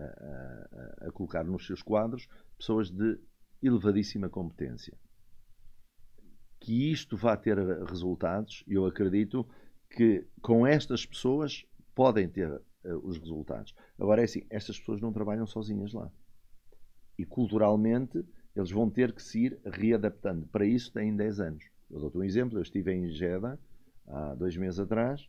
a- 0.00 1.06
a- 1.06 1.12
colocar 1.12 1.44
nos 1.44 1.66
seus 1.66 1.82
quadros 1.82 2.26
pessoas 2.56 2.90
de 2.90 3.18
elevadíssima 3.62 4.30
competência. 4.30 4.96
Que 6.58 6.90
isto 6.90 7.16
vá 7.16 7.36
ter 7.36 7.58
resultados, 7.84 8.64
eu 8.66 8.86
acredito 8.86 9.46
que 9.90 10.26
com 10.40 10.66
estas 10.66 11.04
pessoas 11.04 11.66
podem 11.94 12.26
ter 12.28 12.50
eh, 12.50 12.60
os 13.02 13.18
resultados. 13.18 13.74
Agora 13.98 14.20
é 14.20 14.24
assim, 14.24 14.44
estas 14.50 14.78
pessoas 14.78 15.00
não 15.00 15.12
trabalham 15.12 15.46
sozinhas 15.46 15.92
lá. 15.92 16.10
E 17.18 17.24
culturalmente 17.24 18.24
eles 18.54 18.70
vão 18.70 18.88
ter 18.88 19.12
que 19.12 19.22
se 19.22 19.46
ir 19.46 19.60
readaptando. 19.64 20.46
Para 20.46 20.66
isso 20.66 20.92
têm 20.92 21.14
10 21.14 21.40
anos. 21.40 21.64
Eu 21.90 22.00
dou-te 22.00 22.18
um 22.18 22.24
exemplo, 22.24 22.58
eu 22.58 22.62
estive 22.62 22.92
em 22.92 23.08
Jeddah 23.08 23.58
há 24.06 24.34
dois 24.34 24.56
meses 24.56 24.78
atrás 24.78 25.28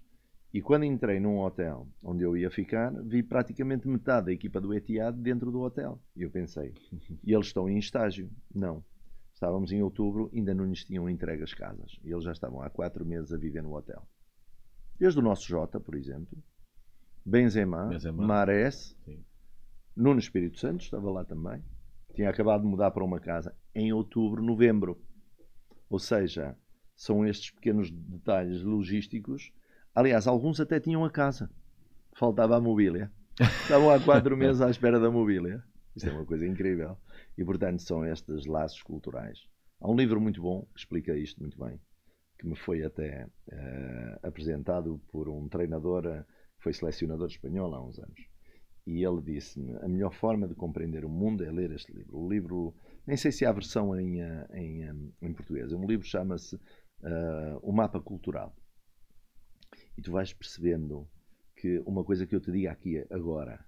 e 0.56 0.62
quando 0.62 0.86
entrei 0.86 1.20
num 1.20 1.40
hotel 1.40 1.86
onde 2.02 2.24
eu 2.24 2.38
ia 2.38 2.50
ficar, 2.50 2.90
vi 3.04 3.22
praticamente 3.22 3.90
metade 3.90 4.28
da 4.28 4.32
equipa 4.32 4.62
do 4.62 4.74
Etihad 4.74 5.14
dentro 5.18 5.52
do 5.52 5.60
hotel. 5.60 6.00
E 6.16 6.24
eu 6.24 6.32
pensei, 6.32 6.74
e 7.24 7.34
eles 7.34 7.48
estão 7.48 7.68
em 7.68 7.78
estágio? 7.78 8.30
Não. 8.54 8.82
Estávamos 9.34 9.74
em 9.74 9.82
outubro, 9.82 10.32
ainda 10.34 10.54
não 10.54 10.66
lhes 10.66 10.86
tinham 10.86 11.10
entregue 11.10 11.44
as 11.44 11.54
casas. 11.54 12.00
E 12.06 12.10
eles 12.10 12.24
já 12.24 12.32
estavam 12.32 12.62
há 12.62 12.70
quatro 12.70 13.06
meses 13.06 13.34
a 13.34 13.38
viver 13.38 13.62
no 13.62 13.76
hotel. 13.76 14.08
Desde 14.98 15.20
o 15.20 15.22
nosso 15.22 15.46
Jota, 15.46 15.78
por 15.78 15.94
exemplo, 15.94 16.42
Benzema, 17.26 17.88
Benzema. 17.88 18.26
Mares, 18.26 18.96
Sim. 19.04 19.24
Nuno 19.96 20.20
Espírito 20.20 20.60
Santo 20.60 20.84
estava 20.84 21.10
lá 21.10 21.26
também. 21.26 21.64
Tinha 22.14 22.30
acabado 22.30 22.62
de 22.62 22.68
mudar 22.68 22.92
para 22.92 23.04
uma 23.04 23.20
casa 23.20 23.56
em 23.74 23.92
outubro, 23.92 24.44
novembro. 24.44 25.02
Ou 25.90 26.00
seja, 26.00 26.56
são 26.96 27.26
estes 27.26 27.52
pequenos 27.52 27.90
detalhes 27.90 28.62
logísticos. 28.62 29.52
Aliás, 29.94 30.28
alguns 30.28 30.60
até 30.60 30.80
tinham 30.80 31.04
a 31.04 31.10
casa. 31.10 31.50
Faltava 32.14 32.56
a 32.56 32.62
mobília. 32.62 33.12
Estavam 33.64 33.90
há 33.90 34.00
quatro 34.00 34.36
meses 34.38 34.62
à 34.62 34.70
espera 34.70 35.00
da 35.00 35.10
mobília. 35.10 35.64
Isto 35.96 36.10
é 36.10 36.12
uma 36.12 36.26
coisa 36.26 36.46
incrível. 36.46 36.98
E, 37.38 37.44
portanto, 37.44 37.82
são 37.82 38.06
estes 38.06 38.46
laços 38.46 38.82
culturais. 38.82 39.40
Há 39.80 39.90
um 39.90 39.96
livro 39.96 40.22
muito 40.22 40.42
bom 40.42 40.66
que 40.74 40.80
explica 40.80 41.18
isto 41.18 41.42
muito 41.42 41.58
bem, 41.58 41.80
que 42.40 42.48
me 42.48 42.56
foi 42.56 42.84
até 42.84 43.28
eh, 43.52 44.20
apresentado 44.24 45.02
por 45.12 45.28
um 45.28 45.50
treinador 45.50 46.06
eh, 46.06 46.26
foi 46.66 46.74
selecionador 46.74 47.28
espanhol 47.28 47.76
há 47.76 47.86
uns 47.86 48.00
anos. 48.00 48.28
E 48.88 49.06
ele 49.06 49.22
disse-me: 49.22 49.78
a 49.78 49.88
melhor 49.88 50.12
forma 50.12 50.48
de 50.48 50.56
compreender 50.56 51.06
o 51.06 51.10
mundo 51.10 51.44
é 51.44 51.52
ler 51.52 51.72
este 51.72 51.92
livro. 51.94 52.18
O 52.18 52.28
livro, 52.28 52.74
nem 53.06 53.16
sei 53.16 53.32
se 53.32 53.46
há 53.46 53.52
versão 53.52 53.96
em, 54.00 54.20
em, 54.52 55.14
em 55.22 55.34
português, 55.34 55.72
um 55.72 55.86
livro 55.86 56.08
chama-se 56.08 56.60
eh, 57.04 57.58
O 57.62 57.72
Mapa 57.72 58.02
Cultural. 58.02 58.56
E 59.96 60.02
tu 60.02 60.12
vais 60.12 60.34
percebendo 60.34 61.08
que 61.56 61.80
uma 61.86 62.04
coisa 62.04 62.26
que 62.26 62.36
eu 62.36 62.42
te 62.42 62.52
digo 62.52 62.70
aqui 62.70 63.06
agora, 63.12 63.64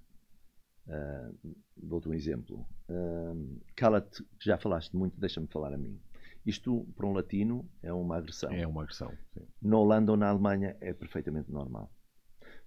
eh, 0.87 1.31
dou-te 1.75 2.09
um 2.09 2.13
exemplo. 2.15 2.67
Uh, 2.89 3.61
Cala-te, 3.75 4.23
que 4.39 4.45
já 4.45 4.57
falaste 4.57 4.95
muito, 4.95 5.19
deixa-me 5.19 5.47
falar 5.47 5.71
a 5.71 5.77
mim. 5.77 6.01
Isto, 6.43 6.87
para 6.95 7.05
um 7.05 7.13
latino, 7.13 7.69
é 7.83 7.93
uma 7.93 8.17
agressão. 8.17 8.51
É 8.51 8.65
uma 8.65 8.81
agressão. 8.83 9.11
sim. 9.33 9.45
Na 9.61 9.77
Holanda 9.77 10.11
ou 10.11 10.17
na 10.17 10.29
Alemanha 10.29 10.75
é 10.81 10.93
perfeitamente 10.93 11.51
normal. 11.51 11.91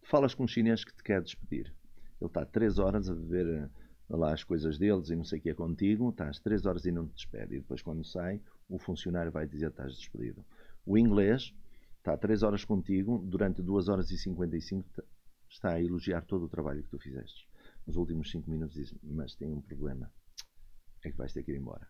Falas 0.03 0.35
com 0.35 0.45
um 0.45 0.49
chinês 0.49 0.85
que 0.85 0.95
te 0.95 1.03
quer 1.03 1.23
despedir. 1.23 1.75
Ele 2.21 2.29
está 2.29 2.45
três 2.45 2.79
horas 2.79 3.09
a 3.09 3.15
beber 3.15 3.47
eh, 3.47 3.69
lá 4.09 4.33
as 4.35 4.45
coisas 4.45 4.77
deles 4.79 5.09
e 5.11 5.17
não 5.17 5.25
sei 5.25 5.39
o 5.39 5.43
que 5.43 5.51
é 5.51 5.55
contigo, 5.55 6.11
estás 6.11 6.39
três 6.41 6.67
horas 6.67 6.85
e 6.85 6.91
não 6.93 7.07
te 7.09 7.15
despede. 7.15 7.55
E 7.57 7.61
depois, 7.61 7.81
quando 7.83 8.05
sai, 8.05 8.41
o 8.69 8.79
funcionário 8.79 9.33
vai 9.33 9.47
dizer 9.47 9.67
que 9.71 9.81
estás 9.81 9.97
despedido. 9.97 10.45
O 10.85 10.99
inglês 10.99 11.55
está 11.99 12.17
três 12.17 12.43
horas 12.43 12.65
contigo, 12.65 13.19
durante 13.27 13.63
duas 13.63 13.89
horas 13.89 14.11
e 14.11 14.19
55 14.19 14.89
t- 14.91 15.03
está 15.49 15.73
a 15.75 15.81
elogiar 15.83 16.23
todo 16.25 16.45
o 16.45 16.49
trabalho 16.49 16.83
que 16.83 16.91
tu 16.91 16.99
fizeste. 16.99 17.49
Nos 17.87 17.97
últimos 17.97 18.31
cinco 18.31 18.51
minutos 18.51 18.75
diz 18.75 18.95
mas 19.03 19.35
tem 19.35 19.53
um 19.53 19.61
problema. 19.61 20.11
É 21.05 21.11
que 21.11 21.17
vais 21.17 21.33
ter 21.33 21.43
que 21.43 21.53
ir 21.53 21.57
embora. 21.57 21.87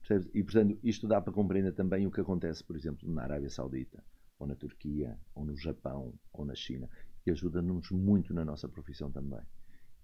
Percebes? 0.00 0.28
E, 0.34 0.42
portanto, 0.42 0.78
isto 0.82 1.06
dá 1.08 1.20
para 1.20 1.32
compreender 1.32 1.72
também 1.72 2.06
o 2.06 2.10
que 2.10 2.20
acontece, 2.20 2.62
por 2.64 2.76
exemplo, 2.76 3.10
na 3.12 3.22
Arábia 3.22 3.50
Saudita, 3.50 4.02
ou 4.38 4.46
na 4.46 4.54
Turquia, 4.54 5.18
ou 5.34 5.44
no 5.44 5.56
Japão, 5.56 6.14
ou 6.32 6.44
na 6.44 6.54
China. 6.54 6.88
Ajuda-nos 7.30 7.90
muito 7.90 8.32
na 8.32 8.44
nossa 8.44 8.68
profissão 8.68 9.10
também. 9.10 9.40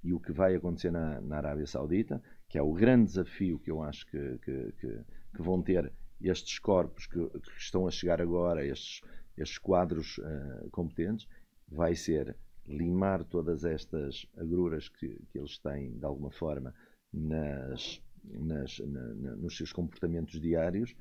e 0.02 0.12
o 0.12 0.20
que 0.20 0.32
vai 0.32 0.56
acontecer 0.56 0.90
na, 0.90 1.20
na 1.20 1.36
Arábia 1.36 1.66
Saudita, 1.66 2.20
que 2.48 2.58
é 2.58 2.62
o 2.62 2.72
grande 2.72 3.06
desafio 3.06 3.58
que 3.58 3.70
eu 3.70 3.82
acho 3.82 4.04
que, 4.06 4.38
que, 4.38 4.72
que, 4.80 5.04
que 5.36 5.42
vão 5.42 5.62
ter 5.62 5.92
estes 6.20 6.58
corpos 6.58 7.06
que, 7.06 7.24
que, 7.28 7.50
estão 7.58 7.86
a 7.86 7.90
chegar 7.90 8.20
agora, 8.20 8.66
estes, 8.66 9.00
estes 9.36 9.58
quadros 9.58 10.18
uh, 10.18 10.70
competentes, 10.70 11.26
vai 11.68 11.94
ser 11.94 12.36
limar 12.66 13.24
todas 13.24 13.64
estas 13.64 14.26
agruras 14.36 14.88
que, 14.88 15.08
que 15.30 15.38
eles 15.38 15.58
têm, 15.58 15.98
de 15.98 16.04
alguma 16.04 16.30
forma, 16.30 16.74
nas, 17.12 18.00
nas, 18.24 18.78
na, 18.78 19.14
na, 19.14 19.36
nos 19.36 19.56
seus 19.56 19.72
comportamentos 19.72 20.40
diários, 20.40 20.94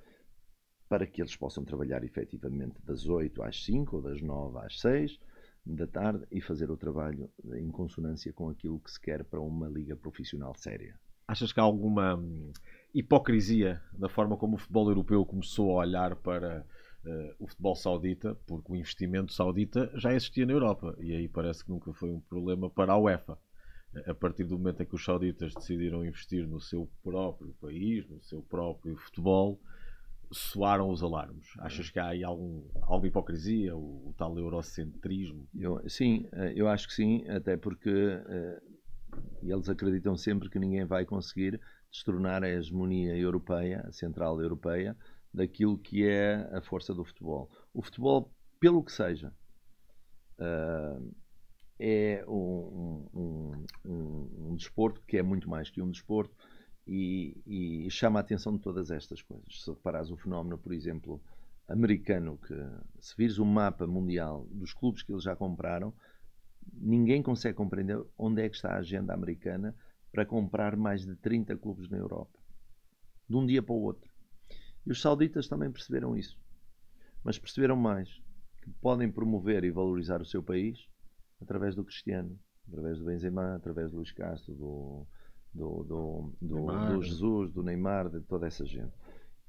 para 0.89 1.07
que 1.07 1.21
eles 1.21 1.35
possam 1.35 1.63
trabalhar 1.63 2.03
efetivamente 2.03 2.81
das 2.83 3.07
8 3.07 3.43
às 3.43 3.63
5 3.63 3.95
ou 3.95 4.01
das 4.01 4.21
9 4.21 4.57
às 4.59 4.79
6 4.79 5.19
da 5.65 5.87
tarde 5.87 6.25
e 6.31 6.41
fazer 6.41 6.71
o 6.71 6.77
trabalho 6.77 7.29
em 7.55 7.69
consonância 7.69 8.33
com 8.33 8.49
aquilo 8.49 8.79
que 8.79 8.91
se 8.91 8.99
quer 8.99 9.23
para 9.23 9.39
uma 9.39 9.67
liga 9.67 9.95
profissional 9.95 10.55
séria. 10.55 10.99
Achas 11.27 11.53
que 11.53 11.59
há 11.59 11.63
alguma 11.63 12.15
hum, 12.15 12.51
hipocrisia 12.93 13.81
na 13.97 14.09
forma 14.09 14.35
como 14.35 14.55
o 14.55 14.57
futebol 14.57 14.89
europeu 14.89 15.25
começou 15.25 15.71
a 15.71 15.85
olhar 15.85 16.15
para 16.15 16.65
uh, 17.05 17.35
o 17.39 17.47
futebol 17.47 17.75
saudita, 17.75 18.35
porque 18.47 18.71
o 18.71 18.75
investimento 18.75 19.31
saudita 19.31 19.91
já 19.95 20.13
existia 20.13 20.45
na 20.45 20.53
Europa 20.53 20.95
e 20.99 21.13
aí 21.13 21.27
parece 21.27 21.63
que 21.63 21.69
nunca 21.69 21.93
foi 21.93 22.11
um 22.11 22.19
problema 22.19 22.69
para 22.69 22.93
a 22.93 22.97
UEFA. 22.97 23.37
A 24.07 24.15
partir 24.15 24.45
do 24.45 24.57
momento 24.57 24.81
em 24.81 24.85
que 24.85 24.95
os 24.95 25.03
sauditas 25.03 25.53
decidiram 25.53 26.05
investir 26.05 26.47
no 26.47 26.61
seu 26.61 26.89
próprio 27.03 27.53
país, 27.59 28.07
no 28.09 28.21
seu 28.21 28.41
próprio 28.41 28.95
futebol, 28.95 29.59
soaram 30.31 30.89
os 30.89 31.03
alarmes? 31.03 31.45
Achas 31.59 31.89
que 31.89 31.99
há 31.99 32.07
aí 32.07 32.23
algum, 32.23 32.63
alguma 32.81 33.07
hipocrisia, 33.07 33.75
o, 33.75 34.09
o 34.09 34.13
tal 34.17 34.37
eurocentrismo? 34.37 35.47
Eu, 35.53 35.81
sim, 35.89 36.27
eh, 36.33 36.53
eu 36.55 36.67
acho 36.67 36.87
que 36.87 36.93
sim, 36.93 37.27
até 37.27 37.57
porque 37.57 37.89
uh, 37.89 38.71
eles 39.43 39.69
acreditam 39.69 40.15
sempre 40.15 40.49
que 40.49 40.59
ninguém 40.59 40.85
vai 40.85 41.05
conseguir 41.05 41.59
destornar 41.91 42.43
a 42.43 42.49
hegemonia 42.49 43.15
europeia, 43.17 43.83
a 43.85 43.91
central 43.91 44.41
europeia, 44.41 44.95
daquilo 45.33 45.77
que 45.77 46.07
é 46.07 46.49
a 46.55 46.61
força 46.61 46.93
do 46.93 47.03
futebol. 47.03 47.49
O 47.73 47.81
futebol, 47.81 48.33
pelo 48.59 48.83
que 48.83 48.91
seja, 48.91 49.33
uh, 50.39 51.13
é 51.79 52.23
um, 52.27 53.09
um, 53.13 53.65
um, 53.83 54.49
um, 54.49 54.55
desporto 54.55 55.01
que 55.07 55.17
é 55.17 55.23
muito 55.23 55.49
mais 55.49 55.69
que 55.69 55.81
um 55.81 55.89
desporto 55.89 56.35
e, 56.87 57.85
e, 57.85 57.89
chama 57.91 58.19
a 58.19 58.21
atenção 58.21 58.55
de 58.55 58.61
todas 58.61 58.91
estas 58.91 59.21
coisas. 59.21 59.63
Se 59.63 59.69
reparares 59.69 60.09
o 60.09 60.17
fenómeno, 60.17 60.57
por 60.57 60.73
exemplo, 60.73 61.21
americano, 61.67 62.37
que 62.37 62.55
se 62.99 63.15
vires 63.15 63.37
o 63.37 63.45
mapa 63.45 63.85
mundial 63.87 64.45
dos 64.51 64.73
clubes 64.73 65.03
que 65.03 65.11
eles 65.11 65.23
já 65.23 65.35
compraram, 65.35 65.93
ninguém 66.73 67.21
consegue 67.21 67.55
compreender 67.55 68.03
onde 68.17 68.41
é 68.41 68.49
que 68.49 68.55
está 68.55 68.73
a 68.73 68.79
agenda 68.79 69.13
americana 69.13 69.75
para 70.11 70.25
comprar 70.25 70.75
mais 70.75 71.05
de 71.05 71.15
30 71.15 71.55
clubes 71.57 71.89
na 71.89 71.97
Europa. 71.97 72.37
De 73.29 73.35
um 73.35 73.45
dia 73.45 73.63
para 73.63 73.73
o 73.73 73.81
outro. 73.81 74.11
E 74.85 74.91
os 74.91 75.01
sauditas 75.01 75.47
também 75.47 75.71
perceberam 75.71 76.17
isso. 76.17 76.37
Mas 77.23 77.37
perceberam 77.37 77.75
mais 77.75 78.09
que 78.61 78.69
podem 78.81 79.09
promover 79.09 79.63
e 79.63 79.71
valorizar 79.71 80.21
o 80.21 80.25
seu 80.25 80.43
país 80.43 80.87
através 81.39 81.75
do 81.75 81.83
Cristiano, 81.83 82.37
através 82.67 82.99
do 82.99 83.05
Benzema, 83.05 83.55
através 83.55 83.91
do 83.91 83.97
Luís 83.97 84.11
Castro, 84.11 84.53
do, 84.53 85.07
do, 85.53 85.83
do, 85.83 86.33
do, 86.41 86.65
do 86.65 87.03
Jesus, 87.03 87.51
do 87.51 87.63
Neymar, 87.63 88.09
de 88.09 88.21
toda 88.21 88.47
essa 88.47 88.65
gente. 88.65 88.93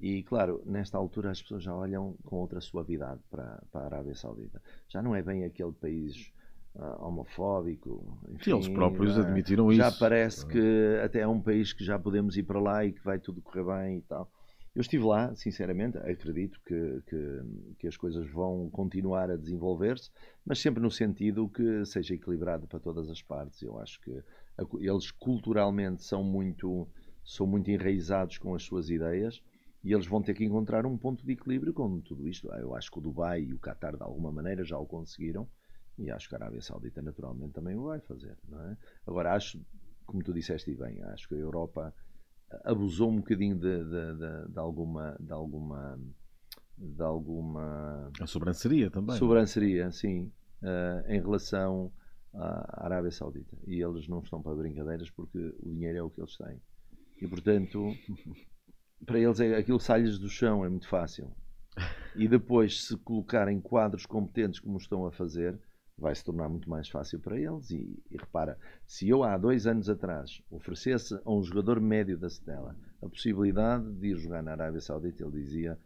E 0.01 0.23
claro, 0.25 0.61
nesta 0.67 0.99
altura 0.99 1.31
as 1.31 1.41
pessoas 1.41 1.63
já 1.63 1.75
olham 1.75 2.17
com 2.25 2.37
outra 2.37 2.61
suavidade 2.61 3.21
para, 3.31 3.63
para 3.71 3.83
a 3.83 3.85
Arábia 3.85 4.15
Saudita. 4.17 4.61
Já 4.89 5.01
não 5.01 5.15
é 5.15 5.23
bem 5.23 5.45
aquele 5.45 5.73
país 5.73 6.33
uh, 6.75 7.07
homofóbico. 7.07 8.19
Enfim, 8.31 8.53
eles 8.53 8.69
próprios 8.69 9.17
uh, 9.17 9.21
admitiram 9.21 9.73
já 9.73 9.89
isso. 9.89 9.95
Já 9.95 9.99
parece 10.01 10.45
que 10.45 11.01
até 11.05 11.21
é 11.21 11.29
um 11.29 11.41
país 11.41 11.73
que 11.73 11.85
já 11.85 11.99
podemos 12.01 12.37
ir 12.37 12.43
para 12.43 12.61
lá 12.61 12.85
e 12.85 12.93
que 12.93 13.05
vai 13.05 13.21
tudo 13.21 13.41
correr 13.41 13.65
bem 13.65 13.99
e 13.99 14.03
tal. 14.03 14.29
Eu 14.75 14.81
estive 14.81 15.05
lá, 15.05 15.35
sinceramente, 15.37 15.99
acredito 15.99 16.59
que, 16.65 17.03
que, 17.07 17.43
que 17.79 17.87
as 17.87 17.97
coisas 17.97 18.27
vão 18.31 18.71
continuar 18.71 19.31
a 19.31 19.37
desenvolver-se, 19.37 20.11
mas 20.47 20.61
sempre 20.61 20.83
no 20.83 20.91
sentido 20.91 21.47
que 21.47 21.85
seja 21.85 22.15
equilibrado 22.15 22.67
para 22.67 22.81
todas 22.81 23.11
as 23.11 23.21
partes. 23.23 23.61
Eu 23.61 23.79
acho 23.79 24.01
que 24.01 24.11
eles 24.81 25.11
culturalmente 25.11 26.05
são 26.05 26.23
muito, 26.23 26.89
são 27.25 27.47
muito 27.47 27.71
enraizados 27.71 28.39
com 28.39 28.55
as 28.55 28.63
suas 28.63 28.91
ideias 28.91 29.43
e 29.85 29.93
eles 29.93 30.07
vão 30.07 30.23
ter 30.23 30.35
que 30.35 30.45
encontrar 30.45 30.87
um 30.87 30.97
ponto 30.97 31.25
de 31.25 31.33
equilíbrio 31.33 31.73
com 31.73 32.01
tudo 32.01 32.29
isto. 32.29 32.49
Eu 32.53 32.75
acho 32.75 32.91
que 32.91 32.99
o 32.99 33.03
Dubai 33.03 33.43
e 33.43 33.55
o 33.55 33.59
Qatar, 33.59 33.97
de 33.97 34.03
alguma 34.03 34.31
maneira, 34.31 34.65
já 34.65 34.79
o 34.79 34.87
conseguiram 34.87 35.49
e 35.99 36.11
acho 36.11 36.29
que 36.29 36.35
a 36.35 36.39
Arábia 36.39 36.61
Saudita, 36.61 37.03
naturalmente, 37.03 37.53
também 37.53 37.77
o 37.77 37.85
vai 37.85 38.01
fazer. 38.01 38.37
É? 38.53 38.77
Agora, 39.07 39.35
acho, 39.35 39.61
como 40.07 40.23
tu 40.23 40.33
disseste 40.33 40.75
bem, 40.75 41.03
acho 41.05 41.29
que 41.29 41.35
a 41.35 41.39
Europa 41.39 41.95
abusou 42.65 43.11
um 43.11 43.17
bocadinho 43.17 43.57
de, 43.57 43.85
de, 43.85 44.15
de, 44.15 44.53
de 44.53 44.59
alguma 44.59 45.17
de 45.19 45.33
alguma 45.33 45.99
de 46.77 47.03
alguma 47.03 48.11
a 48.21 48.27
sobranceria 48.27 48.91
também 48.91 49.17
sobranceria 49.17 49.91
sim 49.91 50.31
uh, 50.63 51.11
em 51.11 51.21
relação 51.21 51.91
à 52.35 52.85
Arábia 52.85 53.11
Saudita. 53.11 53.57
E 53.67 53.83
eles 53.83 54.09
não 54.09 54.21
estão 54.21 54.43
para 54.43 54.55
brincadeiras 54.55 55.11
porque 55.11 55.39
o 55.39 55.71
dinheiro 55.71 55.99
é 55.99 56.03
o 56.03 56.11
que 56.11 56.21
eles 56.21 56.37
têm. 56.37 56.61
E 57.21 57.29
portanto 57.29 57.93
para 59.07 59.19
eles 59.19 59.41
é, 59.41 59.57
aquilo 59.57 59.81
sai-lhes 59.81 60.19
do 60.19 60.29
chão 60.29 60.65
é 60.65 60.69
muito 60.69 60.89
fácil. 60.89 61.31
E 62.15 62.29
depois 62.29 62.87
se 62.87 62.97
colocarem 62.99 63.61
quadros 63.61 64.05
competentes 64.05 64.61
como 64.61 64.77
estão 64.77 65.07
a 65.07 65.13
fazer 65.13 65.59
vai 65.97 66.15
se 66.15 66.25
tornar 66.25 66.49
muito 66.49 66.69
mais 66.69 66.89
fácil 66.89 67.21
para 67.21 67.39
eles. 67.39 67.71
E, 67.71 68.03
e, 68.11 68.17
repara, 68.17 68.59
se 68.85 69.09
eu 69.09 69.23
há 69.23 69.37
dois 69.39 69.67
anos 69.67 69.89
atrás 69.89 70.43
oferecesse 70.51 71.19
a 71.25 71.33
um 71.33 71.43
jogador 71.43 71.81
médio 71.81 72.19
da 72.19 72.29
Stella 72.29 72.77
a 73.03 73.09
possibilidade 73.09 73.91
de 73.95 74.09
ir 74.09 74.17
jogar 74.17 74.43
na 74.43 74.53
Arábia 74.53 74.81
Saudita, 74.81 75.25
ele 75.25 75.33
dizia: 75.33 75.79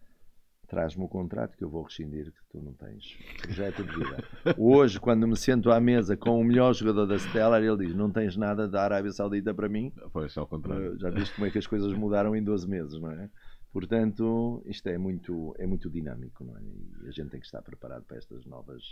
traz-me 0.66 1.04
o 1.04 1.08
contrato 1.08 1.56
que 1.56 1.64
eu 1.64 1.70
vou 1.70 1.82
rescindir, 1.82 2.32
que 2.32 2.38
tu 2.50 2.62
não 2.62 2.72
tens 2.74 3.16
projeto 3.42 3.84
de 3.84 3.94
vida. 3.94 4.16
Hoje, 4.58 5.00
quando 5.00 5.26
me 5.26 5.36
sento 5.36 5.70
à 5.70 5.80
mesa 5.80 6.16
com 6.16 6.40
o 6.40 6.44
melhor 6.44 6.74
jogador 6.74 7.06
da 7.06 7.16
Stella, 7.16 7.60
ele 7.60 7.86
diz: 7.86 7.94
não 7.94 8.10
tens 8.10 8.36
nada 8.36 8.68
da 8.68 8.82
Arábia 8.82 9.12
Saudita 9.12 9.54
para 9.54 9.68
mim. 9.68 9.92
Pois, 10.12 10.36
ao 10.36 10.46
contrário. 10.46 10.98
Já 10.98 11.10
viste 11.10 11.34
como 11.34 11.46
é 11.46 11.50
que 11.50 11.58
as 11.58 11.66
coisas 11.66 11.92
mudaram 11.92 12.34
em 12.34 12.42
12 12.42 12.68
meses, 12.68 13.00
não 13.00 13.10
é? 13.10 13.30
Portanto, 13.72 14.62
isto 14.66 14.88
é 14.88 14.96
muito, 14.96 15.54
é 15.58 15.66
muito 15.66 15.90
dinâmico, 15.90 16.44
não 16.44 16.56
é? 16.56 16.62
E 16.62 17.08
a 17.08 17.10
gente 17.10 17.30
tem 17.30 17.40
que 17.40 17.46
estar 17.46 17.62
preparado 17.62 18.04
para 18.04 18.16
estas 18.16 18.46
novas 18.46 18.82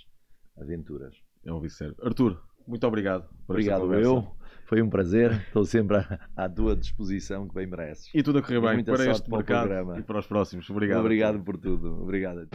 aventuras. 0.58 1.14
É 1.44 1.52
um 1.52 1.60
vice 1.60 1.84
Arthur, 2.02 2.40
muito 2.66 2.86
obrigado. 2.86 3.24
Obrigado 3.48 3.92
eu. 3.94 4.26
Foi 4.66 4.80
um 4.80 4.88
prazer. 4.88 5.32
Estou 5.46 5.64
sempre 5.64 5.98
à, 5.98 6.18
à, 6.36 6.48
tua 6.48 6.74
disposição, 6.74 7.46
que 7.46 7.54
bem 7.54 7.66
mereces. 7.66 8.10
E 8.14 8.22
tudo 8.22 8.38
a 8.38 8.42
correr 8.42 8.60
bem 8.60 8.84
para 8.84 9.10
este 9.10 9.28
para 9.28 9.38
mercado 9.38 9.66
programa. 9.66 9.98
e 9.98 10.02
para 10.02 10.18
os 10.18 10.26
próximos. 10.26 10.68
Obrigado. 10.70 11.00
Obrigado 11.00 11.40
por 11.40 11.56
tudo. 11.56 12.02
Obrigado. 12.02 12.48